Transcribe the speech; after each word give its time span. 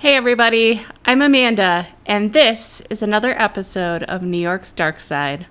Hey, 0.00 0.16
everybody, 0.16 0.86
I'm 1.04 1.20
Amanda, 1.20 1.88
and 2.06 2.32
this 2.32 2.80
is 2.88 3.02
another 3.02 3.38
episode 3.38 4.02
of 4.04 4.22
New 4.22 4.38
York's 4.38 4.72
Dark 4.72 4.98
Side. 4.98 5.46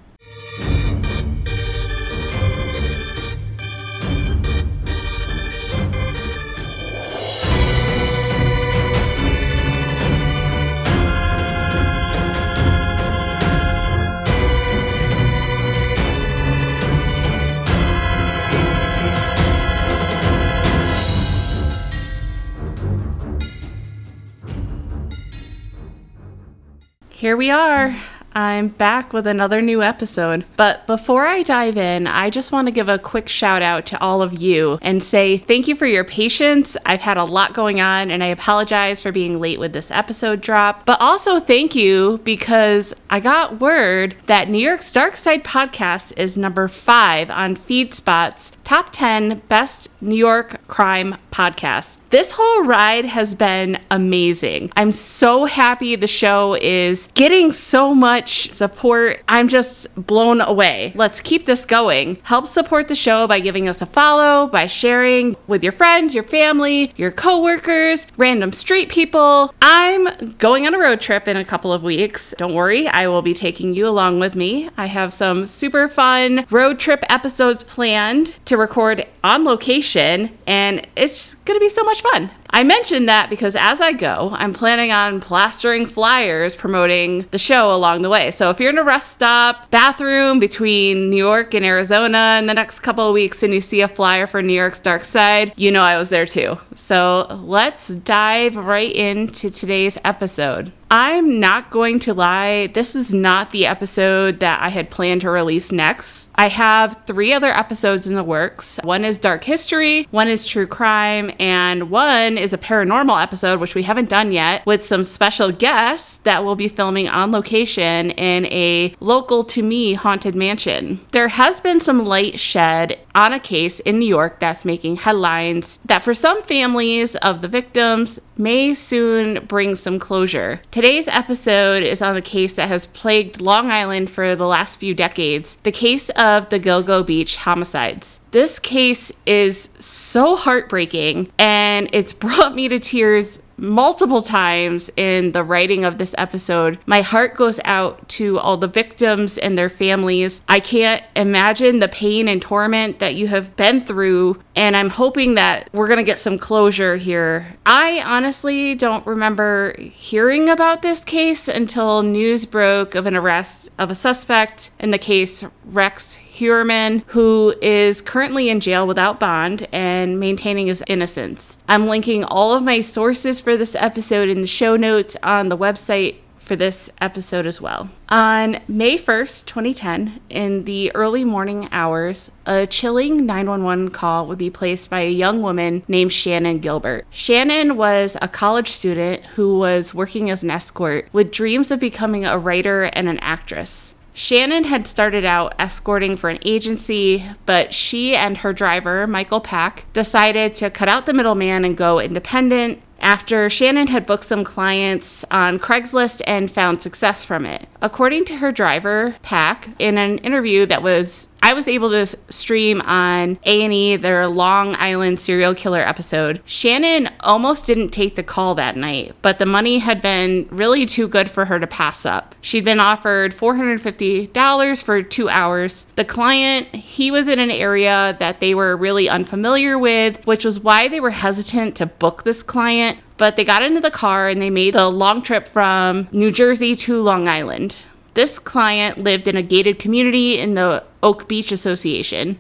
Here 27.20 27.36
we 27.36 27.50
are. 27.50 27.98
I'm 28.34 28.70
back 28.70 29.12
with 29.12 29.28
another 29.28 29.62
new 29.62 29.84
episode. 29.84 30.46
But 30.56 30.88
before 30.88 31.26
I 31.26 31.44
dive 31.44 31.76
in, 31.76 32.08
I 32.08 32.30
just 32.30 32.54
want 32.54 32.70
to 32.70 32.72
give 32.72 32.88
a 32.88 32.98
quick 32.98 33.28
shout 33.28 33.62
out 33.62 33.86
to 33.88 34.00
all 34.00 34.22
of 34.22 34.42
you 34.42 34.80
and 34.82 35.04
say 35.04 35.38
thank 35.38 35.68
you 35.68 35.76
for 35.76 35.86
your 35.86 36.06
patience. 36.06 36.78
I've 36.86 37.02
had 37.02 37.18
a 37.18 37.26
lot 37.26 37.54
going 37.54 37.82
on 37.82 38.10
and 38.10 38.24
I 38.24 38.28
apologize 38.28 39.02
for 39.02 39.12
being 39.12 39.42
late 39.42 39.60
with 39.60 39.74
this 39.74 39.92
episode 39.92 40.40
drop. 40.40 40.86
But 40.86 41.02
also 41.02 41.42
thank 41.42 41.76
you 41.76 42.22
because 42.24 42.94
I 43.10 43.20
got 43.20 43.60
word 43.60 44.16
that 44.28 44.48
New 44.48 44.66
York's 44.66 44.90
Dark 44.90 45.18
Side 45.18 45.44
podcast 45.44 46.14
is 46.16 46.38
number 46.38 46.70
five 46.70 47.30
on 47.30 47.58
FeedSpot's 47.58 48.54
top 48.70 48.92
10 48.92 49.42
best 49.48 49.88
New 50.00 50.16
York 50.16 50.68
crime 50.68 51.16
podcasts. 51.32 51.98
This 52.12 52.32
whole 52.36 52.64
ride 52.66 53.06
has 53.06 53.34
been 53.34 53.80
amazing. 53.90 54.72
I'm 54.76 54.92
so 54.92 55.46
happy 55.46 55.96
the 55.96 56.08
show 56.08 56.56
is 56.56 57.10
getting 57.16 57.52
so 57.52 57.96
much 57.96 58.52
support. 58.52 59.22
I'm 59.28 59.48
just 59.48 59.94
blown 59.96 60.40
away. 60.40 60.92
Let's 60.96 61.20
keep 61.20 61.48
this 61.48 61.66
going. 61.66 62.20
Help 62.24 62.46
support 62.46 62.88
the 62.88 62.96
show 62.96 63.26
by 63.28 63.40
giving 63.40 63.68
us 63.68 63.82
a 63.82 63.88
follow, 63.88 64.48
by 64.48 64.68
sharing 64.68 65.36
with 65.48 65.64
your 65.64 65.72
friends, 65.72 66.14
your 66.14 66.24
family, 66.24 66.94
your 66.96 67.12
coworkers, 67.12 68.06
random 68.18 68.54
street 68.54 68.90
people. 68.90 69.54
I'm 69.64 70.36
going 70.38 70.68
on 70.68 70.76
a 70.76 70.80
road 70.80 71.02
trip 71.02 71.28
in 71.28 71.38
a 71.38 71.46
couple 71.46 71.74
of 71.74 71.82
weeks. 71.82 72.36
Don't 72.38 72.54
worry, 72.54 72.88
I 72.88 73.08
will 73.08 73.24
be 73.24 73.34
taking 73.34 73.74
you 73.74 73.88
along 73.88 74.20
with 74.20 74.36
me. 74.36 74.70
I 74.78 74.88
have 74.88 75.12
some 75.12 75.48
super 75.48 75.88
fun 75.88 76.46
road 76.52 76.80
trip 76.80 77.04
episodes 77.10 77.64
planned 77.64 78.40
to 78.46 78.59
record 78.60 79.06
on 79.24 79.44
location, 79.44 80.32
and 80.46 80.86
it's 80.96 81.36
going 81.36 81.60
to 81.60 81.64
be 81.64 81.70
so 81.70 81.84
much 81.84 82.02
fun. 82.02 82.30
I 82.52 82.64
mentioned 82.64 83.08
that 83.10 83.30
because 83.30 83.56
as 83.56 83.80
I 83.80 83.94
go, 83.94 84.32
I'm 84.34 84.54
planning 84.54 84.92
on 84.92 85.22
plastering 85.22 85.86
flyers 85.86 86.56
promoting 86.56 87.28
the 87.32 87.38
show 87.38 87.74
along 87.74 88.02
the 88.02 88.10
way. 88.10 88.32
So 88.32 88.50
if 88.50 88.60
you're 88.60 88.72
in 88.72 88.78
a 88.78 88.84
rest 88.84 89.12
stop, 89.12 89.70
bathroom 89.70 90.40
between 90.40 91.10
New 91.10 91.18
York 91.18 91.54
and 91.54 91.66
Arizona 91.66 92.38
in 92.40 92.48
the 92.48 92.54
next 92.54 92.80
couple 92.80 93.08
of 93.08 93.14
weeks 93.14 93.44
and 93.44 93.54
you 93.54 93.62
see 93.62 93.82
a 93.82 93.88
flyer 93.88 94.28
for 94.28 94.42
New 94.42 94.54
York's 94.54 94.80
Dark 94.80 95.04
Side, 95.04 95.54
you 95.58 95.72
know 95.72 95.82
I 95.82 95.98
was 95.98 96.10
there 96.10 96.26
too. 96.26 96.58
So 96.76 97.28
let's 97.44 97.90
dive 97.90 98.56
right 98.56 98.92
into 98.92 99.50
today's 99.50 99.98
episode. 100.04 100.72
I'm 100.92 101.40
not 101.40 101.70
going 101.70 102.00
to 102.00 102.16
lie, 102.16 102.68
this 102.68 102.96
is 102.96 103.14
not 103.14 103.52
the 103.52 103.68
episode 103.68 104.40
that 104.40 104.60
I 104.64 104.70
had 104.70 104.90
planned 104.90 105.22
to 105.22 105.30
release 105.30 105.72
next. 105.72 106.32
I 106.34 106.48
have 106.50 107.04
three 107.06 107.32
other 107.32 107.50
episodes 107.50 108.08
in 108.08 108.16
the 108.16 108.24
works. 108.24 108.80
One 108.84 109.06
is 109.06 109.20
Dark 109.20 109.44
History, 109.44 110.08
one 110.10 110.28
is 110.28 110.48
True 110.48 110.66
Crime, 110.66 111.32
and 111.40 111.92
one 111.92 112.39
is 112.42 112.54
a 112.54 112.58
paranormal 112.58 113.22
episode, 113.22 113.60
which 113.60 113.76
we 113.76 113.84
haven't 113.84 114.10
done 114.10 114.32
yet, 114.32 114.66
with 114.66 114.84
some 114.84 115.04
special 115.04 115.52
guests 115.52 116.18
that 116.18 116.44
will 116.44 116.56
be 116.56 116.68
filming 116.68 117.08
on 117.08 117.32
location 117.32 118.12
in 118.12 118.46
a 118.48 118.96
local 119.00 119.44
to 119.44 119.62
me 119.62 119.94
haunted 119.94 120.36
mansion. 120.36 121.00
There 121.12 121.28
has 121.28 121.62
been 121.62 121.80
some 121.80 122.06
light 122.06 122.40
shed 122.40 123.00
on 123.16 123.34
a 123.34 123.40
case 123.40 123.80
in 123.82 124.00
New 124.00 124.08
York 124.08 124.40
that's 124.40 124.66
making 124.66 124.98
headlines 124.98 125.80
that 125.86 126.04
for 126.04 126.14
some 126.14 126.42
families 126.44 127.16
of 127.18 127.42
the 127.42 127.48
victims 127.48 128.20
may 128.40 128.74
soon 128.74 129.46
bring 129.46 129.76
some 129.76 130.00
closure. 130.00 130.62
Today's 130.72 131.10
episode 131.10 131.84
is 131.84 132.02
on 132.02 132.16
a 132.16 132.22
case 132.22 132.54
that 132.54 132.70
has 132.70 132.88
plagued 132.88 133.42
Long 133.42 133.70
Island 133.70 134.10
for 134.10 134.36
the 134.36 134.48
last 134.48 134.80
few 134.80 134.96
decades 134.96 135.58
the 135.64 135.72
case 135.72 136.10
of 136.12 136.50
the 136.50 136.60
Gilgo 136.60 137.06
Beach 137.06 137.36
homicides. 137.38 138.20
This 138.32 138.58
case 138.58 139.12
is 139.26 139.70
so 139.80 140.36
heartbreaking 140.36 141.32
and 141.38 141.90
it's 141.92 142.14
brought 142.20 142.56
me 142.56 142.70
to 142.70 142.80
tears 142.80 143.42
multiple 143.62 144.22
times 144.22 144.90
in 144.98 145.32
the 145.32 145.44
writing 145.44 145.86
of 145.86 145.98
this 145.98 146.16
episode. 146.18 146.80
My 146.86 147.02
heart 147.02 147.36
goes 147.36 147.60
out 147.66 148.08
to 148.10 148.40
all 148.40 148.58
the 148.58 148.68
victims 148.68 149.38
and 149.38 149.58
their 149.58 149.70
families. 149.70 150.42
I 150.48 150.60
can't 150.60 151.04
imagine 151.16 151.80
the 151.80 151.88
pain 151.88 152.28
and 152.28 152.42
torment 152.42 153.00
that 153.00 153.16
you 153.16 153.28
have 153.28 153.56
been 153.56 153.82
through, 153.86 154.42
and 154.56 154.76
I'm 154.76 154.90
hoping 154.90 155.36
that 155.36 155.70
we're 155.74 155.88
going 155.88 155.98
to 155.98 156.04
get 156.04 156.20
some 156.20 156.38
closure 156.38 156.98
here. 156.98 157.56
I 157.66 158.02
honestly 158.06 158.76
don't 158.76 159.06
remember 159.06 159.76
hearing 159.80 160.50
about 160.50 160.82
this 160.82 161.04
case 161.04 161.48
until 161.48 162.02
news 162.02 162.46
broke 162.46 162.96
of 162.96 163.06
an 163.06 163.16
arrest 163.16 163.70
of 163.78 163.92
a 163.92 163.96
suspect 163.96 164.72
in 164.80 164.92
the 164.92 164.98
case 164.98 165.44
Rex 165.66 166.16
Heuermann, 166.16 167.04
who 167.08 167.54
is 167.62 168.02
currently 168.02 168.50
in 168.50 168.60
jail 168.60 168.88
without 168.88 169.20
bond 169.20 169.68
and 169.72 170.20
maintaining 170.20 170.68
his 170.68 170.84
innocence. 170.88 171.58
I'm 171.70 171.86
linking 171.86 172.24
all 172.24 172.52
of 172.54 172.64
my 172.64 172.82
sources 172.82 173.40
for 173.40 173.56
this 173.56 173.76
episode 173.76 174.28
in 174.28 174.42
the 174.42 174.48
show 174.48 174.76
notes 174.76 175.16
on 175.22 175.50
the 175.50 175.58
website 175.58 176.16
for 176.40 176.56
this 176.56 176.90
episode 177.00 177.46
as 177.46 177.62
well. 177.62 177.92
On 178.10 178.58
May 178.68 178.98
1st, 178.98 179.46
2010, 179.46 180.20
in 180.32 180.64
the 180.64 180.92
early 180.96 181.24
morning 181.24 181.70
hours, 181.72 182.32
a 182.48 182.66
chilling 182.66 183.24
911 183.28 183.92
call 183.92 184.26
would 184.26 184.40
be 184.40 184.50
placed 184.50 184.90
by 184.90 185.02
a 185.02 185.12
young 185.12 185.44
woman 185.44 185.84
named 185.88 186.10
Shannan 186.10 186.60
Gilbert. 186.60 187.06
Shannan 187.12 187.76
was 187.76 188.18
a 188.20 188.28
college 188.28 188.72
student 188.72 189.24
who 189.36 189.60
was 189.60 189.94
working 189.94 190.32
as 190.32 190.42
an 190.42 190.50
escort 190.50 191.08
with 191.14 191.32
dreams 191.32 191.70
of 191.70 191.80
becoming 191.80 192.26
a 192.26 192.40
writer 192.40 192.86
and 192.94 193.08
an 193.08 193.20
actress. 193.20 193.94
Shannan 194.14 194.66
had 194.66 194.88
started 194.88 195.26
out 195.26 195.54
escorting 195.60 196.18
for 196.18 196.30
an 196.30 196.40
agency, 196.44 197.24
but 197.46 197.74
she 197.74 198.16
and 198.16 198.38
her 198.38 198.54
driver, 198.54 199.08
Michael 199.08 199.42
Pak, 199.42 199.86
decided 199.94 200.56
to 200.56 200.70
cut 200.70 200.90
out 200.90 201.06
the 201.06 201.14
middleman 201.14 201.64
and 201.64 201.78
go 201.78 202.00
independent 202.00 202.82
after 203.02 203.48
Shannan 203.48 203.90
had 203.90 204.06
booked 204.06 204.26
some 204.26 204.44
clients 204.44 205.24
on 205.32 205.60
Craigslist 205.60 206.22
and 206.28 206.52
found 206.52 206.82
success 206.82 207.24
from 207.24 207.46
it. 207.46 207.68
According 207.82 208.26
to 208.26 208.38
her 208.38 208.52
driver, 208.52 209.16
Pak, 209.22 209.70
in 209.80 209.98
an 209.98 210.18
interview 210.20 210.66
that 210.66 210.84
was 210.84 211.30
I 211.42 211.54
was 211.54 211.68
able 211.68 211.90
to 211.90 212.06
stream 212.30 212.82
on 212.82 213.40
A&E 213.44 213.96
their 213.96 214.28
Long 214.28 214.76
Island 214.76 215.20
serial 215.20 215.56
killer 215.56 215.80
episode. 215.80 216.42
Shannan 216.46 217.12
almost 217.22 217.66
didn't 217.66 217.90
take 217.90 218.16
the 218.16 218.24
call 218.24 218.56
that 218.56 218.76
night, 218.76 219.16
but 219.22 219.40
the 219.40 219.46
money 219.46 219.80
had 219.80 220.02
been 220.02 220.48
really 220.52 220.86
too 220.86 221.08
good 221.08 221.30
for 221.30 221.46
her 221.46 221.60
to 221.60 221.68
pass 221.68 222.06
up. 222.06 222.36
She'd 222.42 222.66
been 222.66 222.80
offered 222.80 223.34
$450 223.34 224.84
for 224.84 225.02
2 225.02 225.30
hours. 225.30 225.86
The 225.96 226.06
client, 226.06 226.68
he 226.68 227.10
was 227.12 227.28
in 227.28 227.40
an 227.40 227.52
area 227.52 228.16
that 228.20 228.40
they 228.40 228.54
were 228.54 228.76
really 228.76 229.10
unfamiliar 229.10 229.78
with, 229.78 230.26
which 230.28 230.46
was 230.46 230.60
why 230.60 230.88
they 230.88 231.00
were 231.00 231.12
hesitant 231.12 231.76
to 231.78 231.86
book 231.86 232.24
this 232.24 232.44
client 232.44 233.00
but 233.20 233.36
they 233.36 233.44
got 233.44 233.62
into 233.62 233.82
the 233.82 233.92
car 233.92 234.30
and 234.30 234.42
they 234.42 234.50
made 234.50 234.74
the 234.74 234.90
long 234.90 235.22
trip 235.22 235.46
from 235.46 236.08
New 236.14 236.32
Jersey 236.32 236.74
to 236.78 237.02
Long 237.02 237.28
Island. 237.28 237.84
This 238.14 238.40
client 238.40 238.98
lived 238.98 239.28
in 239.28 239.38
a 239.38 239.42
gated 239.42 239.80
community 239.80 240.40
in 240.40 240.56
the 240.56 240.84
Oak 241.04 241.28
Beach 241.28 241.52
Association. 241.52 242.40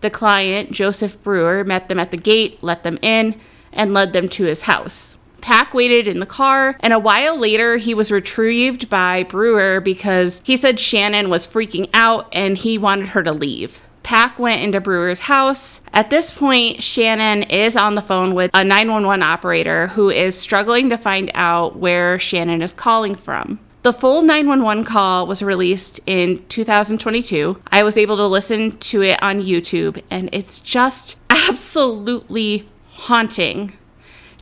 The 0.00 0.10
client, 0.10 0.72
Joseph 0.72 1.22
Brewer, 1.22 1.64
met 1.64 1.88
them 1.88 1.98
at 1.98 2.10
the 2.10 2.16
gate, 2.16 2.62
let 2.62 2.82
them 2.82 2.98
in, 3.02 3.38
and 3.72 3.92
led 3.92 4.12
them 4.12 4.28
to 4.30 4.44
his 4.44 4.62
house. 4.62 5.18
Pak 5.40 5.72
waited 5.72 6.06
in 6.06 6.20
the 6.20 6.26
car, 6.26 6.76
and 6.80 6.92
a 6.92 6.98
while 6.98 7.38
later, 7.38 7.76
he 7.76 7.94
was 7.94 8.12
retrieved 8.12 8.88
by 8.88 9.22
Brewer 9.22 9.80
because 9.80 10.40
he 10.44 10.56
said 10.56 10.76
Shannan 10.76 11.28
was 11.28 11.46
freaking 11.46 11.88
out 11.94 12.28
and 12.32 12.56
he 12.56 12.78
wanted 12.78 13.08
her 13.08 13.22
to 13.22 13.32
leave. 13.32 13.80
Pak 14.02 14.38
went 14.38 14.62
into 14.62 14.80
Brewer's 14.80 15.20
house. 15.20 15.82
At 15.92 16.10
this 16.10 16.30
point, 16.30 16.78
Shannan 16.78 17.48
is 17.50 17.76
on 17.76 17.94
the 17.94 18.02
phone 18.02 18.34
with 18.34 18.50
a 18.54 18.64
911 18.64 19.22
operator 19.22 19.88
who 19.88 20.10
is 20.10 20.38
struggling 20.38 20.90
to 20.90 20.98
find 20.98 21.30
out 21.34 21.76
where 21.76 22.18
Shannan 22.18 22.62
is 22.62 22.72
calling 22.72 23.14
from. 23.14 23.60
The 23.82 23.94
full 23.94 24.20
911 24.20 24.84
call 24.84 25.26
was 25.26 25.42
released 25.42 26.00
in 26.04 26.44
2022. 26.48 27.62
I 27.68 27.82
was 27.82 27.96
able 27.96 28.18
to 28.18 28.26
listen 28.26 28.76
to 28.76 29.00
it 29.02 29.22
on 29.22 29.40
YouTube, 29.40 30.02
and 30.10 30.28
it's 30.32 30.60
just 30.60 31.18
absolutely 31.30 32.68
haunting. 32.90 33.72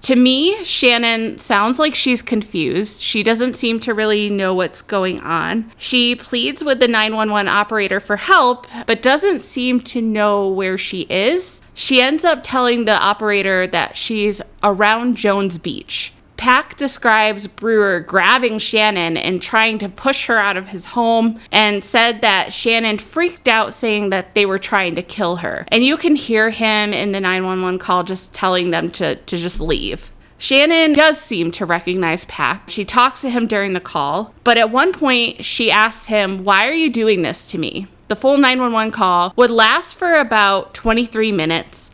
To 0.02 0.16
me, 0.16 0.56
Shannan 0.62 1.38
sounds 1.38 1.78
like 1.78 1.94
she's 1.94 2.20
confused. 2.20 3.00
She 3.00 3.22
doesn't 3.22 3.54
seem 3.54 3.78
to 3.80 3.94
really 3.94 4.28
know 4.28 4.54
what's 4.54 4.82
going 4.82 5.20
on. 5.20 5.70
She 5.76 6.16
pleads 6.16 6.64
with 6.64 6.80
the 6.80 6.88
911 6.88 7.46
operator 7.46 8.00
for 8.00 8.16
help, 8.16 8.66
but 8.86 9.02
doesn't 9.02 9.38
seem 9.38 9.78
to 9.80 10.02
know 10.02 10.48
where 10.48 10.78
she 10.78 11.02
is. 11.02 11.60
She 11.74 12.00
ends 12.00 12.24
up 12.24 12.40
telling 12.42 12.86
the 12.86 12.98
operator 12.98 13.68
that 13.68 13.96
she's 13.96 14.42
around 14.64 15.16
Jones 15.16 15.58
Beach. 15.58 16.12
Pak 16.38 16.76
describes 16.76 17.48
Brewer 17.48 18.00
grabbing 18.00 18.54
Shannan 18.54 19.18
and 19.18 19.42
trying 19.42 19.76
to 19.78 19.88
push 19.88 20.26
her 20.26 20.38
out 20.38 20.56
of 20.56 20.68
his 20.68 20.86
home 20.86 21.38
and 21.52 21.84
said 21.84 22.22
that 22.22 22.48
Shannan 22.48 23.00
freaked 23.00 23.48
out, 23.48 23.74
saying 23.74 24.10
that 24.10 24.34
they 24.34 24.46
were 24.46 24.58
trying 24.58 24.94
to 24.94 25.02
kill 25.02 25.36
her. 25.36 25.66
And 25.68 25.84
you 25.84 25.96
can 25.96 26.14
hear 26.14 26.50
him 26.50 26.94
in 26.94 27.12
the 27.12 27.20
911 27.20 27.80
call 27.80 28.04
just 28.04 28.32
telling 28.32 28.70
them 28.70 28.88
to, 28.90 29.16
to 29.16 29.36
just 29.36 29.60
leave. 29.60 30.12
Shannan 30.38 30.94
does 30.94 31.20
seem 31.20 31.50
to 31.52 31.66
recognize 31.66 32.24
Pak. 32.26 32.70
She 32.70 32.84
talks 32.84 33.20
to 33.22 33.30
him 33.30 33.48
during 33.48 33.72
the 33.72 33.80
call, 33.80 34.32
but 34.44 34.56
at 34.56 34.70
one 34.70 34.92
point 34.92 35.44
she 35.44 35.72
asks 35.72 36.06
him, 36.06 36.44
Why 36.44 36.68
are 36.68 36.72
you 36.72 36.90
doing 36.90 37.22
this 37.22 37.50
to 37.50 37.58
me? 37.58 37.88
The 38.06 38.16
full 38.16 38.38
911 38.38 38.92
call 38.92 39.32
would 39.34 39.50
last 39.50 39.96
for 39.96 40.14
about 40.14 40.72
23 40.74 41.32
minutes. 41.32 41.90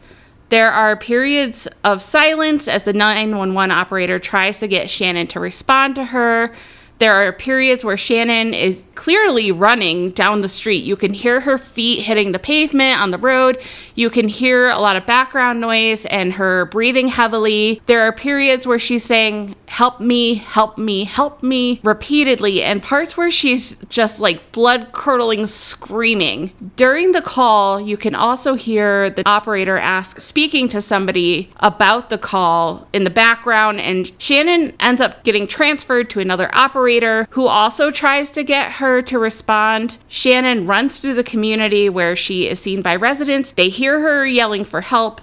There 0.50 0.70
are 0.70 0.96
periods 0.96 1.67
of 1.82 2.02
silence 2.02 2.69
as 2.69 2.82
the 2.85 2.93
911 2.93 3.70
operator 3.70 4.19
tries 4.19 4.58
to 4.58 4.69
get 4.69 4.88
Shannan 4.88 5.29
to 5.31 5.41
respond 5.41 5.94
to 5.96 6.06
her. 6.06 6.52
There 6.99 7.14
are 7.14 7.32
periods 7.32 7.85
where 7.85 7.96
Shannan 7.96 8.58
is 8.58 8.87
clearly 8.94 9.50
running 9.50 10.11
down 10.11 10.43
the 10.43 10.49
street. 10.49 10.85
You 10.85 10.94
can 10.94 11.12
hear 11.12 11.41
her 11.41 11.58
feet 11.58 12.05
hitting 12.05 12.31
the 12.31 12.38
pavement 12.38 13.00
on 13.00 13.11
the 13.11 13.19
road. 13.19 13.61
You 13.96 14.11
can 14.11 14.29
hear 14.29 14.69
a 14.69 14.79
lot 14.79 14.94
of 14.94 15.05
background 15.05 15.61
noise 15.61 16.06
and 16.06 16.35
her 16.35 16.67
breathing 16.67 17.08
heavily. 17.08 17.82
There 17.87 18.02
are 18.02 18.12
periods 18.12 18.67
where 18.67 18.79
she's 18.79 19.05
saying, 19.05 19.56
Help 19.67 19.99
me, 19.99 20.35
help 20.35 20.79
me, 20.79 21.02
help 21.02 21.43
me, 21.43 21.81
repeatedly, 21.82 22.62
and 22.62 22.81
parts 22.81 23.17
where 23.17 23.31
she's 23.31 23.76
just 23.88 24.20
like 24.20 24.52
blood 24.52 24.93
curdling 24.93 25.49
screaming. 25.49 26.52
During 26.76 27.11
the 27.11 27.23
call, 27.23 27.81
you 27.81 27.97
can 27.97 28.14
also 28.14 28.55
hear 28.55 29.11
the 29.11 29.26
operator 29.26 29.76
ask, 29.76 30.20
speaking 30.20 30.69
to 30.69 30.81
somebody 30.81 31.50
about 31.58 32.08
the 32.08 32.19
call 32.19 32.87
in 32.93 33.02
the 33.02 33.11
background, 33.11 33.81
and 33.81 34.06
Shannan 34.19 34.75
ends 34.79 35.00
up 35.00 35.25
getting 35.25 35.49
transferred 35.49 36.08
to 36.11 36.20
another 36.20 36.50
operator 36.55 36.83
operator 36.84 37.26
who 37.31 37.46
also 37.46 37.90
tries 37.90 38.31
to 38.31 38.44
get 38.44 38.72
her 38.72 39.00
to 39.00 39.19
respond. 39.19 39.96
Shannan 40.10 40.69
runs 40.69 41.00
through 41.00 41.14
the 41.14 41.25
community 41.25 41.88
where 41.88 42.14
she 42.14 42.46
is 42.46 42.60
seen 42.60 42.82
by 42.82 42.94
residents. 42.94 43.52
They 43.52 43.70
hear 43.70 44.00
her 44.00 44.26
yelling 44.26 44.64
for 44.64 44.82
help 44.82 45.22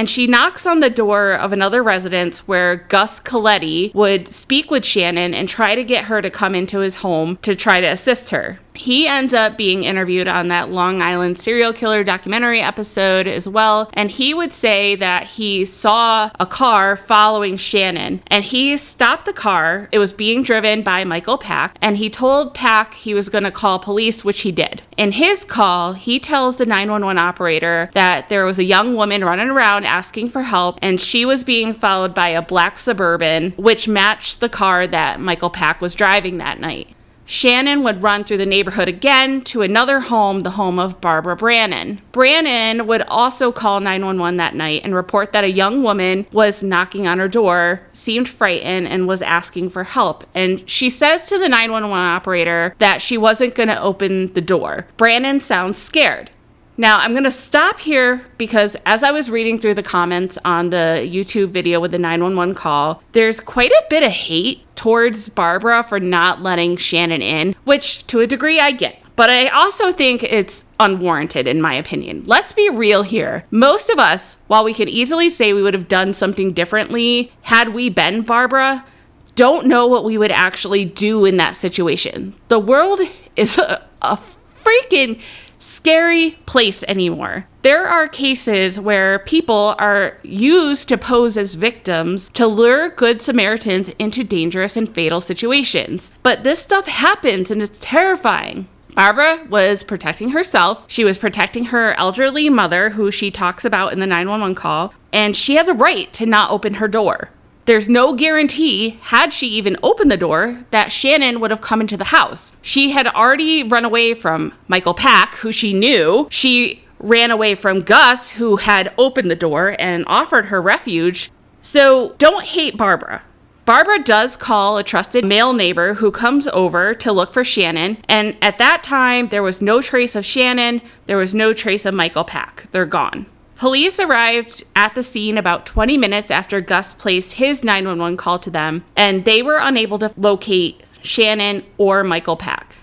and 0.00 0.08
she 0.08 0.26
knocks 0.26 0.64
on 0.64 0.80
the 0.80 0.88
door 0.88 1.32
of 1.34 1.52
another 1.52 1.82
residence 1.82 2.48
where 2.48 2.76
Gus 2.76 3.20
Coletti 3.20 3.92
would 3.92 4.28
speak 4.28 4.70
with 4.70 4.82
Shannan 4.82 5.34
and 5.34 5.46
try 5.46 5.74
to 5.74 5.84
get 5.84 6.04
her 6.04 6.22
to 6.22 6.30
come 6.30 6.54
into 6.54 6.78
his 6.78 6.94
home 6.94 7.36
to 7.42 7.54
try 7.54 7.82
to 7.82 7.86
assist 7.86 8.30
her 8.30 8.58
he 8.80 9.06
ends 9.06 9.34
up 9.34 9.56
being 9.56 9.82
interviewed 9.82 10.28
on 10.28 10.48
that 10.48 10.70
Long 10.70 11.02
Island 11.02 11.36
serial 11.36 11.72
killer 11.72 12.02
documentary 12.04 12.60
episode 12.60 13.26
as 13.26 13.48
well. 13.48 13.90
And 13.92 14.10
he 14.10 14.32
would 14.32 14.52
say 14.52 14.94
that 14.96 15.26
he 15.26 15.64
saw 15.64 16.30
a 16.40 16.46
car 16.46 16.96
following 16.96 17.56
Shannan 17.56 18.20
and 18.28 18.44
he 18.44 18.76
stopped 18.76 19.26
the 19.26 19.32
car. 19.32 19.88
It 19.92 19.98
was 19.98 20.12
being 20.12 20.42
driven 20.42 20.82
by 20.82 21.04
Michael 21.04 21.38
Pak. 21.38 21.76
And 21.82 21.96
he 21.96 22.08
told 22.10 22.54
Pak 22.54 22.94
he 22.94 23.14
was 23.14 23.28
going 23.28 23.44
to 23.44 23.50
call 23.50 23.78
police, 23.78 24.24
which 24.24 24.42
he 24.42 24.52
did. 24.52 24.82
In 24.96 25.12
his 25.12 25.44
call, 25.44 25.94
he 25.94 26.18
tells 26.18 26.56
the 26.56 26.66
911 26.66 27.18
operator 27.18 27.90
that 27.94 28.28
there 28.28 28.44
was 28.44 28.58
a 28.58 28.64
young 28.64 28.94
woman 28.94 29.24
running 29.24 29.48
around 29.48 29.86
asking 29.90 30.30
for 30.30 30.42
help 30.42 30.78
and 30.80 31.00
she 31.00 31.24
was 31.24 31.44
being 31.44 31.74
followed 31.74 32.14
by 32.14 32.28
a 32.28 32.40
black 32.40 32.78
suburban, 32.78 33.52
which 33.52 33.88
matched 33.88 34.40
the 34.40 34.48
car 34.48 34.86
that 34.86 35.20
Michael 35.20 35.50
Pak 35.50 35.80
was 35.80 35.94
driving 35.94 36.38
that 36.38 36.60
night. 36.60 36.94
Shannan 37.30 37.84
would 37.84 38.02
run 38.02 38.24
through 38.24 38.38
the 38.38 38.44
neighborhood 38.44 38.88
again 38.88 39.42
to 39.42 39.62
another 39.62 40.00
home, 40.00 40.40
the 40.40 40.50
home 40.50 40.80
of 40.80 41.00
Barbara 41.00 41.36
Brannon. 41.36 42.00
Brannon 42.10 42.88
would 42.88 43.02
also 43.02 43.52
call 43.52 43.78
911 43.78 44.36
that 44.38 44.56
night 44.56 44.80
and 44.82 44.96
report 44.96 45.30
that 45.30 45.44
a 45.44 45.50
young 45.50 45.84
woman 45.84 46.26
was 46.32 46.64
knocking 46.64 47.06
on 47.06 47.20
her 47.20 47.28
door, 47.28 47.82
seemed 47.92 48.28
frightened, 48.28 48.88
and 48.88 49.06
was 49.06 49.22
asking 49.22 49.70
for 49.70 49.84
help. 49.84 50.26
And 50.34 50.68
she 50.68 50.90
says 50.90 51.26
to 51.26 51.38
the 51.38 51.48
911 51.48 51.96
operator 51.96 52.74
that 52.78 53.00
she 53.00 53.16
wasn't 53.16 53.54
going 53.54 53.68
to 53.68 53.80
open 53.80 54.32
the 54.32 54.40
door. 54.40 54.88
Brannon 54.96 55.38
sounds 55.38 55.78
scared. 55.78 56.32
Now, 56.80 57.00
I'm 57.00 57.12
going 57.12 57.24
to 57.24 57.30
stop 57.30 57.78
here 57.78 58.24
because 58.38 58.74
as 58.86 59.02
I 59.02 59.10
was 59.10 59.28
reading 59.28 59.58
through 59.58 59.74
the 59.74 59.82
comments 59.82 60.38
on 60.46 60.70
the 60.70 61.06
YouTube 61.06 61.48
video 61.48 61.78
with 61.78 61.90
the 61.90 61.98
911 61.98 62.54
call, 62.54 63.02
there's 63.12 63.38
quite 63.38 63.70
a 63.70 63.84
bit 63.90 64.02
of 64.02 64.10
hate 64.10 64.64
towards 64.76 65.28
Barbara 65.28 65.82
for 65.82 66.00
not 66.00 66.40
letting 66.40 66.76
Shannan 66.76 67.20
in, 67.20 67.54
which 67.64 68.06
to 68.06 68.20
a 68.20 68.26
degree 68.26 68.58
I 68.60 68.70
get. 68.70 68.98
But 69.14 69.28
I 69.28 69.48
also 69.48 69.92
think 69.92 70.22
it's 70.22 70.64
unwarranted, 70.80 71.46
in 71.46 71.60
my 71.60 71.74
opinion. 71.74 72.22
Let's 72.24 72.54
be 72.54 72.70
real 72.70 73.02
here. 73.02 73.44
Most 73.50 73.90
of 73.90 73.98
us, 73.98 74.38
while 74.46 74.64
we 74.64 74.72
can 74.72 74.88
easily 74.88 75.28
say 75.28 75.52
we 75.52 75.62
would 75.62 75.74
have 75.74 75.86
done 75.86 76.14
something 76.14 76.54
differently 76.54 77.30
had 77.42 77.74
we 77.74 77.90
been 77.90 78.22
Barbara, 78.22 78.86
don't 79.34 79.66
know 79.66 79.86
what 79.86 80.04
we 80.04 80.16
would 80.16 80.32
actually 80.32 80.86
do 80.86 81.26
in 81.26 81.36
that 81.36 81.56
situation. 81.56 82.32
The 82.48 82.58
world 82.58 83.00
is 83.36 83.58
a, 83.58 83.84
a 84.00 84.18
freaking 84.64 85.20
scary 85.60 86.32
place 86.46 86.82
anymore. 86.84 87.46
There 87.62 87.86
are 87.86 88.08
cases 88.08 88.80
where 88.80 89.20
people 89.20 89.76
are 89.78 90.18
used 90.22 90.88
to 90.88 90.98
pose 90.98 91.36
as 91.36 91.54
victims 91.54 92.30
to 92.30 92.46
lure 92.46 92.90
good 92.90 93.22
Samaritans 93.22 93.90
into 93.98 94.24
dangerous 94.24 94.76
and 94.76 94.92
fatal 94.92 95.20
situations. 95.20 96.10
But 96.22 96.42
this 96.42 96.58
stuff 96.58 96.88
happens 96.88 97.50
and 97.50 97.62
it's 97.62 97.78
terrifying. 97.78 98.66
Barbara 98.94 99.46
was 99.48 99.84
protecting 99.84 100.30
herself. 100.30 100.84
She 100.88 101.04
was 101.04 101.18
protecting 101.18 101.66
her 101.66 101.94
elderly 101.94 102.48
mother, 102.48 102.90
who 102.90 103.10
she 103.10 103.30
talks 103.30 103.64
about 103.64 103.92
in 103.92 104.00
the 104.00 104.06
911 104.06 104.56
call, 104.56 104.92
and 105.12 105.36
she 105.36 105.54
has 105.54 105.68
a 105.68 105.74
right 105.74 106.12
to 106.14 106.26
not 106.26 106.50
open 106.50 106.74
her 106.74 106.88
door. 106.88 107.30
There's 107.66 107.88
no 107.88 108.14
guarantee, 108.14 108.98
had 109.02 109.32
she 109.32 109.46
even 109.48 109.76
opened 109.82 110.10
the 110.10 110.16
door, 110.16 110.64
that 110.70 110.88
Shannan 110.88 111.40
would 111.40 111.50
have 111.50 111.60
come 111.60 111.80
into 111.80 111.96
the 111.96 112.04
house. 112.04 112.54
She 112.62 112.90
had 112.90 113.06
already 113.06 113.62
run 113.62 113.84
away 113.84 114.14
from 114.14 114.54
Michael 114.66 114.94
Pak, 114.94 115.34
who 115.36 115.52
she 115.52 115.72
knew. 115.72 116.26
She 116.30 116.82
ran 116.98 117.30
away 117.30 117.54
from 117.54 117.82
Gus, 117.82 118.32
who 118.32 118.56
had 118.56 118.92
opened 118.98 119.30
the 119.30 119.36
door 119.36 119.76
and 119.78 120.04
offered 120.06 120.46
her 120.46 120.60
refuge. 120.60 121.30
So 121.60 122.14
don't 122.18 122.44
hate 122.44 122.76
Barbara. 122.76 123.22
Barbara 123.66 124.02
does 124.02 124.36
call 124.36 124.78
a 124.78 124.82
trusted 124.82 125.24
male 125.24 125.52
neighbor 125.52 125.94
who 125.94 126.10
comes 126.10 126.48
over 126.48 126.92
to 126.94 127.12
look 127.12 127.32
for 127.32 127.44
Shannan, 127.44 127.98
and 128.08 128.36
at 128.42 128.58
that 128.58 128.82
time, 128.82 129.28
there 129.28 129.44
was 129.44 129.62
no 129.62 129.80
trace 129.80 130.16
of 130.16 130.24
Shannan, 130.24 130.82
there 131.06 131.18
was 131.18 131.34
no 131.34 131.52
trace 131.52 131.86
of 131.86 131.94
Michael 131.94 132.24
Pak. 132.24 132.66
They're 132.72 132.86
gone. 132.86 133.26
Police 133.60 134.00
arrived 134.00 134.64
at 134.74 134.94
the 134.94 135.02
scene 135.02 135.36
about 135.36 135.66
20 135.66 135.98
minutes 135.98 136.30
after 136.30 136.62
Gus 136.62 136.94
placed 136.94 137.34
his 137.34 137.62
911 137.62 138.16
call 138.16 138.38
to 138.38 138.48
them, 138.48 138.86
and 138.96 139.26
they 139.26 139.42
were 139.42 139.58
unable 139.60 139.98
to 139.98 140.14
locate 140.16 140.80
Shannan 141.02 141.64
or 141.76 142.02
Michael 142.02 142.38
Pak. 142.38 142.74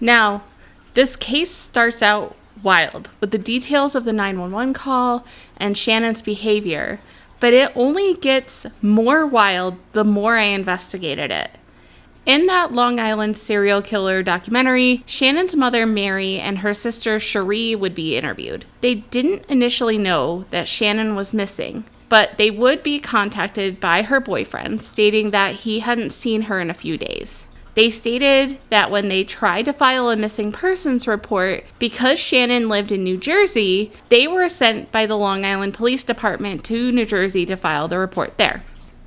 Now, 0.00 0.42
this 0.94 1.16
case 1.16 1.50
starts 1.50 2.00
out 2.00 2.34
wild 2.62 3.10
with 3.20 3.30
the 3.30 3.36
details 3.36 3.94
of 3.94 4.04
the 4.04 4.12
911 4.14 4.72
call 4.72 5.26
and 5.58 5.76
Shannan's 5.76 6.22
behavior, 6.22 6.98
but 7.38 7.52
it 7.52 7.70
only 7.76 8.14
gets 8.14 8.64
more 8.80 9.26
wild 9.26 9.76
the 9.92 10.02
more 10.02 10.38
I 10.38 10.44
investigated 10.44 11.30
it. 11.30 11.50
In 12.24 12.46
that 12.46 12.70
Long 12.70 13.00
Island 13.00 13.36
serial 13.36 13.82
killer 13.82 14.22
documentary, 14.22 15.02
Shannan's 15.08 15.56
mother, 15.56 15.86
Mari, 15.86 16.38
and 16.38 16.58
her 16.58 16.72
sister, 16.72 17.18
Cherie, 17.18 17.74
would 17.74 17.96
be 17.96 18.16
interviewed. 18.16 18.64
They 18.80 18.94
didn't 18.94 19.44
initially 19.46 19.98
know 19.98 20.44
that 20.50 20.68
Shannan 20.68 21.16
was 21.16 21.34
missing, 21.34 21.84
but 22.08 22.36
they 22.38 22.48
would 22.48 22.84
be 22.84 23.00
contacted 23.00 23.80
by 23.80 24.02
her 24.02 24.20
boyfriend, 24.20 24.82
stating 24.82 25.32
that 25.32 25.56
he 25.56 25.80
hadn't 25.80 26.10
seen 26.10 26.42
her 26.42 26.60
in 26.60 26.70
a 26.70 26.74
few 26.74 26.96
days. 26.96 27.48
They 27.74 27.90
stated 27.90 28.58
that 28.70 28.90
when 28.90 29.08
they 29.08 29.24
tried 29.24 29.64
to 29.64 29.72
file 29.72 30.08
a 30.08 30.16
missing 30.16 30.52
persons 30.52 31.08
report, 31.08 31.64
because 31.80 32.18
Shannan 32.20 32.68
lived 32.68 32.92
in 32.92 33.02
New 33.02 33.16
Jersey, 33.16 33.90
they 34.10 34.28
were 34.28 34.48
sent 34.48 34.92
by 34.92 35.06
the 35.06 35.16
Long 35.16 35.44
Island 35.44 35.74
Police 35.74 36.04
Department 36.04 36.64
to 36.66 36.92
New 36.92 37.06
Jersey 37.06 37.46
to 37.46 37.56
file 37.56 37.88
the 37.88 37.98
report 37.98 38.36
there. 38.36 38.62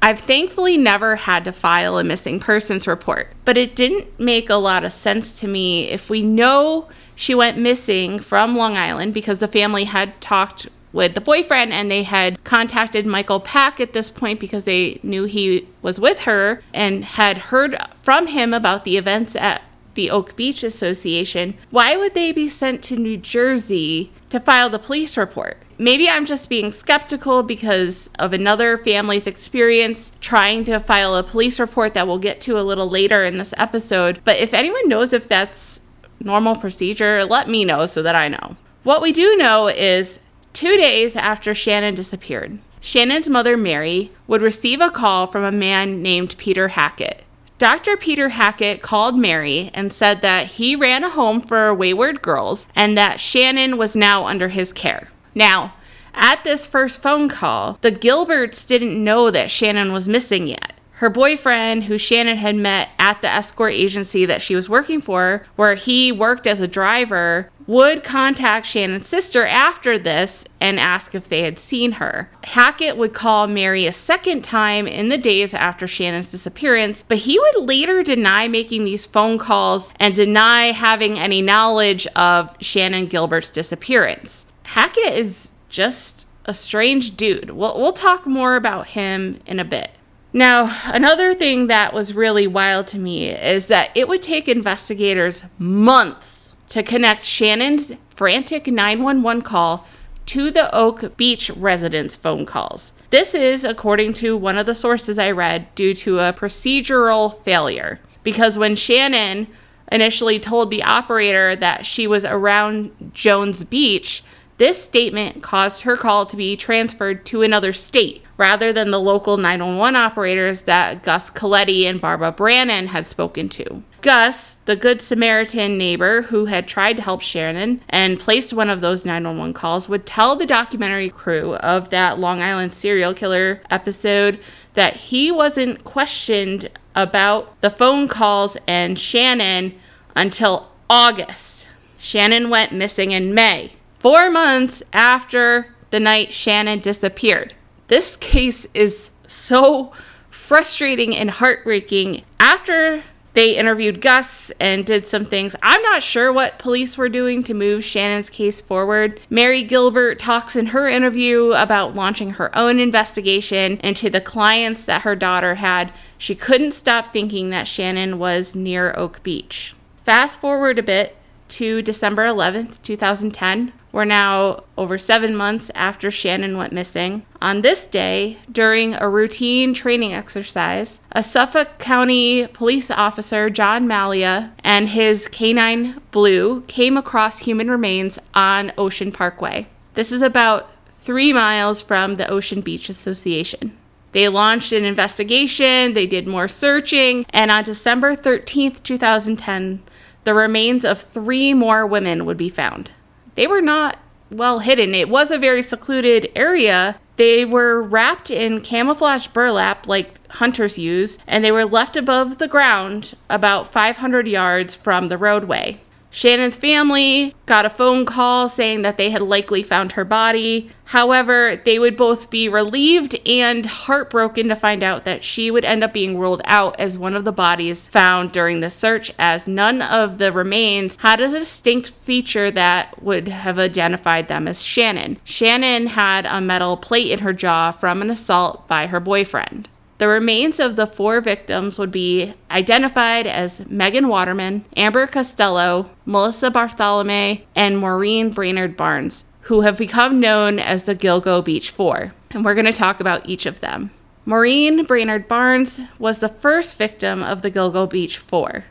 I've 0.06 0.20
thankfully 0.20 0.78
never 0.78 1.16
had 1.16 1.46
to 1.46 1.52
file 1.52 1.98
a 1.98 2.04
missing 2.04 2.40
persons 2.40 2.86
report, 2.86 3.34
but 3.44 3.58
it 3.58 3.76
didn't 3.76 4.20
make 4.20 4.52
a 4.52 4.56
lot 4.56 4.84
of 4.84 4.94
sense 4.94 5.40
to 5.40 5.48
me 5.48 5.90
if 5.90 6.12
we 6.12 6.22
know 6.22 6.88
she 7.16 7.34
went 7.34 7.58
missing 7.58 8.20
from 8.20 8.56
Long 8.56 8.78
Island 8.78 9.16
because 9.16 9.40
the 9.40 9.48
family 9.48 9.86
had 9.86 10.22
talked 10.22 10.70
with 10.94 11.16
the 11.16 11.22
boyfriend 11.22 11.74
and 11.74 11.90
they 11.90 12.04
had 12.04 12.44
contacted 12.44 13.08
Michael 13.08 13.40
Pak 13.40 13.82
at 13.82 13.94
this 13.94 14.12
point 14.12 14.40
because 14.40 14.66
they 14.66 15.00
knew 15.02 15.24
he 15.24 15.68
was 15.82 16.00
with 16.00 16.20
her 16.20 16.62
and 16.72 17.04
had 17.04 17.40
heard 17.50 17.76
from 17.96 18.28
him 18.28 18.54
about 18.54 18.84
the 18.84 18.98
events 18.98 19.36
at 19.36 19.64
the 19.96 20.12
Oak 20.12 20.36
Beach 20.36 20.64
Association. 20.64 21.56
Why 21.72 21.98
would 21.98 22.14
they 22.14 22.32
be 22.32 22.48
sent 22.48 22.84
to 22.84 22.96
New 22.96 23.18
Jersey 23.18 24.12
to 24.30 24.40
file 24.40 24.70
the 24.70 24.80
police 24.80 25.18
report? 25.18 25.58
Maybe 25.78 26.10
I'm 26.10 26.26
just 26.26 26.50
being 26.50 26.72
skeptical 26.72 27.44
because 27.44 28.10
of 28.18 28.32
another 28.32 28.78
family's 28.78 29.28
experience 29.28 30.14
trying 30.22 30.64
to 30.66 30.80
file 30.80 31.16
a 31.16 31.24
police 31.24 31.60
report 31.60 31.94
that 31.94 32.08
we'll 32.08 32.18
get 32.18 32.40
to 32.42 32.60
a 32.60 32.64
little 32.64 32.90
later 32.90 33.24
in 33.24 33.38
this 33.38 33.54
episode. 33.58 34.22
But 34.24 34.38
if 34.38 34.54
anyone 34.54 34.88
knows 34.88 35.12
if 35.12 35.28
that's 35.28 35.82
normal 36.20 36.56
procedure, 36.56 37.26
let 37.26 37.50
me 37.50 37.66
know 37.66 37.86
so 37.86 38.02
that 38.04 38.16
I 38.16 38.30
know. 38.30 38.56
What 38.84 39.02
we 39.02 39.12
do 39.12 39.36
know 39.36 39.68
is 39.68 40.20
two 40.54 40.78
days 40.78 41.16
after 41.16 41.52
Shannan 41.52 41.96
disappeared, 41.96 42.60
Shannan's 42.82 43.28
mother, 43.28 43.58
Mari, 43.58 44.12
would 44.28 44.44
receive 44.44 44.80
a 44.80 44.92
call 44.92 45.26
from 45.26 45.44
a 45.44 45.52
man 45.52 46.04
named 46.04 46.36
Peter 46.38 46.70
Hackett. 46.70 47.24
Dr. 47.58 47.96
Peter 47.96 48.30
Hackett 48.30 48.82
called 48.82 49.18
Mari 49.18 49.72
and 49.74 49.94
said 49.94 50.20
that 50.22 50.48
he 50.48 50.76
ran 50.76 51.06
a 51.06 51.10
home 51.10 51.40
for 51.40 51.74
wayward 51.74 52.22
girls 52.22 52.68
and 52.76 52.98
that 52.98 53.18
Shannan 53.18 53.78
was 53.78 53.96
now 53.96 54.26
under 54.26 54.50
his 54.50 54.74
care. 54.74 55.08
Now, 55.34 55.74
at 56.14 56.44
this 56.44 56.66
first 56.66 57.02
phone 57.02 57.30
call, 57.30 57.78
the 57.80 57.94
Gilberts 57.94 58.68
didn't 58.68 59.02
know 59.02 59.32
that 59.32 59.48
Shannan 59.48 59.94
was 59.94 60.10
missing 60.10 60.48
yet. 60.48 60.74
Her 61.00 61.10
boyfriend, 61.10 61.86
who 61.86 61.96
Shannan 61.96 62.38
had 62.38 62.56
met 62.56 62.90
at 63.00 63.22
the 63.22 63.30
escort 63.30 63.74
agency 63.74 64.26
that 64.26 64.42
she 64.42 64.56
was 64.56 64.70
working 64.70 65.02
for, 65.02 65.46
where 65.56 65.76
he 65.76 66.12
worked 66.12 66.48
as 66.48 66.60
a 66.60 66.68
driver, 66.68 67.52
would 67.68 68.04
contact 68.04 68.66
Shannan's 68.66 69.08
sister 69.08 69.46
after 69.46 69.98
this 69.98 70.46
and 70.62 70.80
ask 70.80 71.16
if 71.16 71.28
they 71.28 71.42
had 71.42 71.58
seen 71.58 71.94
her. 71.94 72.30
Hackett 72.44 72.98
would 72.98 73.14
call 73.14 73.48
Mari 73.48 73.86
a 73.86 73.92
second 73.92 74.44
time 74.44 74.88
in 74.88 75.10
the 75.10 75.18
days 75.18 75.54
after 75.54 75.88
Shannan's 75.88 76.32
disappearance, 76.32 77.04
but 77.08 77.20
he 77.20 77.40
would 77.40 77.68
later 77.68 78.04
deny 78.04 78.48
making 78.48 78.86
these 78.86 79.06
phone 79.06 79.38
calls 79.38 79.92
and 80.00 80.16
deny 80.16 80.68
having 80.68 81.18
any 81.18 81.42
knowledge 81.42 82.06
of 82.16 82.58
Shannan 82.60 83.10
Gilbert's 83.10 83.50
disappearance. 83.50 84.46
Hackett 84.64 85.14
is 85.14 85.52
just 85.70 86.28
a 86.46 86.54
strange 86.54 87.18
dude. 87.18 87.52
We'll, 87.52 87.80
we'll 87.80 87.94
talk 87.94 88.28
more 88.28 88.56
about 88.56 88.88
him 88.90 89.40
in 89.46 89.60
a 89.60 89.66
bit. 89.66 89.92
Now, 90.32 90.78
another 90.88 91.34
thing 91.34 91.68
that 91.68 91.94
was 91.94 92.14
really 92.14 92.46
wild 92.46 92.88
to 92.88 93.00
me 93.00 93.30
is 93.30 93.68
that 93.68 93.90
it 93.96 94.10
would 94.10 94.22
take 94.22 94.50
investigators 94.50 95.44
months 95.58 96.35
to 96.70 96.84
connect 96.84 97.22
Shannan's 97.22 97.94
frantic 98.10 98.68
911 98.68 99.44
call 99.44 99.86
to 100.28 100.50
the 100.50 100.74
Oak 100.74 101.16
Beach 101.18 101.50
residents' 101.52 102.16
phone 102.16 102.46
calls. 102.46 102.94
This 103.12 103.36
is, 103.36 103.64
according 103.64 104.16
to 104.16 104.36
one 104.36 104.58
of 104.58 104.66
the 104.66 104.76
sources 104.76 105.20
I 105.20 105.32
read, 105.32 105.74
due 105.76 105.94
to 105.96 106.20
a 106.20 106.34
procedural 106.34 107.42
failure. 107.44 108.00
Because 108.24 108.58
when 108.58 108.76
Shannan 108.76 109.48
initially 109.92 110.40
told 110.40 110.72
the 110.72 110.84
operator 110.84 111.56
that 111.56 111.86
she 111.86 112.08
was 112.08 112.26
around 112.26 113.12
Jones 113.14 113.64
Beach, 113.64 114.24
this 114.58 114.84
statement 114.84 115.44
caused 115.44 115.82
her 115.82 115.96
call 115.96 116.26
to 116.26 116.36
be 116.36 116.56
transferred 116.56 117.26
to 117.28 117.44
another 117.44 117.72
state 117.72 118.25
rather 118.38 118.74
than 118.74 118.92
the 118.92 119.00
local 119.00 119.38
911 119.38 119.96
operators 119.96 120.64
that 120.64 121.04
Gus 121.04 121.30
Coletti 121.30 121.86
and 121.86 122.02
Barbara 122.02 122.32
Brannon 122.32 122.88
had 122.88 123.06
spoken 123.06 123.50
to. 123.50 123.84
Gus, 124.02 124.56
the 124.66 124.76
Good 124.76 125.02
Samaritan 125.02 125.78
neighbor 125.78 126.24
who 126.24 126.46
had 126.46 126.68
tried 126.68 126.98
to 126.98 127.04
help 127.04 127.22
Shannan 127.22 127.80
and 127.90 128.20
placed 128.20 128.54
one 128.54 128.70
of 128.70 128.82
those 128.82 129.06
911 129.06 129.54
calls, 129.54 129.90
would 129.90 130.06
tell 130.06 130.36
the 130.36 130.46
documentary 130.46 131.10
crew 131.10 131.56
of 131.56 131.90
that 131.90 132.20
Long 132.20 132.42
Island 132.42 132.72
serial 132.72 133.14
killer 133.14 133.62
episode 133.72 134.40
that 134.76 134.96
he 134.96 135.32
wasn't 135.32 135.84
questioned 135.84 136.70
about 136.94 137.60
the 137.62 137.70
phone 137.70 138.08
calls 138.08 138.58
and 138.68 138.98
Shannan 138.98 139.74
until 140.16 140.72
August. 140.90 141.68
Shannan 142.00 142.50
went 142.50 142.72
missing 142.72 143.12
in 143.12 143.34
May 143.34 143.72
four 143.98 144.30
months 144.30 144.84
after 144.94 145.74
the 145.90 146.00
night 146.00 146.30
Shannan 146.30 146.84
disappeared. 146.84 147.56
This 147.88 148.18
case 148.18 148.68
is 148.74 149.12
so 149.28 149.92
frustrating 150.30 151.16
and 151.16 151.30
heartbreaking. 151.30 152.24
After 152.40 153.04
they 153.36 153.58
interviewed 153.58 154.00
Gus 154.00 154.50
and 154.62 154.86
did 154.86 155.06
some 155.06 155.26
things. 155.26 155.58
I'm 155.62 155.82
not 155.82 156.02
sure 156.02 156.32
what 156.32 156.58
police 156.58 156.98
were 156.98 157.10
doing 157.10 157.44
to 157.44 157.54
move 157.54 157.84
Shannan's 157.84 158.30
case 158.30 158.62
forward. 158.62 159.20
Mari 159.30 159.62
Gilbert 159.62 160.20
talks 160.20 160.56
in 160.56 160.68
her 160.68 160.88
interview 160.88 161.52
about 161.52 161.96
launching 161.96 162.32
her 162.32 162.58
own 162.58 162.80
investigation 162.80 163.78
into 163.84 164.10
the 164.10 164.22
clients 164.22 164.86
that 164.86 165.02
her 165.02 165.18
daughter 165.18 165.56
had. 165.56 165.92
She 166.18 166.34
couldn't 166.34 166.72
stop 166.72 167.12
thinking 167.12 167.50
that 167.50 167.66
Shannan 167.66 168.20
was 168.20 168.56
near 168.56 168.94
Oak 168.98 169.22
Beach. 169.22 169.76
Fast 170.04 170.40
forward 170.40 170.80
a 170.80 170.84
bit 170.84 171.18
to 171.50 171.82
December 171.82 172.24
11th, 172.24 172.82
2010. 172.84 173.74
We're 173.96 174.04
now 174.04 174.66
over 174.78 174.98
seven 174.98 175.38
months 175.38 175.72
after 175.74 176.10
Shannan 176.10 176.58
went 176.58 176.74
missing. 176.74 177.26
On 177.42 177.62
this 177.62 177.88
day, 177.88 178.40
during 178.52 178.94
a 178.94 179.08
routine 179.08 179.74
training 179.74 180.12
exercise, 180.12 181.00
a 181.14 181.24
Suffolk 181.24 181.78
County 181.80 182.46
police 182.48 182.92
officer, 182.92 183.50
John 183.50 183.88
Mallia, 183.88 184.52
and 184.66 184.90
his 184.90 185.30
canine 185.30 186.02
Blue 186.12 186.64
came 186.64 186.98
across 186.98 187.40
human 187.40 187.72
remains 187.72 188.20
on 188.34 188.74
Ocean 188.78 189.14
Parkway. 189.14 189.68
This 189.94 190.12
is 190.12 190.22
about 190.22 190.70
three 190.92 191.32
miles 191.32 191.82
from 191.82 192.18
the 192.18 192.30
Ocean 192.30 192.60
Beach 192.60 192.90
Association. 192.90 193.78
They 194.12 194.28
launched 194.28 194.74
an 194.74 194.84
investigation, 194.84 195.94
they 195.94 196.06
did 196.06 196.28
more 196.28 196.50
searching, 196.50 197.26
and 197.30 197.50
on 197.50 197.64
December 197.64 198.14
13th, 198.14 198.84
2010, 198.84 199.82
the 200.26 200.34
remains 200.34 200.84
of 200.84 201.00
three 201.00 201.54
more 201.54 201.88
women 201.88 202.26
would 202.26 202.36
be 202.36 202.50
found 202.50 202.92
they 203.36 203.48
were 203.48 203.62
not 203.62 204.00
well 204.32 204.60
hidden. 204.60 204.96
It 204.96 205.10
was 205.10 205.32
a 205.32 205.38
very 205.38 205.62
secluded 205.62 206.32
area. 206.36 207.00
They 207.18 207.46
were 207.46 207.82
wrapped 207.82 208.30
in 208.30 208.62
camouflage 208.62 209.28
burlap 209.28 209.88
like 209.88 210.26
hunters 210.32 210.78
use, 210.78 211.18
and 211.28 211.46
they 211.46 211.52
were 211.52 211.66
left 211.66 211.96
above 211.96 212.38
the 212.38 212.48
ground 212.48 213.16
about 213.30 213.72
500 213.72 214.28
yards 214.28 214.76
from 214.76 215.08
the 215.08 215.18
roadway. 215.18 215.80
Shannan's 216.16 216.56
family 216.56 217.36
got 217.46 217.66
a 217.66 217.70
phone 217.70 218.06
call 218.06 218.48
saying 218.48 218.84
that 218.84 218.96
they 218.96 219.10
had 219.10 219.22
likely 219.22 219.62
found 219.62 219.92
her 219.92 220.06
body. 220.06 220.70
However, 220.86 221.58
they 221.58 221.78
would 221.78 221.98
both 221.98 222.30
be 222.30 222.48
relieved 222.48 223.16
and 223.28 223.66
heartbroken 223.66 224.48
to 224.48 224.56
find 224.56 224.82
out 224.82 225.04
that 225.04 225.26
she 225.26 225.52
would 225.52 225.66
end 225.66 225.84
up 225.84 225.92
being 225.92 226.18
ruled 226.18 226.42
out 226.46 226.80
as 226.80 226.98
one 226.98 227.18
of 227.18 227.26
the 227.26 227.34
bodies 227.34 227.90
found 227.90 228.32
during 228.32 228.62
the 228.62 228.70
search, 228.70 229.12
as 229.20 229.46
none 229.46 229.82
of 229.82 230.18
the 230.18 230.32
remains 230.32 230.96
had 231.02 231.20
a 231.20 231.30
distinct 231.30 231.90
feature 231.90 232.50
that 232.50 233.04
would 233.04 233.28
have 233.28 233.60
identified 233.60 234.30
them 234.30 234.48
as 234.48 234.64
Shannan. 234.64 235.18
Shannan 235.26 235.88
had 235.88 236.26
a 236.28 236.40
metal 236.40 236.78
plate 236.78 237.12
in 237.12 237.20
her 237.20 237.34
jaw 237.34 237.74
from 237.74 238.02
an 238.02 238.10
assault 238.10 238.70
by 238.70 238.88
her 238.88 239.02
boyfriend. 239.02 239.68
The 239.98 240.08
remains 240.10 240.60
of 240.60 240.76
the 240.76 240.88
four 240.88 241.22
victims 241.22 241.80
would 241.80 241.92
be 241.92 242.34
identified 242.52 243.26
as 243.26 243.66
Megan 243.70 244.10
Waterman, 244.10 244.66
Amber 244.76 245.08
Costello, 245.08 245.90
Melissa 246.06 246.52
Barthelemy, 246.52 247.44
and 247.56 247.78
Maureen 247.78 248.32
Brainerd 248.32 248.76
Barnes, 248.76 249.24
who 249.42 249.62
have 249.62 249.78
become 249.78 250.20
known 250.20 250.60
as 250.60 250.84
the 250.84 250.96
Gilgo 250.96 251.44
Beach 251.44 251.72
Four. 251.72 252.14
And 252.32 252.44
we're 252.44 252.56
going 252.56 252.66
to 252.66 252.74
talk 252.74 253.00
about 253.00 253.28
each 253.30 253.46
of 253.46 253.62
them. 253.62 253.92
Maureen 254.26 254.84
Brainerd 254.84 255.30
Barnes 255.30 255.80
was 255.98 256.20
the 256.20 256.28
first 256.28 256.78
victim 256.78 257.24
of 257.24 257.42
the 257.42 257.52
Gilgo 257.52 257.90
Beach 257.90 258.18
Four. 258.18 258.66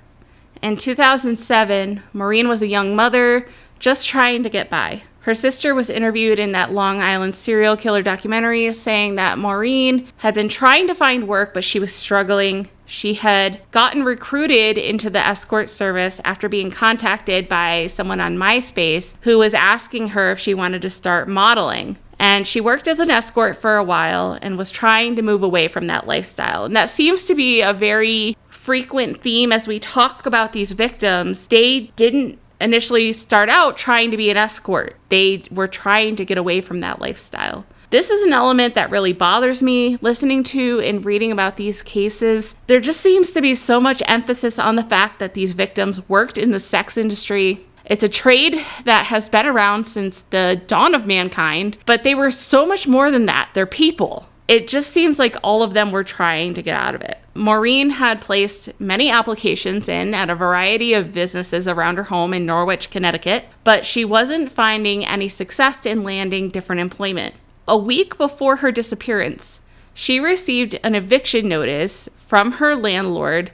In 0.61 0.77
2007, 0.77 2.03
Maureen 2.13 2.49
was 2.49 2.61
a 2.61 2.67
young 2.67 2.95
mother 2.95 3.47
just 3.79 4.07
trying 4.07 4.43
to 4.43 4.51
get 4.51 4.69
by. 4.69 5.05
Her 5.25 5.33
sister 5.33 5.75
was 5.75 5.89
interviewed 5.89 6.39
in 6.39 6.53
that 6.53 6.75
Long 6.75 7.01
Island 7.01 7.35
serial 7.35 7.79
killer 7.79 8.03
documentary 8.03 8.71
saying 8.75 9.15
that 9.15 9.39
Maureen 9.39 10.07
had 10.19 10.35
been 10.35 10.51
trying 10.51 10.87
to 10.87 10.95
find 10.95 11.27
work, 11.27 11.55
but 11.55 11.65
she 11.65 11.79
was 11.79 11.95
struggling. 11.95 12.69
She 12.85 13.15
had 13.15 13.63
gotten 13.71 14.05
recruited 14.05 14.77
into 14.77 15.09
the 15.09 15.27
escort 15.27 15.71
service 15.71 16.21
after 16.27 16.47
being 16.47 16.71
contacted 16.71 17.49
by 17.49 17.87
someone 17.87 18.21
on 18.21 18.37
MySpace 18.37 19.15
who 19.23 19.39
was 19.39 19.55
asking 19.55 20.09
her 20.09 20.31
if 20.31 20.39
she 20.39 20.53
wanted 20.53 20.83
to 20.83 20.91
start 20.91 21.27
modeling. 21.27 21.97
And 22.19 22.47
she 22.47 22.61
worked 22.61 22.87
as 22.87 23.01
an 23.01 23.11
escort 23.11 23.57
for 23.57 23.77
a 23.77 23.83
while 23.83 24.39
and 24.43 24.59
was 24.59 24.71
trying 24.71 25.17
to 25.17 25.23
move 25.23 25.43
away 25.43 25.69
from 25.69 25.87
that 25.87 26.07
lifestyle. 26.07 26.67
And 26.67 26.77
that 26.77 26.91
seems 26.91 27.25
to 27.25 27.35
be 27.35 27.63
a 27.63 27.73
very 27.73 28.37
frequent 28.51 29.23
theme 29.23 29.53
as 29.53 29.67
we 29.67 29.79
talk 29.79 30.27
about 30.27 30.53
these 30.53 30.73
victims. 30.73 31.47
They 31.47 31.93
didn't 31.97 32.39
initially 32.65 33.13
start 33.13 33.49
out 33.49 33.77
trying 33.77 34.11
to 34.11 34.17
be 34.17 34.31
an 34.31 34.37
escort. 34.37 34.97
They 35.11 35.45
were 35.51 35.69
trying 35.69 36.17
to 36.17 36.25
get 36.25 36.39
away 36.39 36.63
from 36.63 36.81
that 36.81 37.01
lifestyle. 37.01 37.67
This 37.91 38.11
is 38.11 38.25
an 38.25 38.33
element 38.33 38.75
that 38.75 38.91
really 38.91 39.13
bothers 39.13 39.63
me 39.63 39.99
listening 40.01 40.43
to 40.45 40.81
and 40.81 41.05
reading 41.05 41.31
about 41.31 41.57
these 41.57 41.83
cases. 41.83 42.57
There 42.67 42.81
just 42.81 43.01
seems 43.01 43.31
to 43.33 43.43
be 43.43 43.55
so 43.55 43.79
much 43.81 44.03
emphasis 44.07 44.59
on 44.59 44.75
the 44.75 44.83
fact 44.83 45.21
that 45.21 45.35
these 45.35 45.53
victims 45.53 46.09
worked 46.09 46.39
in 46.39 46.51
the 46.51 46.59
sex 46.59 46.97
industry. 46.97 47.65
It's 47.85 48.03
a 48.03 48.09
trade 48.09 48.55
that 48.85 49.07
has 49.07 49.29
been 49.29 49.47
around 49.47 49.85
since 49.85 50.23
the 50.23 50.61
dawn 50.67 50.95
of 50.95 51.07
mankind, 51.07 51.77
but 51.87 52.03
they 52.03 52.15
were 52.15 52.31
so 52.31 52.67
much 52.67 52.89
more 52.89 53.11
than 53.11 53.27
that. 53.27 53.51
They're 53.53 53.67
people 53.67 54.27
it 54.47 54.69
just 54.69 54.91
seems 54.91 55.19
like 55.19 55.37
all 55.43 55.63
of 55.63 55.73
them 55.73 55.91
were 55.91 56.05
trying 56.05 56.55
to 56.55 56.63
get 56.63 56.79
out 56.79 56.95
of 56.95 57.01
it. 57.01 57.19
Maureen 57.35 57.91
had 57.91 58.21
placed 58.21 58.79
many 58.81 59.11
applications 59.11 59.89
in 59.89 60.15
at 60.15 60.31
a 60.31 60.35
variety 60.35 60.93
of 60.93 61.13
businesses 61.13 61.67
around 61.67 61.97
her 61.97 62.05
home 62.05 62.33
in 62.35 62.47
Norwich, 62.47 62.91
Connecticut, 62.91 63.47
but 63.65 63.85
she 63.85 64.05
wasn't 64.05 64.53
finding 64.53 65.05
any 65.05 65.29
success 65.29 65.85
in 65.85 66.05
landing 66.05 66.51
different 66.51 66.81
employment. 66.81 67.35
A 67.67 67.77
week 67.77 68.19
before 68.19 68.57
her 68.57 68.71
disappearance, 68.71 69.61
she 69.95 70.21
received 70.21 70.79
an 70.83 70.95
eviction 70.95 71.49
notice 71.49 72.09
from 72.19 72.53
her 72.53 72.77
landlord 72.77 73.51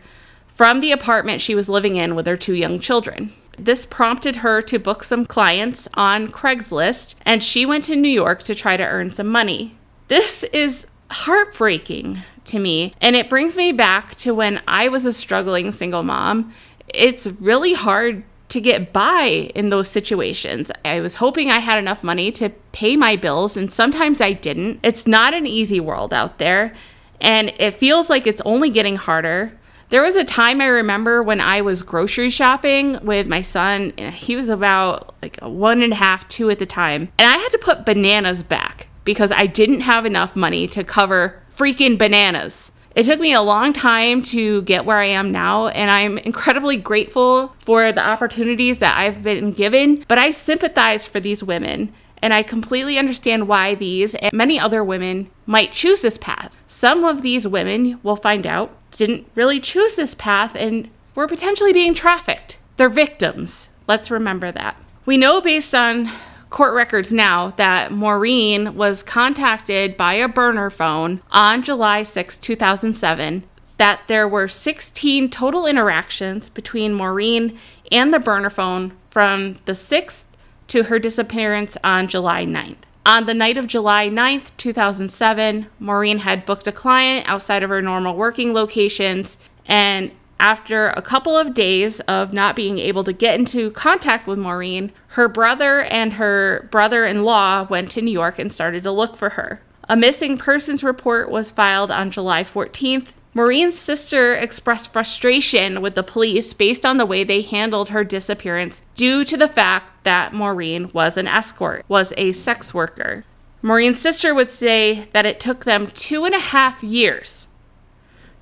from 0.49 0.81
the 0.81 0.93
apartment 0.93 1.41
she 1.41 1.55
was 1.55 1.69
living 1.69 1.95
in 1.95 2.15
with 2.15 2.27
her 2.27 2.37
two 2.37 2.55
young 2.55 2.81
children. 2.81 3.33
This 3.59 3.87
prompted 3.87 4.37
her 4.37 4.61
to 4.63 4.79
book 4.79 5.03
some 5.03 5.25
clients 5.25 5.89
on 5.95 6.29
Craigslist, 6.29 7.15
and 7.25 7.43
she 7.43 7.65
went 7.65 7.85
to 7.85 7.97
New 7.97 8.11
York 8.11 8.43
to 8.43 8.55
try 8.55 8.77
to 8.77 8.87
earn 8.87 9.11
some 9.11 9.29
money. 9.29 9.77
This 10.11 10.43
is 10.43 10.89
heartbreaking 11.09 12.25
to 12.47 12.59
me. 12.59 12.97
And 13.01 13.15
it 13.15 13.31
brings 13.31 13.55
me 13.55 13.71
back 13.71 14.17
to 14.17 14.35
when 14.35 14.61
I 14.67 14.89
was 14.89 15.07
a 15.07 15.13
struggling 15.13 15.71
single 15.71 16.03
mom. 16.03 16.53
It's 16.89 17.29
really 17.29 17.75
hard 17.75 18.25
to 18.49 18.61
get 18.61 18.93
by 18.93 19.53
in 19.55 19.69
those 19.69 19.89
situations. 19.89 20.73
I 20.85 21.01
was 21.01 21.15
hoping 21.15 21.49
I 21.49 21.61
had 21.61 21.79
enough 21.79 22.03
money 22.03 22.33
to 22.33 22.49
pay 22.73 22.97
my 22.97 23.15
bills, 23.15 23.57
and 23.57 23.71
sometimes 23.71 24.21
I 24.21 24.33
didn't. 24.33 24.81
It's 24.83 25.07
not 25.07 25.33
an 25.33 25.47
easy 25.47 25.79
world 25.79 26.13
out 26.13 26.39
there, 26.39 26.75
and 27.21 27.53
it 27.61 27.77
feels 27.77 28.11
like 28.11 28.27
it's 28.27 28.41
only 28.41 28.69
getting 28.69 28.97
harder. 28.97 29.57
There 29.91 30.03
was 30.03 30.17
a 30.17 30.25
time 30.25 30.61
I 30.61 30.67
remember 30.67 31.23
when 31.23 31.41
I 31.41 31.61
was 31.61 31.85
grocery 31.85 32.31
shopping 32.31 32.99
with 33.05 33.29
my 33.29 33.43
son. 33.43 33.93
He 33.97 34.35
was 34.35 34.49
about 34.49 35.15
like 35.23 35.39
one 35.41 35.83
and 35.83 35.93
a 35.93 35.97
half, 35.97 36.29
two 36.29 36.51
at 36.51 36.59
the 36.59 36.67
time, 36.67 37.13
and 37.17 37.29
I 37.29 37.37
had 37.37 37.51
to 37.51 37.59
put 37.59 37.87
bananas 37.87 38.43
back 38.43 38.89
because 39.11 39.33
I 39.33 39.47
didn't 39.47 39.81
have 39.81 40.07
enough 40.07 40.37
money 40.37 40.69
to 40.69 40.85
cover 40.85 41.43
freaking 41.53 41.99
bananas. 41.99 42.71
It 42.95 43.07
took 43.07 43.19
me 43.19 43.33
a 43.33 43.43
long 43.43 43.73
time 43.73 44.23
to 44.23 44.63
get 44.63 44.85
where 44.85 44.99
I 44.99 45.07
am 45.07 45.33
now, 45.33 45.67
and 45.67 45.91
I'm 45.91 46.17
incredibly 46.19 46.77
grateful 46.77 47.53
for 47.59 47.91
the 47.91 48.07
opportunities 48.07 48.79
that 48.79 48.97
I've 48.97 49.25
been 49.25 49.51
given. 49.51 50.05
But 50.07 50.19
I 50.19 50.31
sympathize 50.31 51.09
for 51.09 51.19
these 51.19 51.43
women, 51.43 51.93
and 52.23 52.33
I 52.33 52.45
completely 52.45 52.99
understand 52.99 53.49
why 53.49 53.75
these 53.75 54.15
and 54.15 54.33
many 54.33 54.61
other 54.61 54.85
women 54.85 55.29
might 55.45 55.73
choose 55.73 56.03
this 56.03 56.19
path. 56.19 56.57
Some 56.69 57.03
of 57.03 57.23
these 57.23 57.49
women, 57.49 57.99
we'll 58.05 58.15
find 58.15 58.47
out, 58.47 58.77
didn't 58.93 59.27
really 59.35 59.59
choose 59.59 59.97
this 59.97 60.15
path 60.15 60.55
and 60.55 60.89
were 61.17 61.27
potentially 61.27 61.73
being 61.73 61.95
trafficked. 61.95 62.59
They're 62.77 62.89
victims. 62.89 63.71
Let's 63.89 64.09
remember 64.09 64.53
that. 64.53 64.77
We 65.05 65.17
know 65.17 65.41
based 65.41 65.75
on 65.75 66.11
court 66.51 66.75
records 66.75 67.13
now 67.13 67.51
that 67.51 67.93
Maureen 67.93 68.75
was 68.75 69.03
contacted 69.03 69.97
by 69.97 70.15
a 70.15 70.29
burner 70.29 70.69
phone 70.69 71.23
on 71.31 71.63
July 71.63 72.03
6, 72.03 72.39
2007, 72.39 73.45
that 73.79 74.03
there 74.09 74.29
were 74.29 74.49
16 74.49 75.31
total 75.31 75.65
interactions 75.65 76.51
between 76.51 76.93
Maureen 76.93 77.59
and 77.91 78.13
the 78.13 78.19
burner 78.19 78.51
phone 78.51 78.97
from 79.09 79.59
the 79.65 79.73
6th 79.73 80.25
to 80.69 80.85
her 80.85 80.99
disappearance 80.99 81.77
on 81.83 82.09
July 82.09 82.45
9th. 82.45 82.77
On 83.07 83.27
the 83.27 83.35
night 83.35 83.57
of 83.57 83.67
July 83.67 84.09
9th, 84.09 84.51
2007, 84.57 85.67
Maureen 85.79 86.19
had 86.19 86.45
booked 86.45 86.67
a 86.67 86.73
client 86.73 87.27
outside 87.29 87.63
of 87.63 87.71
her 87.71 87.81
normal 87.81 88.15
working 88.15 88.53
locations 88.53 89.39
and 89.67 90.11
after 90.41 90.89
a 90.89 91.03
couple 91.03 91.37
of 91.37 91.55
days 91.55 92.01
of 92.01 92.33
not 92.33 92.57
being 92.57 92.79
able 92.79 93.05
to 93.05 93.13
get 93.13 93.39
into 93.39 93.71
contact 93.71 94.27
with 94.27 94.39
Maureen, 94.39 94.91
her 95.09 95.29
brother 95.29 95.83
and 95.83 96.15
her 96.15 96.67
brother 96.71 97.05
in 97.05 97.23
law 97.23 97.65
went 97.65 97.91
to 97.93 98.03
New 98.03 98.11
York 98.11 98.39
and 98.39 98.53
started 98.53 98.83
to 98.83 98.91
look 98.91 99.17
for 99.17 99.31
her. 99.31 99.61
A 99.89 99.97
missing 99.97 100.39
persons 100.39 100.83
report 100.83 101.31
was 101.31 101.53
filed 101.53 101.91
on 101.91 102.11
July 102.11 102.43
14th. 102.43 103.09
Maureen's 103.35 103.79
sister 103.79 104.35
expressed 104.35 104.93
frustration 104.93 105.83
with 105.83 105.95
the 105.95 106.03
police 106.03 106.53
based 106.55 106.87
on 106.87 106.97
the 106.97 107.07
way 107.07 107.23
they 107.23 107.43
handled 107.43 107.91
her 107.91 108.03
disappearance 108.03 108.83
due 108.95 109.25
to 109.25 109.37
the 109.37 109.47
fact 109.47 110.05
that 110.05 110.33
Maureen 110.33 110.91
was 110.93 111.17
an 111.17 111.29
escort, 111.29 111.85
was 111.87 112.13
a 112.17 112.33
sex 112.33 112.73
worker. 112.73 113.25
Maureen's 113.63 114.01
sister 114.01 114.35
would 114.35 114.51
say 114.51 115.09
that 115.13 115.27
it 115.27 115.39
took 115.39 115.65
them 115.65 115.89
two 115.89 116.25
and 116.25 116.35
a 116.35 116.41
half 116.41 116.83
years. 116.83 117.47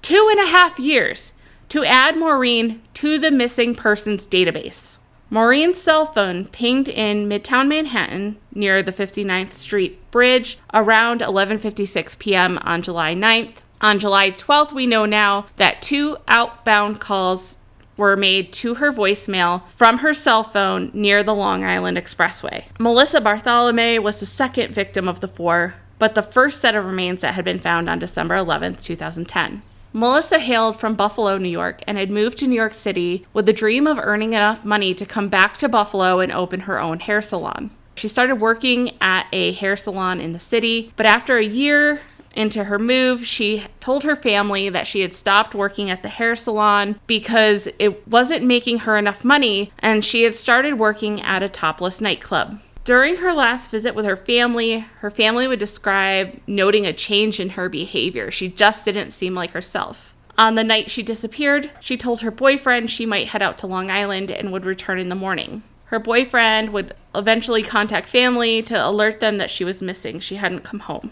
Two 0.01 0.29
and 0.31 0.41
a 0.41 0.47
half 0.47 0.79
years 0.79 1.33
to 1.69 1.85
add 1.85 2.17
Maureen 2.17 2.83
to 2.95 3.19
the 3.19 3.31
missing 3.31 3.75
persons 3.75 4.27
database. 4.27 4.99
Maureen's 5.31 5.81
cell 5.81 6.07
phone 6.07 6.47
pinged 6.47 6.89
in 6.89 7.29
Midtown 7.29 7.69
Manhattan 7.69 8.39
near 8.55 8.83
the 8.83 8.93
59th 8.93 9.53
Street 9.53 10.11
Bridge 10.11 10.59
around 10.73 11.21
11:56 11.21 12.19
p.m. 12.19 12.59
on 12.63 12.81
July 12.81 13.15
9th. 13.15 13.57
On 13.81 13.99
July 13.99 14.31
12th, 14.31 14.73
we 14.73 14.87
know 14.87 15.05
now 15.05 15.47
that 15.57 15.83
two 15.83 16.17
outbound 16.27 16.99
calls 17.01 17.59
were 17.99 18.17
made 18.17 18.53
to 18.55 18.77
her 18.77 18.91
voicemail 18.91 19.63
from 19.69 19.99
her 19.99 20.15
cell 20.15 20.43
phone 20.43 20.91
near 20.95 21.23
the 21.23 21.35
Long 21.35 21.63
Island 21.63 21.99
Expressway. 21.99 22.65
Melissa 22.79 23.21
Barthelemy 23.21 23.99
was 24.03 24.21
the 24.21 24.27
second 24.27 24.73
victim 24.73 25.09
of 25.09 25.21
the 25.21 25.29
four, 25.29 25.75
but 25.99 26.15
the 26.15 26.23
first 26.23 26.61
set 26.61 26.75
of 26.75 26.87
remains 26.87 27.21
that 27.21 27.35
had 27.35 27.45
been 27.45 27.59
found 27.59 27.91
on 27.91 27.99
December 27.99 28.37
11th, 28.37 28.83
2010. 28.83 29.63
Melissa 29.93 30.39
hailed 30.39 30.79
from 30.79 30.95
Buffalo, 30.95 31.39
New 31.39 31.49
York, 31.49 31.81
and 31.87 31.97
had 31.97 32.11
moved 32.11 32.39
to 32.39 32.47
New 32.47 32.57
York 32.57 32.75
City 32.75 33.27
with 33.33 33.47
the 33.47 33.53
dream 33.53 33.87
of 33.87 33.99
earning 33.99 34.35
enough 34.35 34.65
money 34.65 34.93
to 34.95 35.07
come 35.07 35.29
back 35.29 35.57
to 35.59 35.69
Buffalo 35.69 36.21
and 36.21 36.31
open 36.31 36.61
her 36.61 36.79
own 36.79 37.01
hair 37.01 37.23
salon. 37.23 37.71
She 37.95 38.07
started 38.07 38.37
working 38.37 38.93
at 39.01 39.27
a 39.33 39.53
hair 39.53 39.77
salon 39.77 40.21
in 40.21 40.33
the 40.33 40.39
city, 40.39 40.93
but 40.97 41.07
after 41.07 41.37
a 41.37 41.45
year 41.45 42.01
into 42.35 42.65
her 42.65 42.79
move, 42.79 43.27
she 43.27 43.65
told 43.81 44.05
her 44.05 44.15
family 44.15 44.69
that 44.69 44.87
she 44.87 45.01
had 45.01 45.13
stopped 45.13 45.55
working 45.55 45.91
at 45.91 46.03
the 46.03 46.09
hair 46.09 46.37
salon 46.37 47.01
because 47.09 47.67
it 47.79 48.07
wasn't 48.07 48.45
making 48.45 48.81
her 48.81 48.97
enough 48.97 49.25
money 49.25 49.73
and 49.81 50.05
she 50.05 50.23
had 50.23 50.35
started 50.35 50.79
working 50.79 51.21
at 51.23 51.43
a 51.43 51.49
topless 51.49 52.01
nightclub. 52.01 52.61
During 52.89 53.17
her 53.17 53.35
last 53.35 53.71
visit 53.71 53.95
with 53.95 54.07
her 54.07 54.17
family, 54.17 54.79
her 55.01 55.11
family 55.11 55.47
would 55.47 55.59
describe 55.59 56.41
noting 56.47 56.87
a 56.87 56.93
change 56.95 57.39
in 57.39 57.51
her 57.51 57.69
behavior. 57.69 58.31
She 58.31 58.49
just 58.49 58.83
didn't 58.87 59.11
seem 59.11 59.35
like 59.35 59.51
herself. 59.51 60.15
On 60.39 60.55
the 60.55 60.65
night 60.65 60.91
she 60.91 61.03
disappeared, 61.03 61.71
she 61.81 61.99
told 61.99 62.23
her 62.23 62.31
boyfriend 62.31 62.91
she 62.91 63.05
might 63.05 63.29
head 63.29 63.43
out 63.43 63.59
to 63.59 63.67
Long 63.67 63.91
Island 63.91 64.31
and 64.31 64.51
would 64.53 64.65
return 64.65 64.99
in 64.99 65.11
the 65.11 65.15
morning. 65.15 65.65
Her 65.85 65.99
boyfriend 65.99 66.73
would 66.73 66.95
eventually 67.15 67.63
contact 67.63 68.09
family 68.09 68.63
to 68.63 68.87
alert 68.89 69.21
them 69.21 69.37
that 69.37 69.51
she 69.51 69.65
was 69.65 69.83
missing. 69.83 70.19
She 70.19 70.37
hadn't 70.37 70.65
come 70.65 70.81
home. 70.81 71.11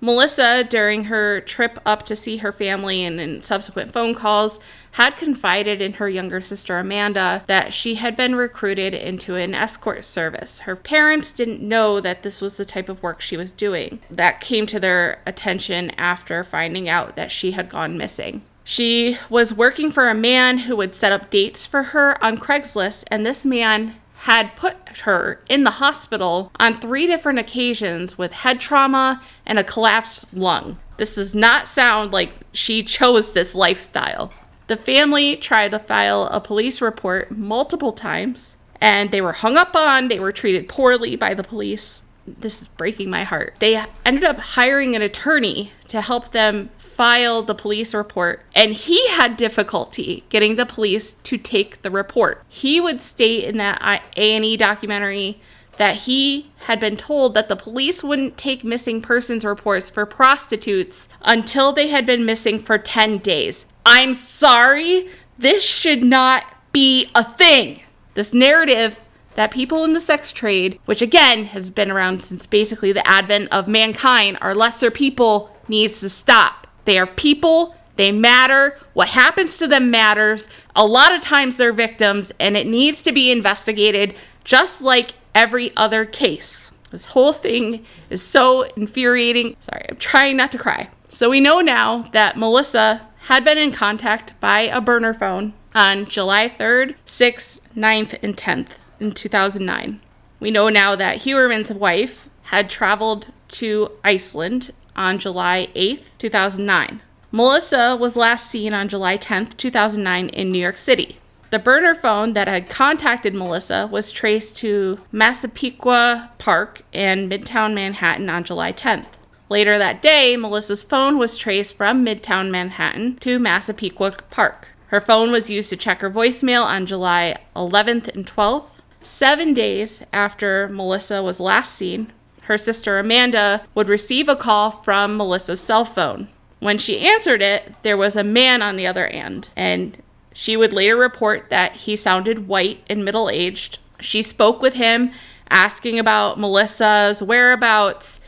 Melissa, 0.00 0.64
during 0.64 1.04
her 1.04 1.42
trip 1.42 1.78
up 1.84 2.06
to 2.06 2.16
see 2.16 2.38
her 2.38 2.50
family 2.52 3.04
and 3.04 3.20
in 3.20 3.42
subsequent 3.42 3.92
phone 3.92 4.14
calls, 4.14 4.58
had 4.92 5.16
confided 5.16 5.80
in 5.80 5.94
her 5.94 6.08
younger 6.08 6.40
sister 6.40 6.78
Amanda 6.78 7.42
that 7.46 7.72
she 7.72 7.96
had 7.96 8.16
been 8.16 8.34
recruited 8.34 8.94
into 8.94 9.36
an 9.36 9.54
escort 9.54 10.04
service. 10.04 10.60
Her 10.60 10.76
parents 10.76 11.32
didn't 11.32 11.62
know 11.62 12.00
that 12.00 12.22
this 12.22 12.40
was 12.40 12.56
the 12.56 12.64
type 12.64 12.88
of 12.88 13.02
work 13.02 13.20
she 13.20 13.36
was 13.36 13.52
doing. 13.52 14.00
That 14.10 14.40
came 14.40 14.66
to 14.66 14.80
their 14.80 15.20
attention 15.26 15.90
after 15.92 16.42
finding 16.42 16.88
out 16.88 17.16
that 17.16 17.30
she 17.32 17.52
had 17.52 17.68
gone 17.68 17.96
missing. 17.96 18.42
She 18.64 19.16
was 19.28 19.54
working 19.54 19.90
for 19.90 20.08
a 20.08 20.14
man 20.14 20.58
who 20.58 20.76
would 20.76 20.94
set 20.94 21.12
up 21.12 21.30
dates 21.30 21.66
for 21.66 21.82
her 21.84 22.22
on 22.22 22.38
Craigslist, 22.38 23.04
and 23.08 23.24
this 23.24 23.44
man 23.44 23.96
had 24.24 24.54
put 24.54 24.76
her 25.04 25.40
in 25.48 25.64
the 25.64 25.70
hospital 25.70 26.52
on 26.60 26.78
three 26.78 27.06
different 27.06 27.38
occasions 27.38 28.18
with 28.18 28.32
head 28.32 28.60
trauma 28.60 29.20
and 29.46 29.58
a 29.58 29.64
collapsed 29.64 30.26
lung. 30.34 30.78
This 30.98 31.14
does 31.14 31.34
not 31.34 31.66
sound 31.66 32.12
like 32.12 32.34
she 32.52 32.82
chose 32.82 33.32
this 33.32 33.54
lifestyle. 33.54 34.30
The 34.70 34.76
family 34.76 35.34
tried 35.34 35.72
to 35.72 35.80
file 35.80 36.28
a 36.30 36.40
police 36.40 36.80
report 36.80 37.36
multiple 37.36 37.90
times 37.90 38.56
and 38.80 39.10
they 39.10 39.20
were 39.20 39.32
hung 39.32 39.56
up 39.56 39.74
on, 39.74 40.06
they 40.06 40.20
were 40.20 40.30
treated 40.30 40.68
poorly 40.68 41.16
by 41.16 41.34
the 41.34 41.42
police. 41.42 42.04
This 42.24 42.62
is 42.62 42.68
breaking 42.68 43.10
my 43.10 43.24
heart. 43.24 43.56
They 43.58 43.84
ended 44.06 44.22
up 44.22 44.38
hiring 44.38 44.94
an 44.94 45.02
attorney 45.02 45.72
to 45.88 46.00
help 46.00 46.30
them 46.30 46.70
file 46.78 47.42
the 47.42 47.52
police 47.52 47.92
report 47.92 48.44
and 48.54 48.72
he 48.72 49.08
had 49.08 49.36
difficulty 49.36 50.22
getting 50.28 50.54
the 50.54 50.66
police 50.66 51.14
to 51.14 51.36
take 51.36 51.82
the 51.82 51.90
report. 51.90 52.44
He 52.48 52.80
would 52.80 53.00
state 53.00 53.42
in 53.42 53.58
that 53.58 54.04
A&E 54.16 54.56
documentary 54.56 55.40
that 55.78 55.96
he 55.96 56.52
had 56.66 56.78
been 56.78 56.96
told 56.96 57.34
that 57.34 57.48
the 57.48 57.56
police 57.56 58.04
wouldn't 58.04 58.36
take 58.36 58.62
missing 58.62 59.02
persons 59.02 59.44
reports 59.44 59.90
for 59.90 60.06
prostitutes 60.06 61.08
until 61.22 61.72
they 61.72 61.88
had 61.88 62.06
been 62.06 62.24
missing 62.24 62.60
for 62.60 62.78
10 62.78 63.18
days. 63.18 63.66
I'm 63.84 64.14
sorry, 64.14 65.08
this 65.38 65.64
should 65.64 66.02
not 66.02 66.44
be 66.72 67.08
a 67.14 67.24
thing. 67.24 67.80
This 68.14 68.34
narrative 68.34 68.98
that 69.34 69.50
people 69.50 69.84
in 69.84 69.92
the 69.92 70.00
sex 70.00 70.32
trade, 70.32 70.78
which 70.84 71.02
again 71.02 71.44
has 71.46 71.70
been 71.70 71.90
around 71.90 72.22
since 72.22 72.46
basically 72.46 72.92
the 72.92 73.06
advent 73.08 73.48
of 73.52 73.68
mankind, 73.68 74.38
are 74.40 74.54
lesser 74.54 74.90
people, 74.90 75.56
needs 75.68 76.00
to 76.00 76.08
stop. 76.08 76.66
They 76.84 76.98
are 76.98 77.06
people, 77.06 77.76
they 77.96 78.12
matter. 78.12 78.78
What 78.92 79.08
happens 79.08 79.56
to 79.58 79.66
them 79.66 79.90
matters. 79.90 80.48
A 80.74 80.86
lot 80.86 81.14
of 81.14 81.20
times 81.20 81.56
they're 81.56 81.72
victims, 81.72 82.32
and 82.40 82.56
it 82.56 82.66
needs 82.66 83.02
to 83.02 83.12
be 83.12 83.30
investigated 83.30 84.14
just 84.42 84.82
like 84.82 85.12
every 85.34 85.74
other 85.76 86.04
case. 86.04 86.72
This 86.90 87.06
whole 87.06 87.32
thing 87.32 87.84
is 88.08 88.22
so 88.22 88.62
infuriating. 88.76 89.56
Sorry, 89.60 89.84
I'm 89.88 89.96
trying 89.96 90.36
not 90.36 90.50
to 90.52 90.58
cry. 90.58 90.90
So 91.08 91.30
we 91.30 91.40
know 91.40 91.60
now 91.60 92.02
that 92.12 92.36
Melissa 92.36 93.06
had 93.30 93.44
been 93.44 93.56
in 93.56 93.70
contact 93.70 94.38
by 94.40 94.62
a 94.62 94.80
burner 94.80 95.14
phone 95.14 95.52
on 95.72 96.04
July 96.04 96.48
3rd, 96.48 96.96
6th, 97.06 97.60
9th, 97.76 98.20
and 98.24 98.36
10th 98.36 98.70
in 98.98 99.12
2009. 99.12 100.00
We 100.40 100.50
know 100.50 100.68
now 100.68 100.96
that 100.96 101.18
Heuermann's 101.18 101.72
wife 101.72 102.28
had 102.42 102.68
traveled 102.68 103.28
to 103.50 103.92
Iceland 104.02 104.72
on 104.96 105.20
July 105.20 105.68
8th, 105.76 106.18
2009. 106.18 107.02
Melissa 107.30 107.94
was 107.94 108.16
last 108.16 108.50
seen 108.50 108.74
on 108.74 108.88
July 108.88 109.16
10th, 109.16 109.56
2009 109.56 110.30
in 110.30 110.50
New 110.50 110.58
York 110.58 110.76
City. 110.76 111.18
The 111.50 111.60
burner 111.60 111.94
phone 111.94 112.32
that 112.32 112.48
had 112.48 112.68
contacted 112.68 113.32
Melissa 113.32 113.86
was 113.86 114.10
traced 114.10 114.56
to 114.56 114.98
Massapequa 115.12 116.32
Park 116.38 116.82
in 116.92 117.28
Midtown 117.28 117.74
Manhattan 117.74 118.28
on 118.28 118.42
July 118.42 118.72
10th. 118.72 119.19
Later 119.50 119.78
that 119.78 120.00
day, 120.00 120.36
Melissa's 120.36 120.84
phone 120.84 121.18
was 121.18 121.36
traced 121.36 121.76
from 121.76 122.06
Midtown 122.06 122.50
Manhattan 122.50 123.16
to 123.16 123.40
Massapequa 123.40 124.12
Park. 124.30 124.68
Her 124.86 125.00
phone 125.00 125.32
was 125.32 125.50
used 125.50 125.70
to 125.70 125.76
check 125.76 126.02
her 126.02 126.10
voicemail 126.10 126.64
on 126.64 126.86
July 126.86 127.34
11th 127.56 128.06
and 128.14 128.24
12th. 128.24 128.78
Seven 129.00 129.52
days 129.52 130.04
after 130.12 130.68
Melissa 130.68 131.20
was 131.20 131.40
last 131.40 131.74
seen, 131.74 132.12
her 132.42 132.56
sister 132.56 133.00
Amanda 133.00 133.62
would 133.74 133.88
receive 133.88 134.28
a 134.28 134.36
call 134.36 134.70
from 134.70 135.16
Melissa's 135.16 135.60
cell 135.60 135.84
phone. 135.84 136.28
When 136.60 136.78
she 136.78 137.00
answered 137.00 137.42
it, 137.42 137.74
there 137.82 137.96
was 137.96 138.14
a 138.14 138.22
man 138.22 138.62
on 138.62 138.76
the 138.76 138.86
other 138.86 139.08
end, 139.08 139.48
and 139.56 140.00
she 140.32 140.56
would 140.56 140.72
later 140.72 140.96
report 140.96 141.50
that 141.50 141.72
he 141.72 141.96
sounded 141.96 142.46
white 142.46 142.84
and 142.88 143.04
middle 143.04 143.28
aged. 143.28 143.78
She 143.98 144.22
spoke 144.22 144.62
with 144.62 144.74
him, 144.74 145.10
asking 145.50 145.98
about 145.98 146.38
Melissa's 146.38 147.20
whereabouts, 147.20 148.19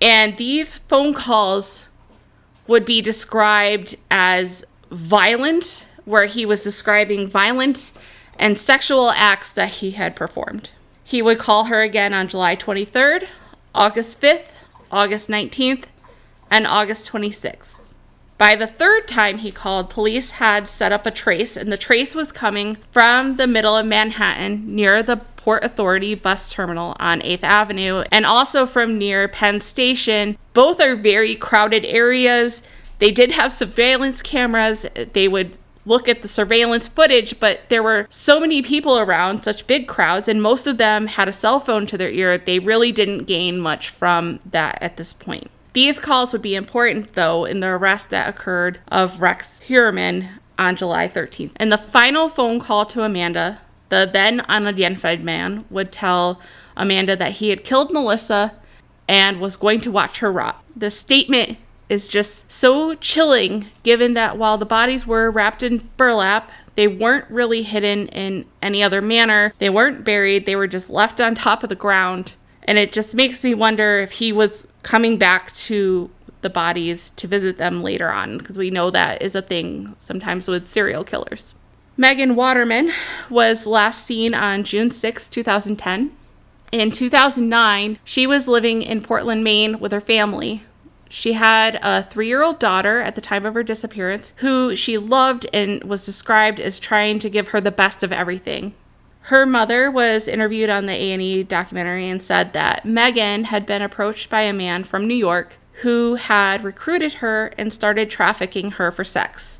and 0.00 0.36
these 0.36 0.78
phone 0.78 1.14
calls 1.14 1.88
would 2.66 2.84
be 2.84 3.00
described 3.00 3.96
as 4.10 4.64
violent, 4.90 5.86
where 6.04 6.26
he 6.26 6.44
was 6.46 6.62
describing 6.62 7.26
violent 7.26 7.92
and 8.38 8.58
sexual 8.58 9.10
acts 9.10 9.50
that 9.50 9.68
he 9.68 9.92
had 9.92 10.14
performed. 10.14 10.70
He 11.02 11.22
would 11.22 11.38
call 11.38 11.64
her 11.64 11.80
again 11.82 12.12
on 12.12 12.28
July 12.28 12.56
23rd, 12.56 13.28
August 13.74 14.20
5th, 14.20 14.58
August 14.90 15.28
19th, 15.28 15.84
and 16.50 16.66
August 16.66 17.10
26th. 17.10 17.80
By 18.38 18.54
the 18.54 18.66
third 18.66 19.08
time 19.08 19.38
he 19.38 19.50
called, 19.50 19.88
police 19.88 20.32
had 20.32 20.68
set 20.68 20.92
up 20.92 21.06
a 21.06 21.10
trace, 21.10 21.56
and 21.56 21.72
the 21.72 21.78
trace 21.78 22.14
was 22.14 22.32
coming 22.32 22.76
from 22.90 23.36
the 23.36 23.46
middle 23.46 23.76
of 23.76 23.86
Manhattan 23.86 24.74
near 24.74 25.02
the 25.02 25.16
Port 25.16 25.64
Authority 25.64 26.14
bus 26.14 26.52
terminal 26.52 26.96
on 26.98 27.20
8th 27.22 27.44
Avenue 27.44 28.04
and 28.10 28.26
also 28.26 28.66
from 28.66 28.98
near 28.98 29.26
Penn 29.28 29.60
Station. 29.60 30.36
Both 30.52 30.80
are 30.80 30.96
very 30.96 31.34
crowded 31.34 31.86
areas. 31.86 32.62
They 32.98 33.10
did 33.10 33.32
have 33.32 33.52
surveillance 33.52 34.20
cameras. 34.20 34.86
They 35.12 35.28
would 35.28 35.56
look 35.86 36.08
at 36.08 36.22
the 36.22 36.28
surveillance 36.28 36.88
footage, 36.88 37.38
but 37.38 37.60
there 37.68 37.82
were 37.82 38.06
so 38.10 38.40
many 38.40 38.60
people 38.60 38.98
around, 38.98 39.44
such 39.44 39.68
big 39.68 39.86
crowds, 39.86 40.28
and 40.28 40.42
most 40.42 40.66
of 40.66 40.78
them 40.78 41.06
had 41.06 41.28
a 41.28 41.32
cell 41.32 41.60
phone 41.60 41.86
to 41.86 41.96
their 41.96 42.10
ear. 42.10 42.36
They 42.36 42.58
really 42.58 42.90
didn't 42.90 43.24
gain 43.24 43.60
much 43.60 43.88
from 43.88 44.40
that 44.50 44.76
at 44.82 44.96
this 44.96 45.12
point. 45.12 45.48
These 45.76 46.00
calls 46.00 46.32
would 46.32 46.40
be 46.40 46.54
important, 46.54 47.12
though, 47.12 47.44
in 47.44 47.60
the 47.60 47.66
arrest 47.66 48.08
that 48.08 48.30
occurred 48.30 48.78
of 48.88 49.20
Rex 49.20 49.60
Heuermann 49.68 50.26
on 50.58 50.74
July 50.74 51.06
13th. 51.06 51.52
And 51.56 51.70
the 51.70 51.76
final 51.76 52.30
phone 52.30 52.58
call 52.60 52.86
to 52.86 53.02
Amanda, 53.02 53.60
the 53.90 54.08
then 54.10 54.40
unidentified 54.48 55.22
man 55.22 55.66
would 55.68 55.92
tell 55.92 56.40
Amanda 56.78 57.14
that 57.16 57.32
he 57.32 57.50
had 57.50 57.62
killed 57.62 57.92
Melissa 57.92 58.54
and 59.06 59.38
was 59.38 59.56
going 59.56 59.82
to 59.82 59.90
watch 59.90 60.20
her 60.20 60.32
rot. 60.32 60.64
The 60.74 60.90
statement 60.90 61.58
is 61.90 62.08
just 62.08 62.50
so 62.50 62.94
chilling 62.94 63.66
given 63.82 64.14
that 64.14 64.38
while 64.38 64.56
the 64.56 64.64
bodies 64.64 65.06
were 65.06 65.30
wrapped 65.30 65.62
in 65.62 65.90
burlap, 65.98 66.50
they 66.74 66.88
weren't 66.88 67.30
really 67.30 67.64
hidden 67.64 68.08
in 68.08 68.46
any 68.62 68.82
other 68.82 69.02
manner. 69.02 69.52
They 69.58 69.68
weren't 69.68 70.06
buried, 70.06 70.46
they 70.46 70.56
were 70.56 70.68
just 70.68 70.88
left 70.88 71.20
on 71.20 71.34
top 71.34 71.62
of 71.62 71.68
the 71.68 71.74
ground. 71.74 72.36
And 72.62 72.78
it 72.78 72.94
just 72.94 73.14
makes 73.14 73.44
me 73.44 73.52
wonder 73.52 73.98
if 73.98 74.12
he 74.12 74.32
was 74.32 74.65
coming 74.86 75.18
back 75.18 75.52
to 75.52 76.08
the 76.42 76.48
bodies 76.48 77.10
to 77.16 77.26
visit 77.26 77.58
them 77.58 77.82
later 77.82 78.12
on, 78.12 78.38
because 78.38 78.56
we 78.56 78.70
know 78.70 78.88
that 78.88 79.20
is 79.20 79.34
a 79.34 79.42
thing 79.42 79.96
sometimes 79.98 80.46
with 80.46 80.68
serial 80.68 81.02
killers. 81.02 81.56
Megan 81.96 82.36
Waterman 82.36 82.92
was 83.28 83.66
last 83.66 84.06
seen 84.06 84.32
on 84.32 84.62
June 84.62 84.92
6, 84.92 85.28
2010. 85.28 86.12
In 86.70 86.92
2009, 86.92 87.98
she 88.04 88.28
was 88.28 88.46
living 88.46 88.80
in 88.80 89.02
Portland, 89.02 89.42
Maine 89.42 89.80
with 89.80 89.90
her 89.90 90.00
family. 90.00 90.62
She 91.08 91.32
had 91.32 91.80
a 91.82 92.04
three 92.04 92.28
year 92.28 92.44
old 92.44 92.60
daughter 92.60 93.00
at 93.00 93.16
the 93.16 93.20
time 93.20 93.44
of 93.44 93.54
her 93.54 93.64
disappearance 93.64 94.34
who 94.36 94.76
she 94.76 94.98
loved 94.98 95.48
and 95.52 95.82
was 95.82 96.06
described 96.06 96.60
as 96.60 96.78
trying 96.78 97.18
to 97.20 97.30
give 97.30 97.48
her 97.48 97.60
the 97.60 97.72
best 97.72 98.04
of 98.04 98.12
everything. 98.12 98.72
Her 99.26 99.44
mother 99.44 99.90
was 99.90 100.28
interviewed 100.28 100.70
on 100.70 100.86
the 100.86 100.92
A&E 100.92 101.42
documentary 101.42 102.08
and 102.08 102.22
said 102.22 102.52
that 102.52 102.84
Megan 102.84 103.42
had 103.42 103.66
been 103.66 103.82
approached 103.82 104.30
by 104.30 104.42
a 104.42 104.52
man 104.52 104.84
from 104.84 105.08
New 105.08 105.16
York 105.16 105.56
who 105.82 106.14
had 106.14 106.62
recruited 106.62 107.14
her 107.14 107.52
and 107.58 107.72
started 107.72 108.08
trafficking 108.08 108.70
her 108.72 108.92
for 108.92 109.02
sex. 109.02 109.58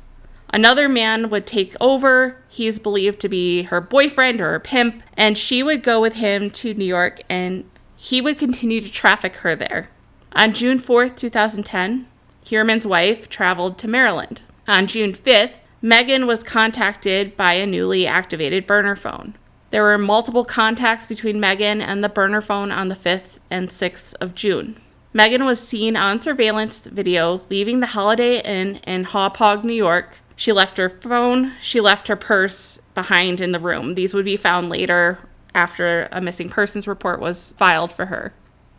Another 0.53 0.87
man 0.87 1.29
would 1.29 1.45
take 1.45 1.75
over. 1.81 2.37
He's 2.47 2.79
believed 2.79 3.19
to 3.19 3.27
be 3.27 3.63
her 3.63 3.81
boyfriend 3.81 4.39
or 4.39 4.51
her 4.51 4.59
pimp, 4.61 5.03
and 5.17 5.37
she 5.37 5.61
would 5.61 5.83
go 5.83 5.99
with 5.99 6.13
him 6.13 6.49
to 6.51 6.73
New 6.73 6.85
York 6.85 7.19
and 7.27 7.69
he 7.97 8.21
would 8.21 8.37
continue 8.37 8.79
to 8.79 8.89
traffic 8.89 9.35
her 9.37 9.53
there. 9.53 9.89
On 10.31 10.53
June 10.53 10.79
4th, 10.79 11.17
2010, 11.17 12.07
Heuermann's 12.45 12.87
wife 12.87 13.27
traveled 13.27 13.77
to 13.79 13.89
Maryland. 13.89 14.43
On 14.65 14.87
June 14.87 15.11
5th, 15.11 15.55
Megan 15.81 16.25
was 16.25 16.41
contacted 16.41 17.35
by 17.35 17.55
a 17.55 17.65
newly 17.65 18.07
activated 18.07 18.65
burner 18.65 18.95
phone. 18.95 19.35
There 19.69 19.83
were 19.83 19.97
multiple 19.97 20.45
contacts 20.45 21.05
between 21.05 21.41
Megan 21.41 21.81
and 21.81 22.01
the 22.01 22.09
burner 22.09 22.39
phone 22.39 22.71
on 22.71 22.87
the 22.87 22.95
5th 22.95 23.39
and 23.49 23.67
6th 23.67 24.13
of 24.21 24.33
June. 24.33 24.77
Megan 25.11 25.43
was 25.43 25.65
seen 25.65 25.97
on 25.97 26.21
surveillance 26.21 26.85
video 26.85 27.41
leaving 27.49 27.81
the 27.81 27.87
Holiday 27.87 28.41
Inn 28.41 28.77
in 28.87 29.03
Hauppauge, 29.05 29.65
New 29.65 29.73
York. 29.73 30.19
She 30.37 30.53
left 30.53 30.77
her 30.77 30.89
phone, 30.89 31.53
she 31.59 31.81
left 31.81 32.07
her 32.07 32.15
purse 32.15 32.79
behind 32.93 33.41
in 33.41 33.51
the 33.51 33.59
room. 33.59 33.95
These 33.95 34.13
would 34.13 34.25
be 34.25 34.37
found 34.37 34.69
later 34.69 35.19
after 35.53 36.07
a 36.11 36.21
missing 36.21 36.49
persons 36.49 36.87
report 36.87 37.19
was 37.19 37.53
filed 37.57 37.91
for 37.91 38.05
her. 38.05 38.33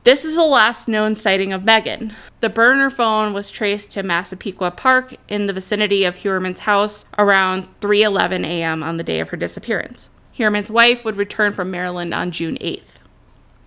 This 0.04 0.24
is 0.24 0.36
the 0.36 0.44
last 0.44 0.88
known 0.88 1.14
sighting 1.14 1.52
of 1.52 1.64
Megan. 1.64 2.14
The 2.40 2.48
burner 2.48 2.88
phone 2.88 3.34
was 3.34 3.50
traced 3.50 3.92
to 3.92 4.02
Massapequa 4.02 4.70
Park 4.70 5.16
in 5.28 5.46
the 5.46 5.52
vicinity 5.52 6.04
of 6.04 6.16
Heuermann's 6.16 6.60
house 6.60 7.04
around 7.18 7.68
3:11 7.80 8.46
a.m. 8.46 8.82
on 8.82 8.96
the 8.96 9.04
day 9.04 9.20
of 9.20 9.28
her 9.30 9.36
disappearance. 9.36 10.08
Heuermann's 10.38 10.70
wife 10.70 11.04
would 11.04 11.16
return 11.16 11.52
from 11.52 11.70
Maryland 11.70 12.14
on 12.14 12.30
June 12.30 12.56
8th. 12.60 13.00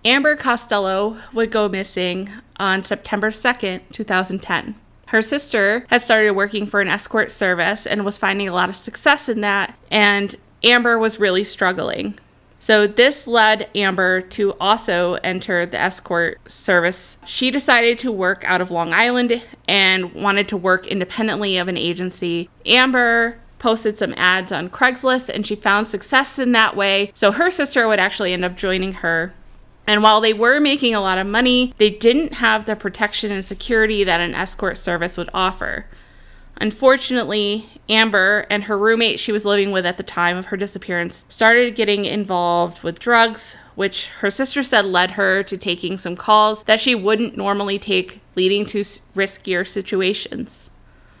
Amber 0.06 0.34
Costello 0.36 1.18
would 1.34 1.50
go 1.50 1.68
missing 1.68 2.30
on 2.56 2.82
September 2.82 3.30
2nd, 3.30 3.82
2010. 3.92 4.74
Her 5.08 5.20
sister 5.20 5.84
had 5.90 6.00
started 6.00 6.32
working 6.32 6.64
for 6.64 6.80
an 6.80 6.88
escort 6.88 7.30
service 7.30 7.86
and 7.86 8.06
was 8.06 8.16
finding 8.16 8.48
a 8.48 8.54
lot 8.54 8.70
of 8.70 8.76
success 8.76 9.28
in 9.28 9.42
that, 9.42 9.74
and 9.90 10.34
Amber 10.64 10.98
was 10.98 11.20
really 11.20 11.44
struggling. 11.44 12.18
So, 12.58 12.86
this 12.86 13.26
led 13.26 13.68
Amber 13.74 14.20
to 14.20 14.54
also 14.60 15.14
enter 15.14 15.66
the 15.66 15.78
escort 15.78 16.40
service. 16.50 17.18
She 17.26 17.50
decided 17.50 17.98
to 17.98 18.12
work 18.12 18.44
out 18.46 18.60
of 18.60 18.70
Long 18.70 18.94
Island 18.94 19.42
and 19.68 20.14
wanted 20.14 20.48
to 20.48 20.56
work 20.56 20.86
independently 20.86 21.58
of 21.58 21.68
an 21.68 21.76
agency. 21.76 22.48
Amber 22.64 23.41
posted 23.62 23.96
some 23.96 24.12
ads 24.16 24.50
on 24.50 24.68
Craigslist 24.68 25.28
and 25.28 25.46
she 25.46 25.54
found 25.54 25.86
success 25.86 26.36
in 26.40 26.50
that 26.50 26.74
way. 26.76 27.12
So 27.14 27.30
her 27.30 27.48
sister 27.48 27.86
would 27.86 28.00
actually 28.00 28.32
end 28.32 28.44
up 28.44 28.56
joining 28.56 28.94
her. 28.94 29.32
And 29.86 30.02
while 30.02 30.20
they 30.20 30.32
were 30.32 30.58
making 30.58 30.96
a 30.96 31.00
lot 31.00 31.18
of 31.18 31.28
money, 31.28 31.72
they 31.78 31.88
didn't 31.88 32.34
have 32.34 32.64
the 32.64 32.74
protection 32.74 33.30
and 33.30 33.44
security 33.44 34.02
that 34.02 34.20
an 34.20 34.34
escort 34.34 34.76
service 34.76 35.16
would 35.16 35.30
offer. 35.32 35.86
Unfortunately, 36.56 37.68
Amber 37.88 38.46
and 38.50 38.64
her 38.64 38.76
roommate 38.76 39.20
she 39.20 39.30
was 39.30 39.44
living 39.44 39.70
with 39.70 39.86
at 39.86 39.96
the 39.96 40.02
time 40.02 40.36
of 40.36 40.46
her 40.46 40.56
disappearance 40.56 41.24
started 41.28 41.76
getting 41.76 42.04
involved 42.04 42.82
with 42.82 42.98
drugs, 42.98 43.56
which 43.76 44.08
her 44.20 44.30
sister 44.30 44.64
said 44.64 44.86
led 44.86 45.12
her 45.12 45.44
to 45.44 45.56
taking 45.56 45.96
some 45.96 46.16
calls 46.16 46.64
that 46.64 46.80
she 46.80 46.96
wouldn't 46.96 47.36
normally 47.36 47.78
take, 47.78 48.20
leading 48.34 48.66
to 48.66 48.80
riskier 48.80 49.64
situations. 49.66 50.68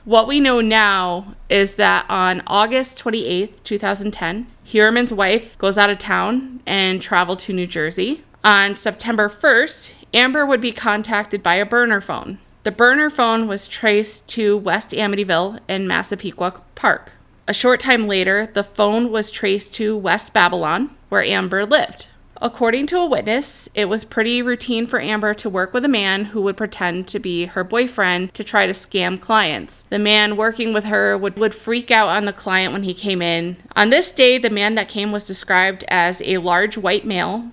What 0.04 0.26
we 0.26 0.40
know 0.40 0.60
now 0.60 1.36
is 1.48 1.76
that 1.76 2.06
on 2.08 2.42
August 2.48 3.02
28th, 3.04 3.62
2010, 3.62 4.48
Heuermann's 4.64 5.14
wife 5.14 5.56
goes 5.58 5.78
out 5.78 5.90
of 5.90 5.98
town 5.98 6.60
and 6.66 7.00
traveled 7.00 7.38
to 7.40 7.52
New 7.52 7.68
Jersey. 7.68 8.24
On 8.42 8.74
September 8.74 9.28
1st, 9.28 9.94
Amber 10.12 10.44
would 10.44 10.60
be 10.60 10.72
contacted 10.72 11.40
by 11.40 11.54
a 11.54 11.64
burner 11.64 12.00
phone. 12.00 12.38
The 12.64 12.72
burner 12.72 13.10
phone 13.10 13.46
was 13.46 13.68
traced 13.68 14.26
to 14.28 14.56
West 14.56 14.90
Amityville 14.90 15.60
in 15.68 15.86
Massapequa 15.86 16.60
Park. 16.74 17.12
A 17.46 17.54
short 17.54 17.78
time 17.78 18.08
later, 18.08 18.46
the 18.46 18.64
phone 18.64 19.12
was 19.12 19.30
traced 19.30 19.72
to 19.74 19.96
West 19.96 20.34
Babylon, 20.34 20.90
where 21.10 21.22
Amber 21.22 21.64
lived. 21.64 22.08
According 22.44 22.88
to 22.88 22.98
a 22.98 23.06
witness, 23.06 23.68
it 23.72 23.88
was 23.88 24.04
pretty 24.04 24.42
routine 24.42 24.88
for 24.88 25.00
Amber 25.00 25.32
to 25.32 25.48
work 25.48 25.72
with 25.72 25.84
a 25.84 25.88
man 25.88 26.24
who 26.24 26.42
would 26.42 26.56
pretend 26.56 27.06
to 27.06 27.20
be 27.20 27.44
her 27.44 27.62
boyfriend 27.62 28.34
to 28.34 28.42
try 28.42 28.66
to 28.66 28.72
scam 28.72 29.20
clients. 29.20 29.84
The 29.90 30.00
man 30.00 30.36
working 30.36 30.74
with 30.74 30.86
her 30.86 31.16
would, 31.16 31.38
would 31.38 31.54
freak 31.54 31.92
out 31.92 32.08
on 32.08 32.24
the 32.24 32.32
client 32.32 32.72
when 32.72 32.82
he 32.82 32.94
came 32.94 33.22
in. 33.22 33.58
On 33.76 33.90
this 33.90 34.10
day, 34.10 34.38
the 34.38 34.50
man 34.50 34.74
that 34.74 34.88
came 34.88 35.12
was 35.12 35.24
described 35.24 35.84
as 35.86 36.20
a 36.22 36.38
large 36.38 36.76
white 36.76 37.06
male, 37.06 37.52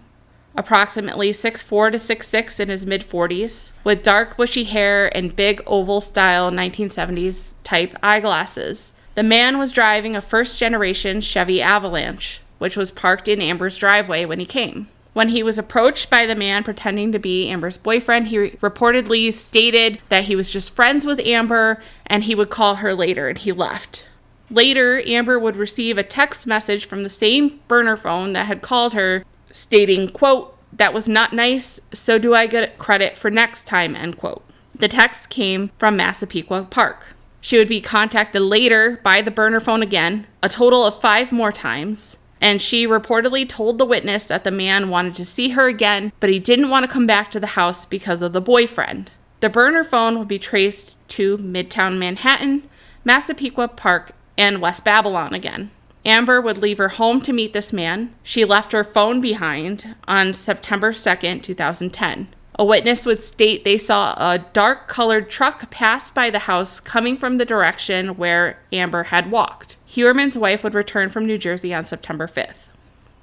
approximately 0.56 1.30
6'4 1.30 1.92
to 1.92 1.98
6'6 2.00 2.60
in 2.60 2.70
his 2.70 2.88
mid 2.88 3.08
40s, 3.08 3.72
with 3.84 4.02
dark 4.02 4.38
bushy 4.38 4.64
hair 4.64 5.16
and 5.16 5.36
big 5.36 5.62
oval 5.68 6.02
style 6.02 6.50
1970s 6.50 7.54
type 7.64 7.96
eyeglasses. 8.02 8.92
The 9.14 9.22
man 9.22 9.60
was 9.60 9.72
driving 9.72 10.16
a 10.16 10.22
first 10.22 10.58
generation 10.58 11.22
Chevy 11.22 11.62
Avalanche 11.62 12.42
which 12.60 12.78
was 12.78 12.92
parked 12.92 13.28
in 13.28 13.42
Amber's 13.42 13.78
driveway 13.78 14.26
when 14.26 14.40
he 14.40 14.46
came. 14.46 14.88
When 15.14 15.30
he 15.30 15.42
was 15.42 15.58
approached 15.58 16.10
by 16.10 16.26
the 16.26 16.36
man 16.36 16.64
pretending 16.64 17.12
to 17.12 17.20
be 17.20 17.50
Amber's 17.50 17.78
boyfriend, 17.78 18.28
he 18.28 18.38
reportedly 18.38 19.34
stated 19.34 20.00
that 20.10 20.26
he 20.26 20.36
was 20.36 20.52
just 20.52 20.76
friends 20.76 21.06
with 21.06 21.20
Amber 21.22 21.82
and 22.06 22.24
he 22.24 22.36
would 22.36 22.50
call 22.50 22.76
her 22.76 22.94
later 22.94 23.28
and 23.28 23.38
he 23.38 23.52
left. 23.52 24.08
Later, 24.52 25.02
Amber 25.06 25.40
would 25.40 25.56
receive 25.56 25.98
a 25.98 26.04
text 26.04 26.46
message 26.46 26.86
from 26.86 27.04
the 27.04 27.10
same 27.10 27.60
burner 27.68 27.98
phone 27.98 28.34
that 28.34 28.48
had 28.48 28.62
called 28.62 28.94
her 28.94 29.24
stating, 29.52 30.10
quote, 30.10 30.56
that 30.72 30.94
was 30.94 31.10
not 31.10 31.34
nice, 31.34 31.80
so 31.92 32.20
do 32.20 32.36
I 32.36 32.46
get 32.46 32.78
credit 32.78 33.18
for 33.18 33.32
next 33.32 33.66
time, 33.66 33.96
end 33.96 34.18
quote. 34.18 34.44
The 34.74 34.88
text 34.88 35.30
came 35.30 35.72
from 35.78 35.98
Massapequa 35.98 36.68
Park. 36.70 37.16
She 37.42 37.58
would 37.58 37.68
be 37.68 37.82
contacted 37.82 38.42
later 38.42 39.00
by 39.04 39.22
the 39.22 39.32
burner 39.32 39.60
phone 39.60 39.82
again, 39.82 40.28
a 40.44 40.50
total 40.50 40.86
of 40.86 41.00
five 41.00 41.32
more 41.32 41.52
times, 41.52 42.18
and 42.42 42.62
she 42.62 42.88
reportedly 42.88 43.48
told 43.48 43.78
the 43.78 43.86
witness 43.86 44.26
that 44.26 44.44
the 44.44 44.52
man 44.52 44.90
wanted 44.90 45.16
to 45.16 45.26
see 45.26 45.50
her 45.50 45.68
again, 45.68 46.12
but 46.20 46.30
he 46.30 46.40
didn't 46.40 46.70
want 46.70 46.86
to 46.86 46.92
come 46.92 47.06
back 47.06 47.32
to 47.32 47.40
the 47.40 47.48
house 47.48 47.86
because 47.86 48.22
of 48.22 48.34
the 48.34 48.42
boyfriend. 48.42 49.12
The 49.40 49.50
burner 49.50 49.84
phone 49.84 50.20
would 50.20 50.28
be 50.28 50.40
traced 50.40 51.06
to 51.10 51.38
Midtown 51.38 51.98
Manhattan, 51.98 52.70
Massapequa 53.04 53.70
Park, 53.70 54.12
and 54.38 54.62
West 54.62 54.84
Babylon 54.84 55.34
again. 55.34 55.72
Amber 56.06 56.40
would 56.40 56.58
leave 56.58 56.78
her 56.78 56.90
home 56.90 57.22
to 57.22 57.34
meet 57.34 57.54
this 57.54 57.74
man. 57.74 58.14
She 58.24 58.46
left 58.46 58.72
her 58.72 58.84
phone 58.84 59.22
behind 59.22 59.96
on 60.08 60.34
September 60.34 60.92
2nd, 60.92 61.44
2010. 61.44 62.30
A 62.56 62.66
witness 62.66 63.06
would 63.06 63.22
state 63.22 63.64
they 63.64 63.78
saw 63.78 64.14
a 64.18 64.40
dark 64.40 64.88
colored 64.88 65.30
truck 65.30 65.70
pass 65.72 66.10
by 66.10 66.30
the 66.30 66.40
house 66.40 66.80
coming 66.80 67.16
from 67.16 67.38
the 67.38 67.46
direction 67.46 68.18
where 68.18 68.60
Amber 68.74 69.04
had 69.04 69.32
walked. 69.32 69.78
Heuermann's 69.90 70.38
wife 70.38 70.64
would 70.64 70.76
return 70.76 71.10
from 71.10 71.26
New 71.26 71.40
Jersey 71.40 71.74
on 71.74 71.84
September 71.84 72.28
5th. 72.28 72.68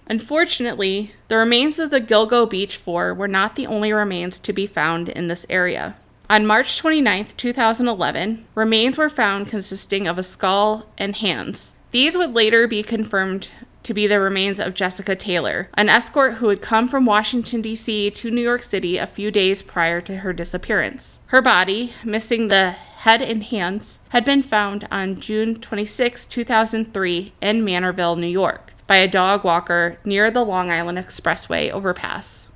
Unfortunately, 0.08 1.12
the 1.28 1.36
remains 1.36 1.78
of 1.78 1.90
the 1.90 2.00
Gilgo 2.00 2.50
Beach 2.50 2.76
Four 2.76 3.14
were 3.14 3.28
not 3.28 3.54
the 3.54 3.68
only 3.68 3.92
remains 3.92 4.40
to 4.40 4.52
be 4.52 4.66
found 4.66 5.08
in 5.08 5.28
this 5.28 5.46
area. 5.48 5.96
On 6.28 6.44
March 6.44 6.76
29, 6.76 7.26
2011, 7.36 8.46
remains 8.56 8.98
were 8.98 9.08
found 9.08 9.46
consisting 9.46 10.08
of 10.08 10.18
a 10.18 10.24
skull 10.24 10.86
and 10.98 11.14
hands. 11.14 11.72
These 11.92 12.16
would 12.16 12.34
later 12.34 12.66
be 12.66 12.82
confirmed 12.82 13.50
to 13.84 13.94
be 13.94 14.08
the 14.08 14.18
remains 14.18 14.58
of 14.58 14.74
Jessica 14.74 15.14
Taylor, 15.14 15.68
an 15.74 15.88
escort 15.88 16.34
who 16.34 16.48
had 16.48 16.60
come 16.60 16.88
from 16.88 17.06
Washington, 17.06 17.62
D.C. 17.62 18.10
to 18.10 18.30
New 18.32 18.42
York 18.42 18.64
City 18.64 18.98
a 18.98 19.06
few 19.06 19.30
days 19.30 19.62
prior 19.62 20.00
to 20.00 20.18
her 20.18 20.32
disappearance. 20.32 21.20
Her 21.26 21.40
body, 21.40 21.92
missing 22.02 22.48
the 22.48 22.72
head 22.72 23.22
and 23.22 23.44
hands, 23.44 24.00
had 24.16 24.24
been 24.24 24.42
found 24.42 24.88
on 24.90 25.14
June 25.14 25.54
26, 25.54 26.26
2003, 26.26 27.34
in 27.42 27.62
Manorville, 27.62 28.16
New 28.16 28.26
York, 28.26 28.72
by 28.86 28.96
a 28.96 29.06
dog 29.06 29.44
walker 29.44 29.98
near 30.06 30.30
the 30.30 30.42
Long 30.42 30.72
Island 30.72 30.96
Expressway 30.96 31.70
overpass. 31.70 32.48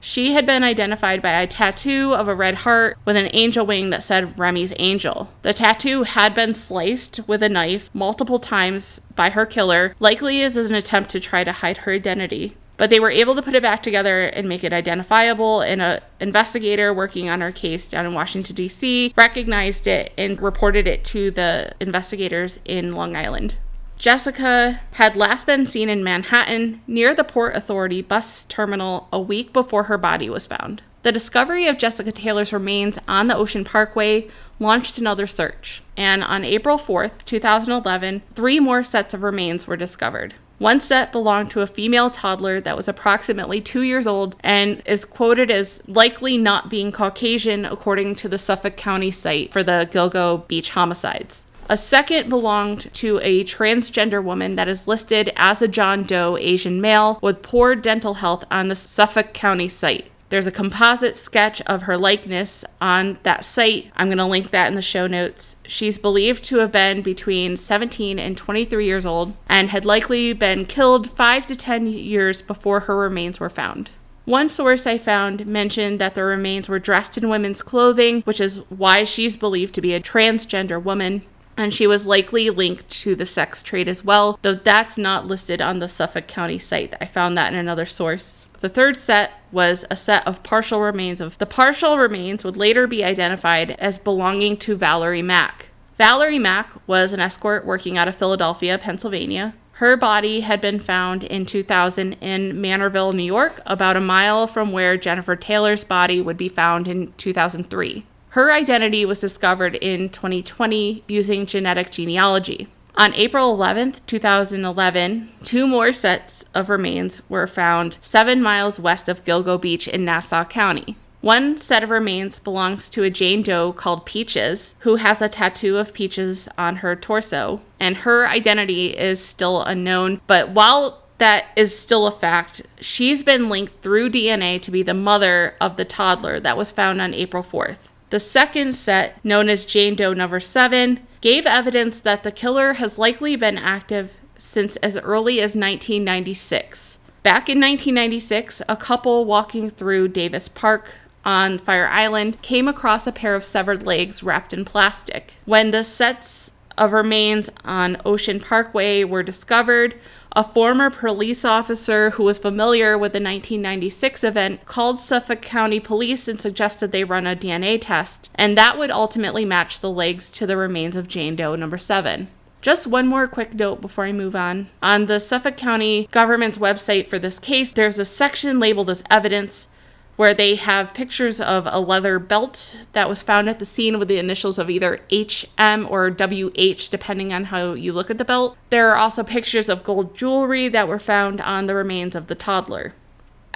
She 0.00 0.34
had 0.34 0.44
been 0.44 0.62
identified 0.62 1.22
by 1.22 1.40
a 1.40 1.46
tattoo 1.46 2.12
of 2.12 2.28
a 2.28 2.34
red 2.34 2.56
heart 2.56 2.98
with 3.06 3.16
an 3.16 3.30
angel 3.32 3.64
wing 3.64 3.88
that 3.88 4.02
said 4.02 4.38
Remy's 4.38 4.74
Angel. 4.78 5.30
The 5.40 5.54
tattoo 5.54 6.02
had 6.02 6.34
been 6.34 6.52
sliced 6.52 7.26
with 7.26 7.42
a 7.42 7.48
knife 7.48 7.88
multiple 7.94 8.38
times 8.38 9.00
by 9.14 9.30
her 9.30 9.46
killer, 9.46 9.96
likely 9.98 10.42
as 10.42 10.58
an 10.58 10.74
attempt 10.74 11.08
to 11.12 11.20
try 11.20 11.42
to 11.42 11.52
hide 11.52 11.78
her 11.78 11.92
identity. 11.92 12.54
But 12.76 12.90
they 12.90 13.00
were 13.00 13.10
able 13.10 13.34
to 13.34 13.42
put 13.42 13.54
it 13.54 13.62
back 13.62 13.82
together 13.82 14.22
and 14.22 14.48
make 14.48 14.62
it 14.62 14.72
identifiable, 14.72 15.62
and 15.62 15.80
an 15.80 16.00
investigator 16.20 16.92
working 16.92 17.28
on 17.28 17.40
her 17.40 17.52
case 17.52 17.90
down 17.90 18.06
in 18.06 18.14
Washington, 18.14 18.54
D.C., 18.54 19.14
recognized 19.16 19.86
it 19.86 20.12
and 20.18 20.40
reported 20.40 20.86
it 20.86 21.04
to 21.04 21.30
the 21.30 21.72
investigators 21.80 22.60
in 22.64 22.94
Long 22.94 23.16
Island. 23.16 23.56
Jessica 23.98 24.80
had 24.92 25.16
last 25.16 25.46
been 25.46 25.64
seen 25.64 25.88
in 25.88 26.04
Manhattan 26.04 26.82
near 26.86 27.14
the 27.14 27.24
Port 27.24 27.56
Authority 27.56 28.02
bus 28.02 28.44
terminal 28.44 29.08
a 29.10 29.18
week 29.18 29.54
before 29.54 29.84
her 29.84 29.96
body 29.96 30.28
was 30.28 30.46
found. 30.46 30.82
The 31.02 31.12
discovery 31.12 31.66
of 31.66 31.78
Jessica 31.78 32.12
Taylor's 32.12 32.52
remains 32.52 32.98
on 33.08 33.28
the 33.28 33.36
Ocean 33.36 33.64
Parkway 33.64 34.28
launched 34.58 34.98
another 34.98 35.26
search, 35.26 35.82
and 35.96 36.22
on 36.22 36.44
April 36.44 36.78
4th, 36.78 37.24
2011, 37.24 38.22
three 38.34 38.60
more 38.60 38.82
sets 38.82 39.14
of 39.14 39.22
remains 39.22 39.66
were 39.66 39.76
discovered. 39.76 40.34
One 40.58 40.80
set 40.80 41.12
belonged 41.12 41.50
to 41.50 41.60
a 41.60 41.66
female 41.66 42.08
toddler 42.08 42.60
that 42.60 42.76
was 42.76 42.88
approximately 42.88 43.60
two 43.60 43.82
years 43.82 44.06
old 44.06 44.36
and 44.40 44.82
is 44.86 45.04
quoted 45.04 45.50
as 45.50 45.82
likely 45.86 46.38
not 46.38 46.70
being 46.70 46.92
Caucasian, 46.92 47.66
according 47.66 48.14
to 48.16 48.28
the 48.28 48.38
Suffolk 48.38 48.76
County 48.76 49.10
site 49.10 49.52
for 49.52 49.62
the 49.62 49.86
Gilgo 49.92 50.48
Beach 50.48 50.70
homicides. 50.70 51.44
A 51.68 51.76
second 51.76 52.30
belonged 52.30 52.92
to 52.94 53.20
a 53.22 53.44
transgender 53.44 54.22
woman 54.22 54.54
that 54.54 54.68
is 54.68 54.88
listed 54.88 55.30
as 55.36 55.60
a 55.60 55.68
John 55.68 56.04
Doe 56.04 56.38
Asian 56.38 56.80
male 56.80 57.18
with 57.20 57.42
poor 57.42 57.74
dental 57.74 58.14
health 58.14 58.44
on 58.50 58.68
the 58.68 58.76
Suffolk 58.76 59.34
County 59.34 59.68
site. 59.68 60.06
There's 60.28 60.46
a 60.46 60.52
composite 60.52 61.16
sketch 61.16 61.60
of 61.62 61.82
her 61.82 61.96
likeness 61.96 62.64
on 62.80 63.18
that 63.22 63.44
site. 63.44 63.92
I'm 63.96 64.08
going 64.08 64.18
to 64.18 64.24
link 64.24 64.50
that 64.50 64.68
in 64.68 64.74
the 64.74 64.82
show 64.82 65.06
notes. 65.06 65.56
She's 65.66 65.98
believed 65.98 66.44
to 66.46 66.58
have 66.58 66.72
been 66.72 67.02
between 67.02 67.56
17 67.56 68.18
and 68.18 68.36
23 68.36 68.84
years 68.84 69.06
old 69.06 69.34
and 69.48 69.70
had 69.70 69.84
likely 69.84 70.32
been 70.32 70.66
killed 70.66 71.10
5 71.10 71.46
to 71.46 71.56
10 71.56 71.86
years 71.86 72.42
before 72.42 72.80
her 72.80 72.96
remains 72.96 73.38
were 73.38 73.48
found. 73.48 73.90
One 74.24 74.48
source 74.48 74.88
I 74.88 74.98
found 74.98 75.46
mentioned 75.46 76.00
that 76.00 76.16
the 76.16 76.24
remains 76.24 76.68
were 76.68 76.80
dressed 76.80 77.16
in 77.16 77.28
women's 77.28 77.62
clothing, 77.62 78.22
which 78.22 78.40
is 78.40 78.58
why 78.68 79.04
she's 79.04 79.36
believed 79.36 79.72
to 79.76 79.80
be 79.80 79.94
a 79.94 80.00
transgender 80.00 80.82
woman 80.82 81.22
and 81.56 81.74
she 81.74 81.86
was 81.86 82.06
likely 82.06 82.50
linked 82.50 82.88
to 82.90 83.14
the 83.14 83.26
sex 83.26 83.62
trade 83.62 83.88
as 83.88 84.04
well, 84.04 84.38
though 84.42 84.54
that's 84.54 84.98
not 84.98 85.26
listed 85.26 85.60
on 85.60 85.78
the 85.78 85.88
Suffolk 85.88 86.26
County 86.26 86.58
site. 86.58 86.94
I 87.00 87.06
found 87.06 87.36
that 87.36 87.52
in 87.52 87.58
another 87.58 87.86
source. 87.86 88.48
The 88.60 88.68
third 88.68 88.96
set 88.96 89.32
was 89.52 89.84
a 89.90 89.96
set 89.96 90.26
of 90.26 90.42
partial 90.42 90.80
remains 90.80 91.20
of 91.20 91.38
the 91.38 91.46
partial 91.46 91.98
remains 91.98 92.44
would 92.44 92.56
later 92.56 92.86
be 92.86 93.04
identified 93.04 93.72
as 93.72 93.98
belonging 93.98 94.56
to 94.58 94.76
Valerie 94.76 95.22
Mack. 95.22 95.68
Valerie 95.98 96.38
Mack 96.38 96.70
was 96.86 97.12
an 97.12 97.20
escort 97.20 97.64
working 97.64 97.96
out 97.96 98.08
of 98.08 98.16
Philadelphia, 98.16 98.78
Pennsylvania. 98.78 99.54
Her 99.72 99.96
body 99.96 100.40
had 100.40 100.62
been 100.62 100.80
found 100.80 101.22
in 101.22 101.44
2000 101.44 102.14
in 102.14 102.54
Manorville, 102.54 103.12
New 103.12 103.22
York, 103.22 103.60
about 103.66 103.96
a 103.96 104.00
mile 104.00 104.46
from 104.46 104.72
where 104.72 104.96
Jennifer 104.96 105.36
Taylor's 105.36 105.84
body 105.84 106.20
would 106.20 106.38
be 106.38 106.48
found 106.48 106.88
in 106.88 107.12
2003. 107.18 108.06
Her 108.36 108.52
identity 108.52 109.06
was 109.06 109.18
discovered 109.18 109.76
in 109.76 110.10
2020 110.10 111.04
using 111.08 111.46
genetic 111.46 111.90
genealogy. 111.90 112.68
On 112.94 113.14
April 113.14 113.50
11, 113.50 113.94
2011, 114.06 115.30
two 115.42 115.66
more 115.66 115.90
sets 115.90 116.44
of 116.54 116.68
remains 116.68 117.22
were 117.30 117.46
found 117.46 117.96
seven 118.02 118.42
miles 118.42 118.78
west 118.78 119.08
of 119.08 119.24
Gilgo 119.24 119.58
Beach 119.58 119.88
in 119.88 120.04
Nassau 120.04 120.44
County. 120.44 120.96
One 121.22 121.56
set 121.56 121.82
of 121.82 121.88
remains 121.88 122.38
belongs 122.38 122.90
to 122.90 123.04
a 123.04 123.08
Jane 123.08 123.40
Doe 123.40 123.72
called 123.72 124.04
Peaches, 124.04 124.74
who 124.80 124.96
has 124.96 125.22
a 125.22 125.30
tattoo 125.30 125.78
of 125.78 125.94
peaches 125.94 126.46
on 126.58 126.76
her 126.76 126.94
torso, 126.94 127.62
and 127.80 127.96
her 127.96 128.28
identity 128.28 128.88
is 128.94 129.18
still 129.18 129.62
unknown. 129.62 130.20
But 130.26 130.50
while 130.50 131.02
that 131.16 131.46
is 131.56 131.78
still 131.78 132.06
a 132.06 132.10
fact, 132.10 132.60
she's 132.82 133.24
been 133.24 133.48
linked 133.48 133.80
through 133.80 134.10
DNA 134.10 134.60
to 134.60 134.70
be 134.70 134.82
the 134.82 134.92
mother 134.92 135.54
of 135.58 135.78
the 135.78 135.86
toddler 135.86 136.38
that 136.40 136.58
was 136.58 136.70
found 136.70 137.00
on 137.00 137.14
April 137.14 137.42
4th. 137.42 137.85
The 138.10 138.20
second 138.20 138.74
set, 138.74 139.22
known 139.24 139.48
as 139.48 139.64
Jane 139.64 139.96
Doe 139.96 140.12
number 140.12 140.38
7, 140.38 141.00
gave 141.20 141.44
evidence 141.44 141.98
that 142.00 142.22
the 142.22 142.30
killer 142.30 142.74
has 142.74 142.98
likely 142.98 143.34
been 143.34 143.58
active 143.58 144.16
since 144.38 144.76
as 144.76 144.96
early 144.98 145.40
as 145.40 145.56
1996. 145.56 146.98
Back 147.22 147.48
in 147.48 147.58
1996, 147.58 148.62
a 148.68 148.76
couple 148.76 149.24
walking 149.24 149.68
through 149.68 150.08
Davis 150.08 150.48
Park 150.48 150.94
on 151.24 151.58
Fire 151.58 151.88
Island 151.88 152.40
came 152.42 152.68
across 152.68 153.08
a 153.08 153.12
pair 153.12 153.34
of 153.34 153.42
severed 153.42 153.84
legs 153.84 154.22
wrapped 154.22 154.52
in 154.52 154.64
plastic. 154.64 155.34
When 155.44 155.72
the 155.72 155.82
sets 155.82 156.52
of 156.78 156.92
remains 156.92 157.50
on 157.64 157.96
Ocean 158.04 158.38
Parkway 158.38 159.02
were 159.02 159.24
discovered, 159.24 159.96
a 160.36 160.44
former 160.44 160.90
police 160.90 161.46
officer 161.46 162.10
who 162.10 162.22
was 162.22 162.38
familiar 162.38 162.98
with 162.98 163.14
the 163.14 163.16
1996 163.16 164.22
event 164.22 164.66
called 164.66 164.98
Suffolk 164.98 165.40
County 165.40 165.80
Police 165.80 166.28
and 166.28 166.38
suggested 166.38 166.92
they 166.92 167.04
run 167.04 167.26
a 167.26 167.34
DNA 167.34 167.80
test, 167.80 168.28
and 168.34 168.56
that 168.56 168.76
would 168.76 168.90
ultimately 168.90 169.46
match 169.46 169.80
the 169.80 169.88
legs 169.88 170.30
to 170.32 170.46
the 170.46 170.58
remains 170.58 170.94
of 170.94 171.08
Jane 171.08 171.36
Doe 171.36 171.56
number 171.56 171.78
7. 171.78 172.28
Just 172.60 172.86
one 172.86 173.06
more 173.06 173.26
quick 173.26 173.54
note 173.54 173.80
before 173.80 174.04
I 174.04 174.12
move 174.12 174.36
on. 174.36 174.68
On 174.82 175.06
the 175.06 175.20
Suffolk 175.20 175.56
County 175.56 176.06
government's 176.10 176.58
website 176.58 177.06
for 177.06 177.18
this 177.18 177.38
case, 177.38 177.72
there's 177.72 177.98
a 177.98 178.04
section 178.04 178.58
labeled 178.58 178.90
as 178.90 179.04
evidence 179.08 179.68
where 180.16 180.34
they 180.34 180.54
have 180.56 180.94
pictures 180.94 181.40
of 181.40 181.68
a 181.70 181.78
leather 181.78 182.18
belt 182.18 182.76
that 182.92 183.08
was 183.08 183.22
found 183.22 183.48
at 183.48 183.58
the 183.58 183.66
scene 183.66 183.98
with 183.98 184.08
the 184.08 184.18
initials 184.18 184.58
of 184.58 184.70
either 184.70 185.00
HM 185.12 185.86
or 185.88 186.10
WH, 186.10 186.90
depending 186.90 187.32
on 187.32 187.44
how 187.44 187.74
you 187.74 187.92
look 187.92 188.10
at 188.10 188.18
the 188.18 188.24
belt. 188.24 188.56
There 188.70 188.90
are 188.90 188.96
also 188.96 189.22
pictures 189.22 189.68
of 189.68 189.84
gold 189.84 190.16
jewelry 190.16 190.68
that 190.68 190.88
were 190.88 190.98
found 190.98 191.40
on 191.40 191.66
the 191.66 191.74
remains 191.74 192.14
of 192.14 192.26
the 192.26 192.34
toddler. 192.34 192.94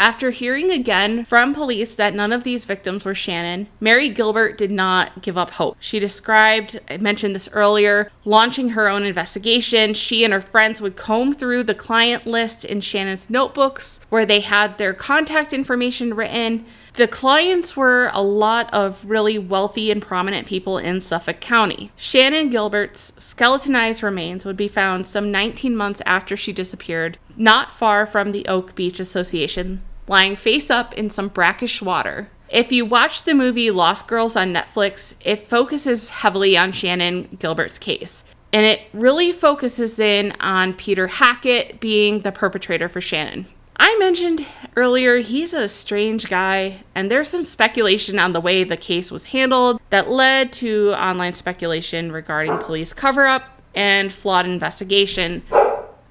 After 0.01 0.31
hearing 0.31 0.71
again 0.71 1.27
from 1.27 1.53
police 1.53 1.95
that 1.97 2.15
none 2.15 2.33
of 2.33 2.43
these 2.43 2.65
victims 2.65 3.05
were 3.05 3.13
Shannan, 3.13 3.67
Mari 3.81 4.09
Gilbert 4.09 4.57
did 4.57 4.71
not 4.71 5.21
give 5.21 5.37
up 5.37 5.51
hope. 5.51 5.77
She 5.79 6.01
described, 6.01 6.81
I 6.89 6.97
mentioned 6.97 7.35
this 7.35 7.51
earlier, 7.53 8.11
launching 8.25 8.71
her 8.71 8.89
own 8.89 9.03
investigation. 9.03 9.93
She 9.93 10.25
and 10.25 10.33
her 10.33 10.41
friends 10.41 10.81
would 10.81 10.97
comb 10.97 11.35
through 11.35 11.65
the 11.65 11.75
client 11.75 12.27
list 12.27 12.65
in 12.65 12.81
Shannan's 12.81 13.29
notebooks 13.29 14.01
where 14.09 14.25
they 14.25 14.41
had 14.41 14.79
their 14.79 14.95
contact 14.95 15.53
information 15.53 16.15
written. 16.15 16.65
The 16.95 17.07
clients 17.07 17.77
were 17.77 18.11
a 18.15 18.23
lot 18.23 18.73
of 18.73 19.05
really 19.05 19.39
wealthy 19.39 19.91
and 19.91 20.01
prominent 20.01 20.47
people 20.47 20.79
in 20.79 21.03
Suffolk 21.03 21.41
County. 21.41 21.93
Shannan 21.99 22.51
Gilbert's 22.51 23.13
skeletonized 23.19 24.03
remains 24.03 24.47
would 24.47 24.57
be 24.57 24.67
found 24.67 25.07
some 25.07 25.31
19 25.31 25.77
months 25.77 26.01
after 26.07 26.39
she 26.39 26.55
disappeared, 26.55 27.19
not 27.37 27.79
far 27.79 28.07
from 28.07 28.33
the 28.33 28.47
Oak 28.47 28.75
Beach 28.75 28.99
Association, 28.99 29.83
lying 30.11 30.35
face 30.35 30.70
up 30.70 30.92
in 30.94 31.09
some 31.09 31.29
brackish 31.29 31.81
water. 31.81 32.29
If 32.49 32.73
you 32.73 32.85
watch 32.85 33.23
the 33.23 33.33
movie 33.33 33.70
Lost 33.70 34.09
Girls 34.09 34.35
on 34.35 34.53
Netflix, 34.53 35.14
it 35.20 35.44
focuses 35.44 36.09
heavily 36.09 36.59
on 36.59 36.73
Shannan 36.73 37.38
Gilbert's 37.38 37.79
case. 37.79 38.25
And 38.53 38.66
it 38.66 38.81
really 38.92 39.31
focuses 39.31 40.01
in 40.01 40.33
on 40.40 40.75
Peter 40.75 41.07
Hackett 41.07 41.79
being 41.79 42.23
the 42.23 42.33
perpetrator 42.33 42.88
for 42.88 43.01
Shannan. 43.01 43.46
I 43.77 43.96
mentioned 44.01 44.44
earlier 44.77 45.18
he's 45.18 45.55
a 45.55 45.68
strange 45.68 46.27
guy, 46.27 46.83
and 46.92 47.09
there's 47.09 47.29
some 47.29 47.44
speculation 47.44 48.18
on 48.18 48.33
the 48.33 48.40
way 48.40 48.64
the 48.64 48.77
case 48.77 49.12
was 49.12 49.27
handled 49.27 49.81
that 49.90 50.11
led 50.11 50.53
to 50.55 50.92
online 50.94 51.35
speculation 51.35 52.11
regarding 52.11 52.59
police 52.59 52.92
cover 52.92 53.27
up 53.27 53.62
and 53.77 54.12
flawed 54.12 54.46
investigation. 54.46 55.44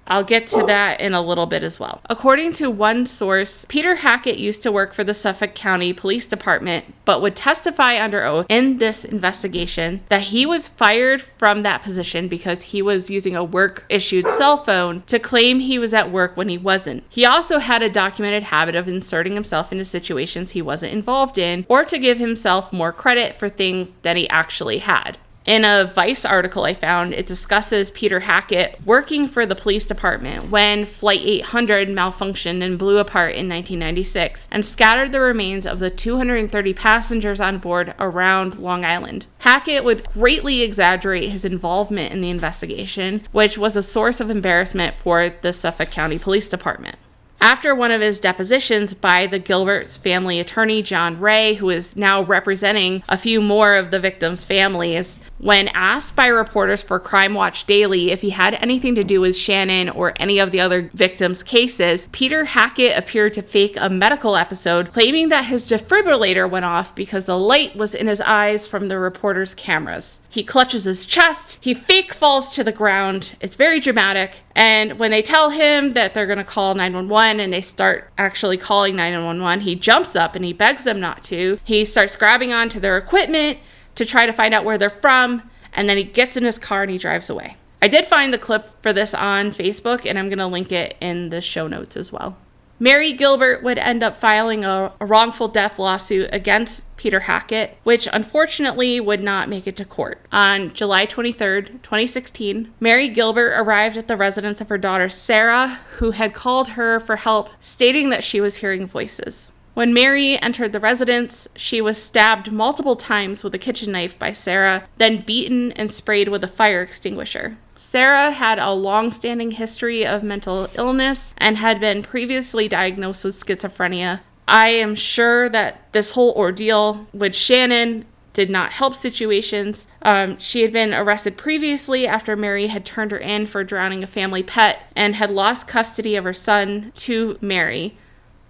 I'll 0.09 0.23
get 0.23 0.47
to 0.49 0.63
that 0.65 0.99
in 0.99 1.13
a 1.13 1.21
little 1.21 1.45
bit 1.45 1.63
as 1.63 1.79
well. 1.79 2.01
According 2.09 2.53
to 2.53 2.69
one 2.69 3.05
source, 3.05 3.65
Peter 3.69 3.95
Hackett 3.95 4.37
used 4.37 4.63
to 4.63 4.71
work 4.71 4.93
for 4.93 5.03
the 5.03 5.13
Suffolk 5.13 5.55
County 5.55 5.93
Police 5.93 6.25
Department, 6.25 6.85
but 7.05 7.21
would 7.21 7.35
testify 7.35 8.01
under 8.01 8.23
oath 8.23 8.45
in 8.49 8.77
this 8.79 9.05
investigation 9.05 10.01
that 10.09 10.23
he 10.23 10.45
was 10.45 10.67
fired 10.67 11.21
from 11.21 11.63
that 11.63 11.83
position 11.83 12.27
because 12.27 12.61
he 12.63 12.81
was 12.81 13.09
using 13.09 13.35
a 13.35 13.43
work 13.43 13.85
issued 13.89 14.27
cell 14.27 14.57
phone 14.57 15.03
to 15.07 15.19
claim 15.19 15.59
he 15.59 15.77
was 15.77 15.93
at 15.93 16.11
work 16.11 16.35
when 16.35 16.49
he 16.49 16.57
wasn't. 16.57 17.03
He 17.09 17.25
also 17.25 17.59
had 17.59 17.83
a 17.83 17.89
documented 17.89 18.43
habit 18.43 18.75
of 18.75 18.87
inserting 18.87 19.35
himself 19.35 19.71
into 19.71 19.85
situations 19.85 20.51
he 20.51 20.61
wasn't 20.61 20.93
involved 20.93 21.37
in 21.37 21.65
or 21.69 21.85
to 21.85 21.97
give 21.99 22.17
himself 22.17 22.73
more 22.73 22.91
credit 22.91 23.35
for 23.35 23.49
things 23.49 23.95
that 24.01 24.15
he 24.15 24.27
actually 24.29 24.79
had. 24.79 25.17
In 25.49 25.65
a 25.65 25.83
Vice 25.83 26.25
article 26.25 26.65
I 26.65 26.75
found, 26.75 27.11
it 27.11 27.25
discusses 27.25 27.89
Peter 27.89 28.19
Hackett 28.19 28.79
working 28.85 29.27
for 29.27 29.47
the 29.47 29.55
police 29.55 29.83
department 29.83 30.51
when 30.51 30.85
Flight 30.85 31.21
800 31.23 31.87
malfunctioned 31.87 32.61
and 32.61 32.77
blew 32.77 32.99
apart 32.99 33.31
in 33.31 33.49
1996 33.49 34.47
and 34.51 34.63
scattered 34.63 35.11
the 35.11 35.19
remains 35.19 35.65
of 35.65 35.79
the 35.79 35.89
230 35.89 36.73
passengers 36.75 37.39
on 37.39 37.57
board 37.57 37.95
around 37.97 38.59
Long 38.59 38.85
Island. 38.85 39.25
Hackett 39.39 39.83
would 39.83 40.03
greatly 40.13 40.61
exaggerate 40.61 41.31
his 41.31 41.43
involvement 41.43 42.13
in 42.13 42.21
the 42.21 42.29
investigation, 42.29 43.23
which 43.31 43.57
was 43.57 43.75
a 43.75 43.81
source 43.81 44.19
of 44.19 44.29
embarrassment 44.29 44.97
for 44.97 45.29
the 45.29 45.51
Suffolk 45.51 45.89
County 45.89 46.19
Police 46.19 46.47
Department. 46.47 46.99
After 47.41 47.73
one 47.73 47.91
of 47.91 48.01
his 48.01 48.19
depositions 48.19 48.93
by 48.93 49.25
the 49.25 49.39
Gilbert's 49.39 49.97
family 49.97 50.41
attorney, 50.41 50.81
John 50.81 51.21
Ray, 51.21 51.53
who 51.53 51.69
is 51.69 51.95
now 51.95 52.21
representing 52.21 53.01
a 53.07 53.17
few 53.17 53.41
more 53.41 53.77
of 53.77 53.91
the 53.91 53.99
victims' 53.99 54.43
families, 54.43 55.21
when 55.37 55.69
asked 55.69 56.17
by 56.17 56.27
reporters 56.27 56.83
for 56.83 56.99
Crime 56.99 57.33
Watch 57.33 57.65
Daily 57.65 58.11
if 58.11 58.19
he 58.19 58.31
had 58.31 58.55
anything 58.55 58.93
to 58.95 59.05
do 59.05 59.21
with 59.21 59.37
Shannan 59.37 59.95
or 59.95 60.11
any 60.17 60.37
of 60.37 60.51
the 60.51 60.59
other 60.59 60.89
victims' 60.93 61.41
cases, 61.41 62.09
Peter 62.11 62.43
Hackett 62.43 62.97
appeared 62.97 63.31
to 63.33 63.41
fake 63.41 63.77
a 63.79 63.89
medical 63.89 64.35
episode, 64.35 64.89
claiming 64.89 65.29
that 65.29 65.45
his 65.45 65.69
defibrillator 65.69 66.49
went 66.49 66.65
off 66.65 66.93
because 66.93 67.23
the 67.23 67.39
light 67.39 67.73
was 67.73 67.95
in 67.95 68.07
his 68.07 68.19
eyes 68.19 68.67
from 68.67 68.89
the 68.89 68.99
reporter's 68.99 69.55
cameras. 69.55 70.19
He 70.29 70.43
clutches 70.43 70.83
his 70.83 71.05
chest, 71.05 71.57
he 71.59 71.73
fake 71.73 72.13
falls 72.13 72.53
to 72.55 72.63
the 72.63 72.71
ground. 72.71 73.35
It's 73.41 73.55
very 73.55 73.79
dramatic. 73.79 74.41
And 74.55 74.99
when 74.99 75.09
they 75.09 75.23
tell 75.23 75.49
him 75.49 75.93
that 75.93 76.13
they're 76.13 76.27
going 76.27 76.37
to 76.37 76.43
call 76.43 76.75
911 76.75 77.39
and 77.39 77.51
they 77.51 77.61
start 77.61 78.11
actually 78.17 78.57
calling 78.57 78.95
911, 78.95 79.61
he 79.61 79.75
jumps 79.75 80.15
up 80.15 80.35
and 80.35 80.45
he 80.45 80.53
begs 80.53 80.83
them 80.83 80.99
not 80.99 81.23
to. 81.25 81.59
He 81.63 81.83
starts 81.83 82.15
grabbing 82.15 82.53
onto 82.53 82.79
their 82.79 82.97
equipment 82.97 83.57
to 83.95 84.05
try 84.05 84.25
to 84.25 84.33
find 84.33 84.53
out 84.53 84.63
where 84.63 84.77
they're 84.77 84.89
from. 84.89 85.49
And 85.73 85.89
then 85.89 85.97
he 85.97 86.03
gets 86.03 86.37
in 86.37 86.43
his 86.43 86.59
car 86.59 86.83
and 86.83 86.91
he 86.91 86.97
drives 86.97 87.29
away. 87.29 87.57
I 87.81 87.87
did 87.87 88.05
find 88.05 88.33
the 88.33 88.37
clip 88.37 88.81
for 88.83 88.91
this 88.91 89.13
on 89.13 89.51
Facebook, 89.51 90.05
and 90.05 90.19
I'm 90.19 90.27
going 90.27 90.39
to 90.39 90.47
link 90.47 90.71
it 90.71 90.97
in 90.99 91.29
the 91.29 91.39
show 91.39 91.67
notes 91.67 91.95
as 91.95 92.11
well. 92.11 92.37
Mari 92.81 93.11
Gilbert 93.11 93.61
would 93.61 93.77
end 93.77 94.03
up 94.03 94.15
filing 94.15 94.63
a, 94.63 94.93
a, 95.01 95.05
wrongful 95.05 95.49
death 95.49 95.77
lawsuit 95.77 96.29
against 96.31 96.83
Peter 96.95 97.21
Hackett, 97.21 97.77
which 97.83 98.07
unfortunately 98.13 99.01
would 99.01 99.21
not 99.21 99.49
make 99.49 99.67
it 99.67 99.75
to 99.75 99.85
court. 99.85 100.21
On 100.31 100.73
July 100.73 101.05
23, 101.05 101.63
2016, 101.63 102.73
Mari 102.79 103.09
Gilbert 103.09 103.53
arrived 103.57 103.97
at 103.97 104.07
the 104.07 104.15
residence 104.15 104.61
of 104.61 104.69
her 104.69 104.77
daughter 104.77 105.09
Sarah, 105.09 105.79
who 105.97 106.11
had 106.11 106.33
called 106.33 106.69
her 106.69 107.01
for 107.01 107.17
help, 107.17 107.49
stating 107.59 108.11
that 108.11 108.23
she 108.23 108.39
was 108.39 108.57
hearing 108.57 108.87
voices. 108.87 109.51
When 109.73 109.93
Mari 109.93 110.41
entered 110.41 110.71
the 110.71 110.79
residence, 110.79 111.49
she 111.55 111.81
was 111.81 112.01
stabbed 112.01 112.51
multiple 112.51 112.95
times 112.95 113.43
with 113.43 113.53
a 113.53 113.57
kitchen 113.57 113.91
knife 113.91 114.17
by 114.17 114.31
Sarah, 114.31 114.85
then 114.97 115.21
beaten 115.21 115.73
and 115.73 115.91
sprayed 115.91 116.29
with 116.29 116.43
a 116.45 116.47
fire 116.47 116.81
extinguisher. 116.81 117.57
Sarah 117.81 118.31
had 118.31 118.59
a 118.59 118.73
long 118.73 119.09
standing 119.09 119.51
history 119.51 120.05
of 120.05 120.21
mental 120.21 120.67
illness 120.73 121.33
and 121.37 121.55
had 121.55 121.79
been 121.79 122.03
previously 122.03 122.67
diagnosed 122.67 123.23
with 123.23 123.41
schizophrenia. 123.41 124.19
I 124.49 124.67
am 124.67 124.95
sure 124.95 125.47
that 125.47 125.93
this 125.93 126.11
whole 126.11 126.33
ordeal 126.33 127.07
with 127.13 127.31
Shannan 127.31 128.03
did 128.33 128.49
not 128.49 128.73
help 128.73 128.95
situations. 128.95 129.87
Um, 130.01 130.37
she 130.39 130.61
had 130.63 130.73
been 130.73 130.93
arrested 130.93 131.37
previously 131.37 132.05
after 132.05 132.35
Mari 132.35 132.67
had 132.67 132.83
turned 132.83 133.11
her 133.11 133.17
in 133.17 133.45
for 133.45 133.63
drowning 133.63 134.03
a 134.03 134.07
family 134.07 134.43
pet 134.43 134.91
and 134.93 135.15
had 135.15 135.31
lost 135.31 135.65
custody 135.65 136.17
of 136.17 136.25
her 136.25 136.33
son 136.33 136.91
to 136.95 137.37
Mari. 137.39 137.97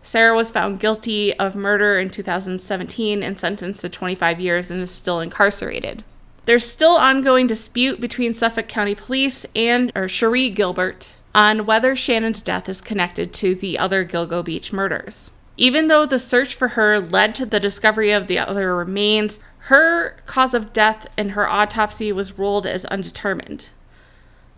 Sarah 0.01 0.35
was 0.35 0.49
found 0.49 0.79
guilty 0.79 1.37
of 1.37 1.55
murder 1.55 1.99
in 1.99 2.09
2017 2.09 3.21
and 3.21 3.39
sentenced 3.39 3.81
to 3.81 3.89
25 3.89 4.39
years 4.39 4.71
and 4.71 4.81
is 4.81 4.89
still 4.89 5.19
incarcerated. 5.19 6.03
There's 6.49 6.65
still 6.65 6.93
ongoing 6.95 7.45
dispute 7.45 8.01
between 8.01 8.33
Suffolk 8.33 8.67
County 8.67 8.95
Police 8.95 9.45
and 9.55 9.91
or 9.93 10.07
Sherre 10.07 10.49
Gilbert 10.49 11.17
on 11.35 11.67
whether 11.67 11.95
Shannan's 11.95 12.41
death 12.41 12.67
is 12.67 12.81
connected 12.81 13.31
to 13.33 13.53
the 13.53 13.77
other 13.77 14.03
Gilgo 14.03 14.43
Beach 14.43 14.73
murders. 14.73 15.29
Even 15.57 15.89
though 15.89 16.07
the 16.07 16.17
search 16.17 16.55
for 16.55 16.69
her 16.69 16.99
led 16.99 17.35
to 17.35 17.45
the 17.45 17.59
discovery 17.59 18.12
of 18.12 18.25
the 18.25 18.39
other 18.39 18.75
remains, 18.75 19.39
her 19.65 20.15
cause 20.25 20.55
of 20.55 20.73
death 20.73 21.05
in 21.19 21.29
her 21.29 21.47
autopsy 21.47 22.12
was 22.12 22.39
ruled 22.39 22.65
as 22.65 22.83
undetermined. 22.85 23.67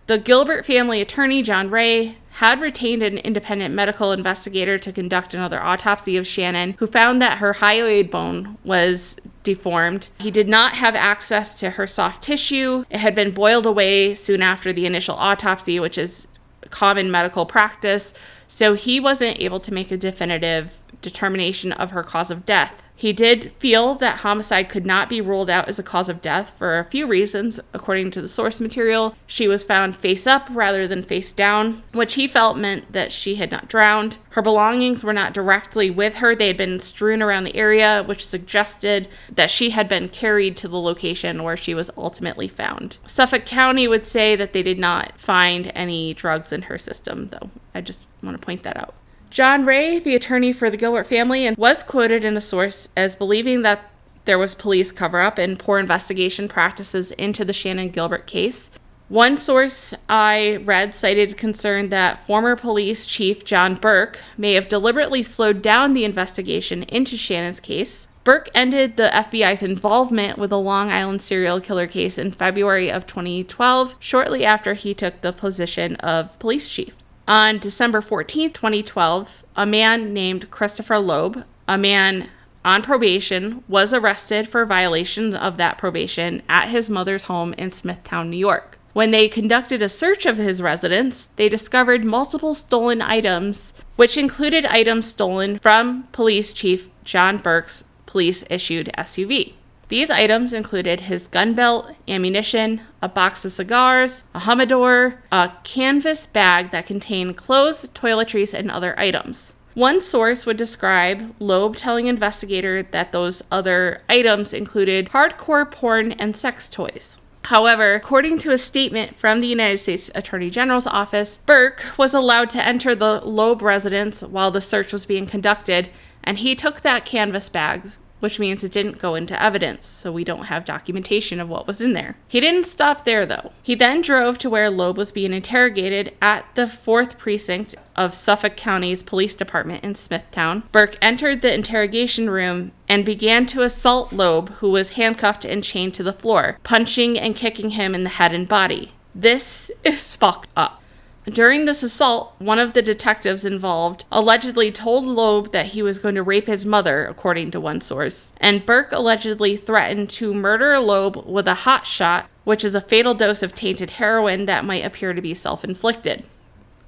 The 0.07 0.17
Gilbert 0.17 0.65
family 0.65 1.01
attorney, 1.01 1.41
John 1.41 1.69
Ray, 1.69 2.19
had 2.35 2.61
retained 2.61 3.03
an 3.03 3.17
independent 3.17 3.75
medical 3.75 4.13
investigator 4.13 4.77
to 4.77 4.93
conduct 4.93 5.33
another 5.33 5.61
autopsy 5.61 6.15
of 6.15 6.23
Shannan, 6.23 6.77
who 6.77 6.87
found 6.87 7.21
that 7.21 7.39
her 7.39 7.55
hyoid 7.55 8.09
bone 8.09 8.57
was 8.63 9.17
deformed. 9.43 10.09
He 10.19 10.31
did 10.31 10.47
not 10.47 10.73
have 10.73 10.95
access 10.95 11.59
to 11.59 11.71
her 11.71 11.87
soft 11.87 12.23
tissue. 12.23 12.85
It 12.89 12.99
had 12.99 13.15
been 13.15 13.31
boiled 13.31 13.65
away 13.65 14.13
soon 14.13 14.41
after 14.41 14.71
the 14.71 14.85
initial 14.85 15.15
autopsy, 15.15 15.79
which 15.79 15.97
is 15.97 16.27
common 16.69 17.11
medical 17.11 17.45
practice, 17.45 18.13
so 18.47 18.73
he 18.73 18.99
wasn't 18.99 19.39
able 19.39 19.59
to 19.59 19.73
make 19.73 19.91
a 19.91 19.97
definitive 19.97 20.81
determination 21.01 21.71
of 21.71 21.91
her 21.91 22.03
cause 22.03 22.31
of 22.31 22.45
death. 22.45 22.80
He 23.01 23.13
did 23.13 23.51
feel 23.53 23.95
that 23.95 24.19
homicide 24.19 24.69
could 24.69 24.85
not 24.85 25.09
be 25.09 25.21
ruled 25.21 25.49
out 25.49 25.67
as 25.67 25.79
a 25.79 25.83
cause 25.83 26.07
of 26.07 26.21
death 26.21 26.53
for 26.55 26.77
a 26.77 26.85
few 26.85 27.07
reasons. 27.07 27.59
According 27.73 28.11
to 28.11 28.21
the 28.21 28.27
source 28.27 28.61
material, 28.61 29.15
she 29.25 29.47
was 29.47 29.63
found 29.63 29.95
face 29.95 30.27
up 30.27 30.47
rather 30.51 30.85
than 30.85 31.01
face 31.01 31.33
down, 31.33 31.81
which 31.95 32.13
he 32.13 32.27
felt 32.27 32.59
meant 32.59 32.93
that 32.93 33.11
she 33.11 33.37
had 33.37 33.49
not 33.49 33.67
drowned. 33.67 34.17
Her 34.29 34.43
belongings 34.43 35.03
were 35.03 35.13
not 35.13 35.33
directly 35.33 35.89
with 35.89 36.17
her, 36.17 36.35
they 36.35 36.45
had 36.45 36.57
been 36.57 36.79
strewn 36.79 37.23
around 37.23 37.45
the 37.45 37.55
area, 37.55 38.03
which 38.03 38.23
suggested 38.23 39.07
that 39.31 39.49
she 39.49 39.71
had 39.71 39.89
been 39.89 40.07
carried 40.07 40.55
to 40.57 40.67
the 40.67 40.79
location 40.79 41.41
where 41.41 41.57
she 41.57 41.73
was 41.73 41.89
ultimately 41.97 42.47
found. 42.47 42.99
Suffolk 43.07 43.47
County 43.47 43.87
would 43.87 44.05
say 44.05 44.35
that 44.35 44.53
they 44.53 44.61
did 44.61 44.77
not 44.77 45.19
find 45.19 45.71
any 45.73 46.13
drugs 46.13 46.53
in 46.53 46.61
her 46.63 46.77
system, 46.77 47.29
though. 47.29 47.49
I 47.73 47.81
just 47.81 48.05
want 48.21 48.39
to 48.39 48.45
point 48.45 48.61
that 48.61 48.77
out. 48.77 48.93
John 49.31 49.63
Ray, 49.63 49.97
the 49.97 50.13
attorney 50.13 50.51
for 50.51 50.69
the 50.69 50.75
Gilbert 50.75 51.05
family, 51.05 51.45
and 51.45 51.55
was 51.55 51.83
quoted 51.83 52.25
in 52.25 52.35
a 52.35 52.41
source 52.41 52.89
as 52.97 53.15
believing 53.15 53.61
that 53.61 53.89
there 54.25 54.37
was 54.37 54.53
police 54.53 54.91
cover 54.91 55.21
up 55.21 55.37
and 55.37 55.57
poor 55.57 55.79
investigation 55.79 56.49
practices 56.49 57.11
into 57.11 57.45
the 57.45 57.53
Shannan 57.53 57.93
Gilbert 57.93 58.27
case. 58.27 58.69
One 59.07 59.37
source 59.37 59.93
I 60.09 60.57
read 60.65 60.93
cited 60.93 61.37
concern 61.37 61.89
that 61.89 62.19
former 62.19 62.57
police 62.57 63.05
chief 63.05 63.45
John 63.45 63.75
Burke 63.75 64.19
may 64.37 64.53
have 64.55 64.67
deliberately 64.67 65.23
slowed 65.23 65.61
down 65.61 65.93
the 65.93 66.03
investigation 66.03 66.83
into 66.83 67.15
Shannan's 67.15 67.61
case. 67.61 68.09
Burke 68.25 68.49
ended 68.53 68.97
the 68.97 69.11
FBI's 69.13 69.63
involvement 69.63 70.37
with 70.37 70.49
the 70.49 70.59
Long 70.59 70.91
Island 70.91 71.21
serial 71.21 71.61
killer 71.61 71.87
case 71.87 72.17
in 72.17 72.33
February 72.33 72.91
of 72.91 73.07
2012, 73.07 73.95
shortly 73.97 74.43
after 74.43 74.73
he 74.73 74.93
took 74.93 75.21
the 75.21 75.31
position 75.31 75.95
of 75.97 76.37
police 76.37 76.69
chief. 76.69 76.95
On 77.31 77.59
December 77.59 78.01
14, 78.01 78.51
2012, 78.51 79.45
a 79.55 79.65
man 79.65 80.13
named 80.13 80.51
Christopher 80.51 80.99
Loeb, 80.99 81.45
a 81.65 81.77
man 81.77 82.29
on 82.65 82.81
probation, 82.81 83.63
was 83.69 83.93
arrested 83.93 84.49
for 84.49 84.65
violation 84.65 85.33
of 85.33 85.55
that 85.55 85.77
probation 85.77 86.41
at 86.49 86.67
his 86.67 86.89
mother's 86.89 87.23
home 87.23 87.53
in 87.53 87.71
Smithtown, 87.71 88.29
New 88.29 88.35
York. 88.35 88.77
When 88.91 89.11
they 89.11 89.29
conducted 89.29 89.81
a 89.81 89.87
search 89.87 90.25
of 90.25 90.35
his 90.35 90.61
residence, 90.61 91.27
they 91.37 91.47
discovered 91.47 92.03
multiple 92.03 92.53
stolen 92.53 93.01
items, 93.01 93.73
which 93.95 94.17
included 94.17 94.65
items 94.65 95.07
stolen 95.07 95.57
from 95.59 96.09
Police 96.11 96.51
Chief 96.51 96.89
John 97.05 97.37
Burke's 97.37 97.85
police 98.05 98.43
issued 98.49 98.91
SUV. 98.97 99.53
These 99.91 100.09
items 100.09 100.53
included 100.53 101.01
his 101.01 101.27
gun 101.27 101.53
belt, 101.53 101.93
ammunition, 102.07 102.79
a 103.01 103.09
box 103.09 103.43
of 103.43 103.51
cigars, 103.51 104.23
a 104.33 104.39
humidor, 104.39 105.21
a 105.33 105.51
canvas 105.65 106.27
bag 106.27 106.71
that 106.71 106.85
contained 106.85 107.35
clothes, 107.35 107.89
toiletries, 107.89 108.53
and 108.53 108.71
other 108.71 108.97
items. 108.97 109.51
One 109.73 109.99
source 109.99 110.45
would 110.45 110.55
describe 110.55 111.35
Loeb 111.41 111.75
telling 111.75 112.07
investigator 112.07 112.83
that 112.83 113.11
those 113.11 113.43
other 113.51 113.99
items 114.07 114.53
included 114.53 115.07
hardcore 115.07 115.69
porn 115.69 116.13
and 116.13 116.37
sex 116.37 116.69
toys. 116.69 117.19
However, 117.43 117.93
according 117.93 118.37
to 118.39 118.53
a 118.53 118.57
statement 118.57 119.19
from 119.19 119.41
the 119.41 119.47
United 119.47 119.79
States 119.79 120.09
Attorney 120.15 120.49
General's 120.49 120.87
office, 120.87 121.39
Burke 121.45 121.83
was 121.97 122.13
allowed 122.13 122.49
to 122.51 122.65
enter 122.65 122.95
the 122.95 123.19
Loeb 123.25 123.61
residence 123.61 124.23
while 124.23 124.51
the 124.51 124.61
search 124.61 124.93
was 124.93 125.05
being 125.05 125.25
conducted, 125.25 125.89
and 126.23 126.37
he 126.37 126.55
took 126.55 126.79
that 126.79 127.03
canvas 127.03 127.49
bag 127.49 127.91
which 128.21 128.39
means 128.39 128.63
it 128.63 128.71
didn't 128.71 128.97
go 128.97 129.15
into 129.15 129.41
evidence, 129.41 129.85
so 129.85 130.11
we 130.11 130.23
don't 130.23 130.45
have 130.45 130.63
documentation 130.63 131.39
of 131.39 131.49
what 131.49 131.67
was 131.67 131.81
in 131.81 131.93
there. 131.93 132.15
He 132.27 132.39
didn't 132.39 132.65
stop 132.65 133.03
there 133.03 133.25
though. 133.25 133.51
He 133.61 133.75
then 133.75 134.01
drove 134.01 134.37
to 134.39 134.49
where 134.49 134.69
Loeb 134.69 134.97
was 134.97 135.11
being 135.11 135.33
interrogated 135.33 136.15
at 136.21 136.45
the 136.55 136.63
4th 136.63 137.17
Precinct 137.17 137.75
of 137.95 138.13
Suffolk 138.13 138.55
County's 138.55 139.03
Police 139.03 139.35
Department 139.35 139.83
in 139.83 139.95
Smithtown. 139.95 140.63
Burke 140.71 140.97
entered 141.01 141.41
the 141.41 141.53
interrogation 141.53 142.29
room 142.29 142.71
and 142.87 143.03
began 143.03 143.45
to 143.47 143.63
assault 143.63 144.13
Loeb, 144.13 144.49
who 144.55 144.69
was 144.69 144.91
handcuffed 144.91 145.43
and 145.43 145.63
chained 145.63 145.93
to 145.95 146.03
the 146.03 146.13
floor, 146.13 146.57
punching 146.63 147.19
and 147.19 147.35
kicking 147.35 147.71
him 147.71 147.93
in 147.93 148.03
the 148.03 148.09
head 148.09 148.33
and 148.33 148.47
body. 148.47 148.93
This 149.13 149.69
is 149.83 150.15
fucked 150.15 150.49
up. 150.55 150.80
During 151.25 151.65
this 151.65 151.83
assault, 151.83 152.33
one 152.39 152.57
of 152.57 152.73
the 152.73 152.81
detectives 152.81 153.45
involved 153.45 154.05
allegedly 154.11 154.71
told 154.71 155.05
Loeb 155.05 155.51
that 155.51 155.67
he 155.67 155.83
was 155.83 155.99
going 155.99 156.15
to 156.15 156.23
rape 156.23 156.47
his 156.47 156.65
mother, 156.65 157.05
according 157.05 157.51
to 157.51 157.59
one 157.59 157.79
source, 157.79 158.33
and 158.37 158.65
Burke 158.65 158.91
allegedly 158.91 159.55
threatened 159.55 160.09
to 160.11 160.33
murder 160.33 160.79
Loeb 160.79 161.23
with 161.27 161.47
a 161.47 161.53
hot 161.53 161.85
shot, 161.85 162.27
which 162.43 162.65
is 162.65 162.73
a 162.73 162.81
fatal 162.81 163.13
dose 163.13 163.43
of 163.43 163.53
tainted 163.53 163.91
heroin 163.91 164.47
that 164.47 164.65
might 164.65 164.83
appear 164.83 165.13
to 165.13 165.21
be 165.21 165.35
self 165.35 165.63
inflicted. 165.63 166.23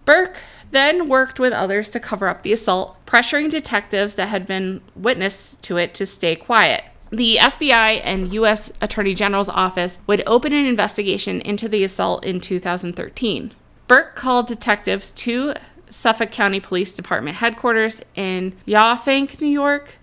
Burke 0.03 0.39
then 0.71 1.07
worked 1.07 1.39
with 1.39 1.53
others 1.53 1.89
to 1.91 1.99
cover 1.99 2.27
up 2.27 2.41
the 2.41 2.53
assault, 2.53 2.97
pressuring 3.05 3.51
detectives 3.51 4.15
that 4.15 4.29
had 4.29 4.47
been 4.47 4.81
witness 4.95 5.57
to 5.61 5.77
it 5.77 5.93
to 5.93 6.07
stay 6.07 6.36
quiet. 6.36 6.84
The 7.11 7.38
FBI 7.39 8.01
and 8.03 8.34
U.S. 8.34 8.71
Attorney 8.81 9.13
General's 9.13 9.47
office 9.47 10.01
would 10.07 10.23
open 10.25 10.51
an 10.53 10.65
investigation 10.65 11.39
into 11.41 11.69
the 11.69 11.84
assault 11.84 12.25
in 12.25 12.39
2013. 12.39 13.53
Burke 13.88 14.15
called 14.15 14.47
detectives 14.47 15.11
to 15.11 15.53
Suffolk 15.89 16.31
County 16.31 16.59
Police 16.59 16.91
Department 16.91 17.38
headquarters 17.38 18.01
in 18.15 18.55
Yaphank, 18.67 19.39
New 19.39 19.47
York, 19.47 19.97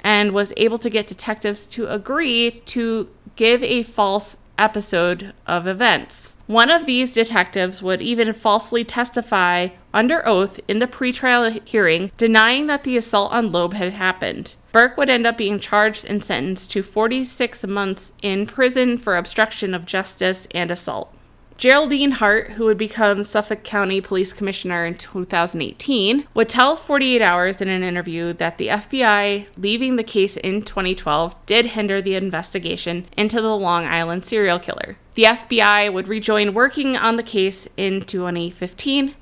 and 0.00 0.32
was 0.32 0.52
able 0.56 0.78
to 0.78 0.90
get 0.90 1.06
detectives 1.06 1.66
to 1.66 1.86
agree 1.88 2.50
to 2.66 3.08
give 3.36 3.62
a 3.62 3.82
false 3.82 4.38
episode 4.58 5.32
of 5.46 5.66
events. 5.66 6.36
One 6.46 6.70
of 6.70 6.84
these 6.84 7.14
detectives 7.14 7.82
would 7.82 8.02
even 8.02 8.32
falsely 8.34 8.84
testify 8.84 9.68
under 9.94 10.26
oath 10.28 10.60
in 10.68 10.78
the 10.78 10.86
pretrial 10.86 11.66
hearing, 11.66 12.12
denying 12.18 12.66
that 12.66 12.84
the 12.84 12.98
assault 12.98 13.32
on 13.32 13.50
Loeb 13.50 13.72
had 13.72 13.94
happened. 13.94 14.54
Burke 14.70 14.96
would 14.96 15.08
end 15.08 15.26
up 15.26 15.38
being 15.38 15.58
charged 15.58 16.04
and 16.04 16.22
sentenced 16.22 16.70
to 16.72 16.82
46 16.82 17.66
months 17.66 18.12
in 18.20 18.46
prison 18.46 18.98
for 18.98 19.16
obstruction 19.16 19.72
of 19.72 19.86
justice 19.86 20.46
and 20.50 20.70
assault. 20.70 21.13
Geraldine 21.56 22.10
Hart, 22.10 22.52
who 22.52 22.64
would 22.64 22.76
become 22.76 23.22
Suffolk 23.22 23.62
County 23.62 24.00
Police 24.00 24.32
Commissioner 24.32 24.84
in 24.84 24.96
2018, 24.96 26.26
would 26.34 26.48
tell 26.48 26.74
48 26.74 27.22
Hours 27.22 27.60
in 27.60 27.68
an 27.68 27.84
interview 27.84 28.32
that 28.34 28.58
the 28.58 28.68
FBI 28.68 29.48
leaving 29.56 29.94
the 29.94 30.02
case 30.02 30.36
in 30.36 30.62
2012 30.62 31.34
did 31.46 31.66
hinder 31.66 32.02
the 32.02 32.16
investigation 32.16 33.06
into 33.16 33.40
the 33.40 33.56
Long 33.56 33.86
Island 33.86 34.24
serial 34.24 34.58
killer. 34.58 34.96
The 35.14 35.24
FBI 35.24 35.92
would 35.92 36.08
rejoin 36.08 36.54
working 36.54 36.96
on 36.96 37.16
the 37.16 37.22
case 37.22 37.68
in 37.76 38.02
2015. 38.02 39.14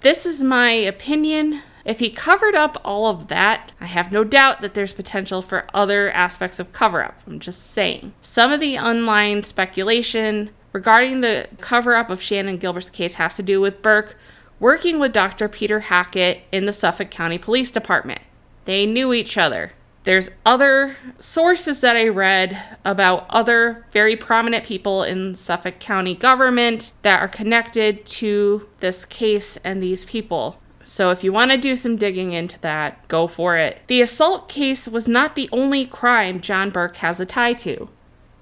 This 0.00 0.26
is 0.26 0.42
my 0.42 0.70
opinion. 0.70 1.62
If 1.84 2.00
he 2.00 2.10
covered 2.10 2.56
up 2.56 2.76
all 2.84 3.06
of 3.06 3.28
that, 3.28 3.70
I 3.80 3.86
have 3.86 4.12
no 4.12 4.24
doubt 4.24 4.60
that 4.60 4.74
there's 4.74 4.92
potential 4.92 5.42
for 5.42 5.64
other 5.72 6.10
aspects 6.10 6.58
of 6.58 6.72
cover 6.72 7.02
up. 7.04 7.20
I'm 7.26 7.38
just 7.38 7.70
saying. 7.72 8.12
Some 8.20 8.52
of 8.52 8.60
the 8.60 8.78
online 8.78 9.44
speculation 9.44 10.50
regarding 10.78 11.22
the 11.22 11.48
cover 11.60 11.96
up 11.96 12.08
of 12.08 12.20
Shannan 12.20 12.60
Gilbert's 12.60 12.88
case 12.88 13.16
has 13.16 13.34
to 13.34 13.42
do 13.42 13.60
with 13.60 13.82
Burke 13.82 14.16
working 14.60 15.00
with 15.00 15.12
Dr. 15.12 15.48
Peter 15.48 15.80
Hackett 15.80 16.42
in 16.52 16.66
the 16.66 16.72
Suffolk 16.72 17.10
County 17.10 17.36
Police 17.36 17.68
Department. 17.68 18.20
They 18.64 18.86
knew 18.86 19.12
each 19.12 19.36
other. 19.36 19.72
There's 20.04 20.30
other 20.46 20.96
sources 21.18 21.80
that 21.80 21.96
I 21.96 22.06
read 22.06 22.78
about 22.84 23.26
other 23.28 23.86
very 23.90 24.14
prominent 24.14 24.64
people 24.64 25.02
in 25.02 25.34
Suffolk 25.34 25.80
County 25.80 26.14
government 26.14 26.92
that 27.02 27.20
are 27.20 27.26
connected 27.26 28.06
to 28.06 28.68
this 28.78 29.04
case 29.04 29.58
and 29.64 29.82
these 29.82 30.04
people. 30.04 30.60
So 30.84 31.10
if 31.10 31.24
you 31.24 31.32
want 31.32 31.50
to 31.50 31.58
do 31.58 31.74
some 31.74 31.96
digging 31.96 32.30
into 32.30 32.60
that, 32.60 33.08
go 33.08 33.26
for 33.26 33.56
it. 33.56 33.80
The 33.88 34.00
assault 34.00 34.48
case 34.48 34.86
was 34.86 35.08
not 35.08 35.34
the 35.34 35.48
only 35.50 35.86
crime 35.86 36.40
John 36.40 36.70
Burke 36.70 36.98
has 36.98 37.18
a 37.18 37.26
tie 37.26 37.54
to. 37.54 37.90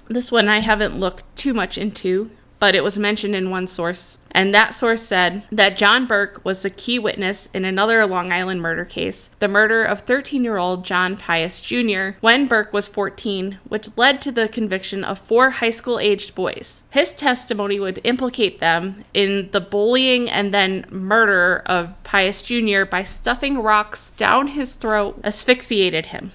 This 0.09 0.31
one 0.31 0.49
I 0.49 0.61
haven't 0.61 0.99
looked 0.99 1.25
too 1.37 1.53
much 1.53 1.77
into, 1.77 2.31
but 2.59 2.75
it 2.75 2.85
was 2.85 2.99
mentioned 2.99 3.35
in 3.35 3.51
one 3.51 3.67
source. 3.67 4.19
And 4.31 4.55
that 4.55 4.75
source 4.75 5.03
said 5.03 5.43
that 5.51 5.77
John 5.77 6.07
Burke 6.07 6.41
was 6.45 6.63
the 6.63 6.71
key 6.71 6.99
witness 6.99 7.49
in 7.53 7.65
another 7.65 8.07
Long 8.07 8.33
Island 8.33 8.61
murder 8.61 8.85
case, 8.85 9.31
the 9.39 9.49
murder 9.49 9.83
of 9.83 10.01
13 10.01 10.45
year 10.45 10.57
old 10.57 10.85
John 10.85 11.17
Pius 11.17 11.61
Jr., 11.61 12.11
when 12.21 12.47
Burke 12.47 12.73
was 12.73 12.89
14, 12.89 13.59
which 13.69 13.97
led 13.97 14.21
to 14.21 14.33
the 14.33 14.49
conviction 14.49 15.05
of 15.05 15.19
four 15.19 15.51
high 15.51 15.71
school 15.71 15.99
aged 15.99 16.35
boys. 16.35 16.83
His 16.91 17.13
testimony 17.13 17.81
would 17.81 18.01
implicate 18.05 18.61
them 18.61 19.05
in 19.13 19.51
the 19.53 19.61
bullying 19.61 20.31
and 20.31 20.53
then 20.53 20.87
murder 20.91 21.63
of 21.67 22.03
Pius 22.05 22.43
Jr. 22.43 22.85
by 22.85 23.05
stuffing 23.05 23.59
rocks 23.59 24.11
down 24.11 24.49
his 24.49 24.75
throat, 24.75 25.21
asphyxiated 25.25 26.07
him. 26.07 26.33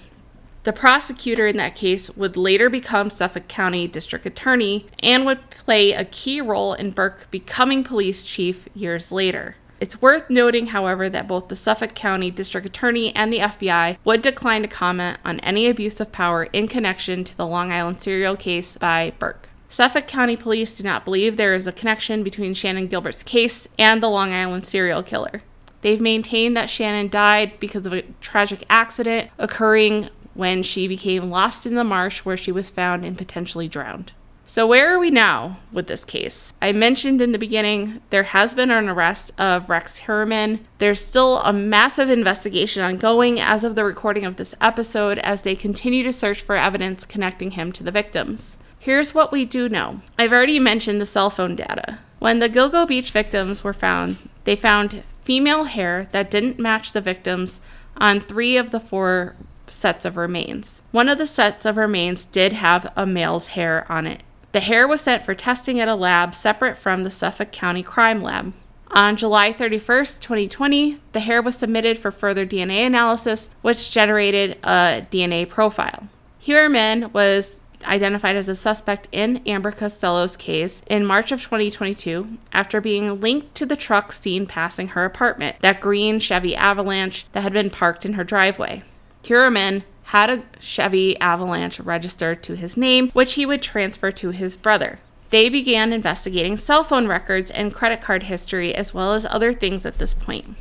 The 0.64 0.72
prosecutor 0.72 1.48
in 1.48 1.56
that 1.56 1.74
case 1.74 2.08
would 2.10 2.36
later 2.36 2.70
become 2.70 3.10
Suffolk 3.10 3.48
County 3.48 3.88
District 3.88 4.24
Attorney 4.24 4.86
and 5.00 5.26
would 5.26 5.50
play 5.50 5.92
a 5.92 6.04
key 6.04 6.40
role 6.40 6.74
in 6.74 6.92
Burke 6.92 7.26
becoming 7.32 7.82
police 7.82 8.22
chief 8.22 8.68
years 8.72 9.10
later. 9.10 9.56
It's 9.80 10.00
worth 10.00 10.30
noting, 10.30 10.68
however, 10.68 11.08
that 11.08 11.26
both 11.26 11.48
the 11.48 11.56
Suffolk 11.56 11.96
County 11.96 12.30
District 12.30 12.64
Attorney 12.64 13.14
and 13.16 13.32
the 13.32 13.40
FBI 13.40 13.96
would 14.04 14.22
decline 14.22 14.62
to 14.62 14.68
comment 14.68 15.18
on 15.24 15.40
any 15.40 15.66
abuse 15.66 15.98
of 15.98 16.12
power 16.12 16.44
in 16.44 16.68
connection 16.68 17.24
to 17.24 17.36
the 17.36 17.46
Long 17.46 17.72
Island 17.72 18.00
serial 18.00 18.36
case 18.36 18.76
by 18.76 19.12
Burke. 19.18 19.48
Suffolk 19.68 20.06
County 20.06 20.36
Police 20.36 20.76
do 20.76 20.84
not 20.84 21.04
believe 21.04 21.36
there 21.36 21.54
is 21.54 21.66
a 21.66 21.72
connection 21.72 22.22
between 22.22 22.54
Shannan 22.54 22.88
Gilbert's 22.88 23.24
case 23.24 23.66
and 23.76 24.00
the 24.00 24.08
Long 24.08 24.32
Island 24.32 24.64
serial 24.64 25.02
killer. 25.02 25.42
They've 25.80 26.00
maintained 26.00 26.56
that 26.56 26.68
Shannan 26.68 27.10
died 27.10 27.58
because 27.58 27.84
of 27.84 27.92
a 27.92 28.02
tragic 28.20 28.64
accident 28.70 29.30
occurring 29.36 30.08
when 30.34 30.62
she 30.62 30.88
became 30.88 31.30
lost 31.30 31.66
in 31.66 31.74
the 31.74 31.84
marsh 31.84 32.20
where 32.20 32.36
she 32.36 32.52
was 32.52 32.70
found 32.70 33.04
and 33.04 33.18
potentially 33.18 33.68
drowned. 33.68 34.12
So, 34.44 34.66
where 34.66 34.92
are 34.92 34.98
we 34.98 35.10
now 35.10 35.58
with 35.70 35.86
this 35.86 36.04
case? 36.04 36.52
I 36.60 36.72
mentioned 36.72 37.22
in 37.22 37.30
the 37.30 37.38
beginning 37.38 38.02
there 38.10 38.24
has 38.24 38.54
been 38.54 38.70
an 38.72 38.88
arrest 38.88 39.30
of 39.38 39.70
Rex 39.70 40.00
Heuermann. 40.00 40.60
There's 40.78 41.04
still 41.04 41.38
a 41.38 41.52
massive 41.52 42.10
investigation 42.10 42.82
ongoing 42.82 43.40
as 43.40 43.62
of 43.62 43.76
the 43.76 43.84
recording 43.84 44.24
of 44.24 44.36
this 44.36 44.54
episode 44.60 45.18
as 45.20 45.42
they 45.42 45.54
continue 45.54 46.02
to 46.02 46.12
search 46.12 46.40
for 46.40 46.56
evidence 46.56 47.04
connecting 47.04 47.52
him 47.52 47.70
to 47.72 47.84
the 47.84 47.92
victims. 47.92 48.58
Here's 48.78 49.14
what 49.14 49.30
we 49.30 49.44
do 49.44 49.68
know 49.68 50.00
I've 50.18 50.32
already 50.32 50.58
mentioned 50.58 51.00
the 51.00 51.06
cell 51.06 51.30
phone 51.30 51.54
data. 51.54 52.00
When 52.18 52.40
the 52.40 52.48
Gilgo 52.48 52.86
Beach 52.86 53.12
victims 53.12 53.62
were 53.62 53.72
found, 53.72 54.16
they 54.42 54.56
found 54.56 55.04
female 55.22 55.64
hair 55.64 56.08
that 56.10 56.32
didn't 56.32 56.58
match 56.58 56.92
the 56.92 57.00
victims 57.00 57.60
on 57.96 58.18
three 58.18 58.56
of 58.56 58.72
the 58.72 58.80
four 58.80 59.36
sets 59.72 60.04
of 60.04 60.16
remains. 60.16 60.82
One 60.90 61.08
of 61.08 61.18
the 61.18 61.26
sets 61.26 61.64
of 61.64 61.76
remains 61.76 62.24
did 62.24 62.52
have 62.52 62.92
a 62.96 63.06
male's 63.06 63.48
hair 63.48 63.90
on 63.90 64.06
it. 64.06 64.22
The 64.52 64.60
hair 64.60 64.86
was 64.86 65.00
sent 65.00 65.24
for 65.24 65.34
testing 65.34 65.80
at 65.80 65.88
a 65.88 65.94
lab 65.94 66.34
separate 66.34 66.76
from 66.76 67.04
the 67.04 67.10
Suffolk 67.10 67.52
County 67.52 67.82
Crime 67.82 68.22
Lab. 68.22 68.52
On 68.90 69.16
July 69.16 69.52
31st, 69.54 70.20
2020, 70.20 70.98
the 71.12 71.20
hair 71.20 71.40
was 71.40 71.56
submitted 71.56 71.96
for 71.96 72.10
further 72.10 72.44
DNA 72.44 72.86
analysis, 72.86 73.48
which 73.62 73.90
generated 73.90 74.58
a 74.62 75.06
DNA 75.10 75.48
profile. 75.48 76.08
Heuermann 76.40 77.10
was 77.14 77.62
identified 77.84 78.36
as 78.36 78.48
a 78.48 78.54
suspect 78.54 79.08
in 79.10 79.38
Amber 79.46 79.72
Costello's 79.72 80.36
case 80.36 80.82
in 80.86 81.06
March 81.06 81.32
of 81.32 81.42
2022 81.42 82.38
after 82.52 82.80
being 82.80 83.20
linked 83.20 83.54
to 83.54 83.66
the 83.66 83.76
truck 83.76 84.12
seen 84.12 84.46
passing 84.46 84.88
her 84.88 85.04
apartment, 85.04 85.56
that 85.60 85.80
green 85.80 86.18
Chevy 86.18 86.54
Avalanche 86.54 87.26
that 87.32 87.42
had 87.42 87.52
been 87.52 87.70
parked 87.70 88.04
in 88.04 88.12
her 88.12 88.24
driveway. 88.24 88.82
Heuermann 89.24 89.84
had 90.04 90.30
a 90.30 90.42
Chevy 90.60 91.18
Avalanche 91.20 91.80
registered 91.80 92.42
to 92.42 92.54
his 92.54 92.76
name, 92.76 93.10
which 93.10 93.34
he 93.34 93.46
would 93.46 93.62
transfer 93.62 94.10
to 94.12 94.30
his 94.30 94.56
brother. 94.56 94.98
They 95.30 95.48
began 95.48 95.92
investigating 95.92 96.58
cell 96.58 96.84
phone 96.84 97.06
records 97.06 97.50
and 97.50 97.72
credit 97.72 98.02
card 98.02 98.24
history, 98.24 98.74
as 98.74 98.92
well 98.92 99.14
as 99.14 99.24
other 99.24 99.54
things 99.54 99.86
at 99.86 99.98
this 99.98 100.12
point. 100.12 100.56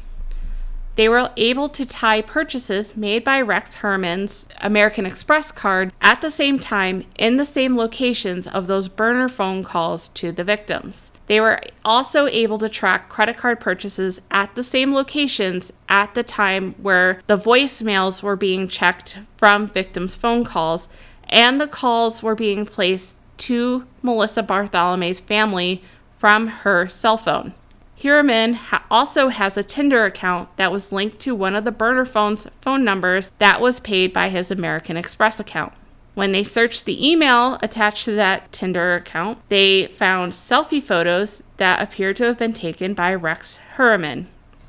They 0.96 1.10
were 1.10 1.32
able 1.36 1.68
to 1.70 1.86
tie 1.86 2.22
purchases 2.22 2.96
made 2.96 3.24
by 3.24 3.42
Rex 3.42 3.76
Heuermann's 3.76 4.48
American 4.62 5.06
Express 5.06 5.52
card 5.52 5.92
at 6.02 6.22
the 6.22 6.32
same 6.32 6.60
time 6.60 7.06
in 7.18 7.38
the 7.38 7.46
same 7.46 7.76
locations 7.76 8.48
of 8.48 8.68
those 8.68 8.88
burner 8.88 9.28
phone 9.28 9.64
calls 9.64 10.10
to 10.10 10.32
the 10.32 10.44
victims. 10.44 11.11
They 11.28 11.40
were 11.40 11.62
also 11.86 12.28
able 12.28 12.58
to 12.58 12.70
track 12.70 13.10
credit 13.10 13.38
card 13.38 13.60
purchases 13.60 14.22
at 14.32 14.56
the 14.56 14.64
same 14.64 14.94
locations 14.94 15.72
at 15.88 16.14
the 16.14 16.24
time 16.24 16.74
where 16.74 17.22
the 17.28 17.38
voicemails 17.38 18.22
were 18.22 18.36
being 18.36 18.68
checked 18.68 19.20
from 19.38 19.68
victims' 19.68 20.16
phone 20.16 20.44
calls 20.44 20.90
and 21.30 21.62
the 21.62 21.68
calls 21.68 22.22
were 22.22 22.36
being 22.36 22.66
placed 22.66 23.18
to 23.38 23.86
Melissa 24.02 24.44
Barthelemy's 24.44 25.20
family 25.20 25.84
from 26.18 26.48
her 26.48 26.88
cell 26.88 27.18
phone. 27.18 27.54
Heuermann 28.02 28.56
ha- 28.56 28.84
also 28.90 29.30
has 29.30 29.58
a 29.58 29.64
Tinder 29.64 30.06
account 30.06 30.56
that 30.58 30.72
was 30.72 30.92
linked 30.92 31.20
to 31.20 31.36
one 31.36 31.56
of 31.56 31.66
the 31.66 31.72
burner 31.72 32.06
phone's 32.06 32.48
phone 32.62 32.84
numbers 32.84 33.32
that 33.38 33.62
was 33.62 33.80
paid 33.80 34.12
by 34.12 34.30
his 34.30 34.52
American 34.52 34.98
Express 34.98 35.40
account. 35.40 35.74
When 36.14 36.34
they 36.34 36.44
searched 36.44 36.86
the 36.86 37.10
email 37.10 37.58
attached 37.62 38.06
to 38.06 38.12
that 38.16 38.52
Tinder 38.52 38.96
account, 38.96 39.38
they 39.50 39.88
found 39.88 40.34
selfie 40.34 40.84
photos 40.84 41.42
that 41.58 41.82
appeared 41.82 42.18
to 42.18 42.26
have 42.26 42.38
been 42.38 42.54
taken 42.54 42.94
by 42.94 43.14
Rex 43.16 43.60
Heuermann. 43.78 44.28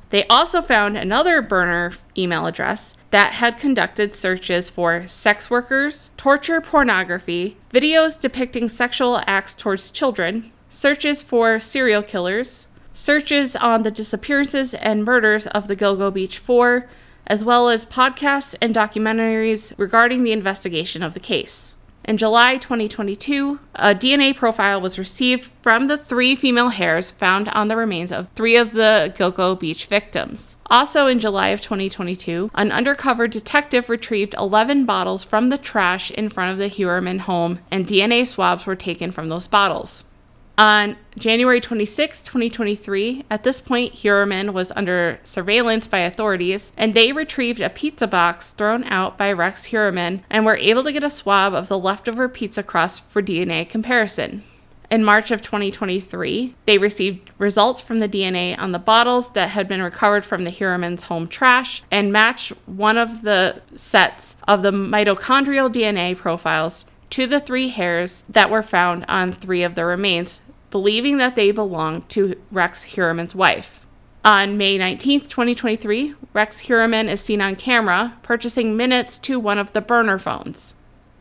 They 0.09 0.25
also 0.27 0.61
found 0.61 0.95
another 0.95 1.41
burner 1.41 1.93
email 2.17 2.45
address 2.45 2.95
that 3.09 3.33
had 3.33 3.57
conducted 3.57 4.13
searches 4.13 4.69
for 4.69 5.07
sex 5.07 5.49
workers, 5.49 6.11
torture 6.17 6.61
pornography, 6.61 7.57
videos 7.71 8.19
depicting 8.19 8.69
sexual 8.69 9.21
acts 9.27 9.53
towards 9.53 9.91
children, 9.91 10.51
searches 10.69 11.23
for 11.23 11.59
serial 11.59 12.03
killers, 12.03 12.67
searches 12.93 13.55
on 13.55 13.83
the 13.83 13.91
disappearances 13.91 14.73
and 14.75 15.03
murders 15.03 15.47
of 15.47 15.67
the 15.67 15.75
Gilgo 15.75 16.13
Beach 16.13 16.37
Four, 16.37 16.87
as 17.27 17.43
well 17.43 17.69
as 17.69 17.85
podcasts 17.85 18.55
and 18.61 18.75
documentaries 18.75 19.73
regarding 19.77 20.23
the 20.23 20.31
investigation 20.31 21.03
of 21.03 21.13
the 21.13 21.19
case. 21.19 21.75
In 22.05 22.17
July 22.17 22.57
2022, 22.57 23.59
a 23.75 23.95
DNA 23.95 24.35
profile 24.35 24.81
was 24.81 24.99
received 24.99 25.49
from 25.61 25.87
the 25.87 25.97
three 25.97 26.35
female 26.35 26.69
hairs 26.69 27.11
found 27.11 27.47
on 27.49 27.69
the 27.69 27.77
remains 27.77 28.11
of 28.11 28.27
three 28.35 28.57
of 28.57 28.73
the 28.73 29.13
Gilgo 29.15 29.57
Beach 29.57 29.85
victims. 29.85 30.57
Also 30.69 31.07
in 31.07 31.19
July 31.19 31.49
of 31.49 31.61
2022, 31.61 32.51
an 32.55 32.73
undercover 32.73 33.25
detective 33.27 33.87
retrieved 33.87 34.35
11 34.37 34.83
bottles 34.83 35.23
from 35.23 35.47
the 35.47 35.57
trash 35.57 36.11
in 36.11 36.27
front 36.27 36.51
of 36.51 36.57
the 36.57 36.67
Heuermann 36.67 37.19
home, 37.19 37.59
and 37.71 37.87
DNA 37.87 38.27
swabs 38.27 38.65
were 38.65 38.75
taken 38.75 39.11
from 39.11 39.29
those 39.29 39.47
bottles. 39.47 40.03
On 40.55 40.97
January 41.17 41.59
26, 41.59 42.21
2023, 42.21 43.25
at 43.29 43.43
this 43.43 43.59
point, 43.59 43.93
Heuermann 43.93 44.53
was 44.53 44.71
under 44.75 45.19
surveillance 45.23 45.87
by 45.87 45.99
authorities, 45.99 46.71
and 46.77 46.93
they 46.93 47.11
retrieved 47.11 47.59
a 47.59 47.71
pizza 47.71 48.05
box 48.05 48.53
thrown 48.53 48.83
out 48.83 49.17
by 49.17 49.31
Rex 49.31 49.65
Heuermann 49.65 50.21
and 50.29 50.45
were 50.45 50.57
able 50.57 50.83
to 50.83 50.91
get 50.91 51.03
a 51.03 51.09
swab 51.09 51.55
of 51.55 51.69
the 51.69 51.79
leftover 51.79 52.29
pizza 52.29 52.61
crust 52.61 53.03
for 53.03 53.21
DNA 53.21 53.67
comparison. 53.67 54.43
In 54.91 55.03
March 55.03 55.31
of 55.31 55.41
2023, 55.41 56.53
they 56.67 56.77
received 56.77 57.31
results 57.39 57.81
from 57.81 57.97
the 57.97 58.07
DNA 58.07 58.55
on 58.59 58.73
the 58.73 58.79
bottles 58.79 59.31
that 59.31 59.49
had 59.49 59.67
been 59.67 59.81
recovered 59.81 60.23
from 60.23 60.43
the 60.43 60.51
Heuermann's 60.51 61.03
home 61.03 61.27
trash 61.27 61.81
and 61.89 62.13
matched 62.13 62.51
one 62.67 62.99
of 62.99 63.23
the 63.23 63.59
sets 63.73 64.37
of 64.47 64.61
the 64.61 64.71
mitochondrial 64.71 65.73
DNA 65.73 66.15
profiles 66.15 66.85
to 67.13 67.27
the 67.27 67.39
three 67.39 67.69
hairs 67.69 68.23
that 68.27 68.49
were 68.49 68.63
found 68.63 69.05
on 69.07 69.31
three 69.31 69.61
of 69.61 69.75
the 69.75 69.85
remains, 69.85 70.41
believing 70.73 71.17
that 71.17 71.35
they 71.35 71.51
belonged 71.51 72.09
to 72.09 72.35
Rex 72.51 72.83
Heuermann's 72.83 73.35
wife. 73.35 73.85
On 74.25 74.57
May 74.57 74.75
19, 74.79 75.21
2023, 75.21 76.15
Rex 76.33 76.61
Heuermann 76.61 77.09
is 77.09 77.21
seen 77.21 77.43
on 77.43 77.55
camera 77.55 78.17
purchasing 78.23 78.75
minutes 78.75 79.19
to 79.19 79.39
one 79.39 79.59
of 79.59 79.71
the 79.73 79.81
burner 79.81 80.17
phones. 80.17 80.73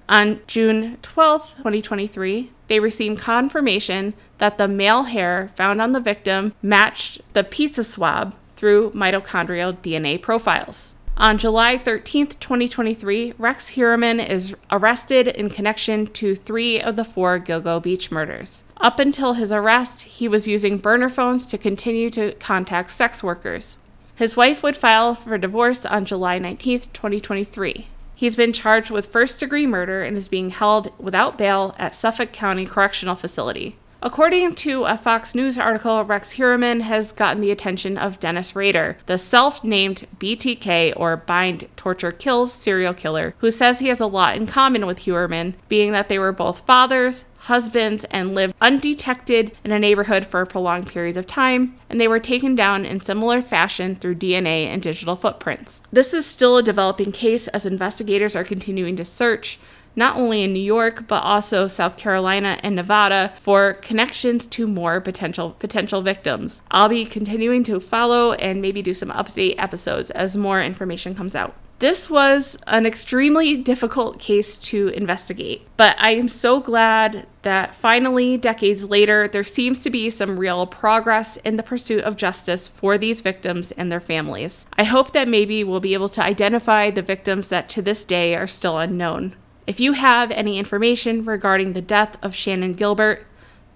On 0.09 0.41
June 0.47 0.97
12, 1.03 1.57
2023, 1.59 2.51
they 2.69 2.81
received 2.81 3.21
confirmation 3.21 4.15
that 4.39 4.57
the 4.57 4.67
male 4.67 5.03
hair 5.03 5.51
found 5.55 5.83
on 5.83 5.93
the 5.93 6.01
victim 6.01 6.55
matched 6.63 7.21
the 7.35 7.45
pizza 7.45 7.85
swab 7.85 8.35
through 8.57 8.93
mitochondrial 8.93 9.77
DNA 9.77 10.21
profiles. 10.23 10.92
On 11.17 11.37
July 11.37 11.77
13, 11.77 12.29
2023, 12.29 13.35
Rex 13.37 13.71
Heuermann 13.71 14.19
is 14.19 14.57
arrested 14.71 15.29
in 15.29 15.51
connection 15.51 16.07
to 16.09 16.35
three 16.35 16.81
of 16.81 16.97
the 16.97 17.05
four 17.05 17.39
Gilgo 17.39 17.83
Beach 17.83 18.11
murders. 18.11 18.63
Up 18.79 18.99
until 18.99 19.35
his 19.35 19.53
arrest, 19.53 20.03
he 20.03 20.27
was 20.27 20.49
using 20.49 20.79
burner 20.79 21.11
phones 21.11 21.47
to 21.47 21.59
continue 21.59 22.09
to 22.11 22.33
contact 22.35 22.91
sex 22.91 23.23
workers. 23.23 23.77
His 24.17 24.37
wife 24.37 24.63
would 24.63 24.77
file 24.77 25.15
for 25.15 25.37
divorce 25.37 25.85
on 25.85 26.07
July 26.07 26.39
19, 26.39 26.81
2023. 26.93 27.87
He's 28.15 28.37
been 28.37 28.53
charged 28.53 28.91
with 28.91 29.07
first 29.07 29.39
degree 29.39 29.67
murder 29.67 30.03
and 30.03 30.17
is 30.17 30.29
being 30.29 30.51
held 30.51 30.93
without 30.99 31.37
bail 31.37 31.75
at 31.79 31.95
Suffolk 31.95 32.33
County 32.33 32.65
Correctional 32.65 33.17
Facility. 33.17 33.77
According 34.05 34.57
to 34.57 34.83
a 34.83 34.97
Fox 34.97 35.33
News 35.33 35.57
article, 35.57 36.05
Rex 36.05 36.33
Heuermann 36.33 36.81
has 36.81 37.13
gotten 37.13 37.41
the 37.41 37.53
attention 37.53 37.97
of 37.97 38.19
Dennis 38.19 38.57
Rader, 38.57 38.97
the 39.07 39.17
self 39.17 39.63
named 39.63 40.09
BTK 40.19 40.93
or 40.97 41.17
Bind 41.17 41.69
Torture 41.77 42.11
Kills 42.11 42.53
serial 42.53 42.95
killer, 42.95 43.37
who 43.39 43.53
says 43.53 43.79
he 43.79 43.87
has 43.87 44.01
a 44.01 44.07
lot 44.07 44.35
in 44.35 44.49
common 44.49 44.87
with 44.87 45.05
Heuermann, 45.05 45.55
being 45.69 45.93
that 45.93 46.09
they 46.09 46.19
were 46.19 46.33
both 46.33 46.67
fathers, 46.67 47.27
husbands, 47.43 48.05
and 48.11 48.35
lived 48.35 48.57
undetected 48.61 49.53
in 49.63 49.71
a 49.71 49.79
neighborhood 49.79 50.27
for 50.27 50.45
prolonged 50.47 50.89
periods 50.89 51.17
of 51.17 51.29
time, 51.29 51.77
and 51.89 52.01
they 52.01 52.09
were 52.09 52.19
taken 52.19 52.57
down 52.57 52.85
in 52.85 53.01
similar 53.01 53.41
fashion 53.41 53.95
through 53.95 54.17
DNA 54.17 54.67
and 54.67 54.83
digital 54.83 55.15
footprints. 55.15 55.81
This 55.93 56.13
is 56.13 56.27
still 56.27 56.57
a 56.57 56.63
developing 56.63 57.13
case 57.13 57.47
as 57.49 57.67
investigators 57.67 58.35
are 58.35 58.43
continuing 58.43 58.97
to 58.97 59.05
search 59.05 59.61
not 59.97 60.17
only 60.17 60.43
in 60.43 60.53
New 60.53 60.61
York 60.61 61.07
but 61.09 61.23
also 61.23 61.67
South 61.67 61.97
Carolina 61.97 62.59
and 62.63 62.77
Nevada 62.77 63.33
for 63.41 63.75
connections 63.75 64.47
to 64.47 64.67
more 64.67 65.01
potential 65.01 65.51
potential 65.59 66.03
victims. 66.03 66.63
I'll 66.71 66.89
be 66.89 67.05
continuing 67.05 67.65
to 67.65 67.81
follow 67.81 68.33
and 68.33 68.63
maybe 68.63 68.83
do 68.83 68.95
some 68.95 69.11
update 69.11 69.55
episodes 69.59 70.11
as 70.13 70.37
more 70.37 70.63
information 70.63 71.15
comes 71.15 71.35
out. 71.35 71.55
This 71.83 72.09
was 72.09 72.57
an 72.69 72.87
extremely 72.87 73.57
difficult 73.57 74.21
case 74.21 74.57
to 74.59 74.89
investigate, 74.91 75.67
but 75.77 75.97
I 75.99 76.13
am 76.13 76.29
so 76.29 76.61
glad 76.61 77.27
that 77.43 77.75
finally, 77.75 78.37
decades 78.37 78.89
later, 78.89 79.27
there 79.27 79.43
seems 79.43 79.81
to 79.81 79.91
be 79.91 80.09
some 80.09 80.39
real 80.39 80.65
progress 80.65 81.39
in 81.39 81.57
the 81.57 81.65
pursuit 81.65 82.05
of 82.05 82.17
justice 82.17 82.69
for 82.69 82.97
these 82.97 83.21
victims 83.21 83.73
and 83.73 83.91
their 83.91 83.99
families. 83.99 84.65
I 84.75 84.85
hope 84.85 85.11
that 85.11 85.27
maybe 85.27 85.65
we'll 85.65 85.81
be 85.81 85.95
able 85.95 86.09
to 86.11 86.23
identify 86.23 86.91
the 86.91 87.03
victims 87.03 87.49
that 87.49 87.69
to 87.71 87.83
this 87.83 88.05
day 88.05 88.37
are 88.37 88.47
still 88.47 88.79
unknown. 88.79 89.35
If 89.67 89.79
you 89.79 89.93
have 89.93 90.31
any 90.33 90.59
information 90.59 91.25
regarding 91.25 91.73
the 91.73 91.81
death 91.81 92.17
of 92.23 92.33
Shannan 92.33 92.77
Gilbert, 92.77 93.27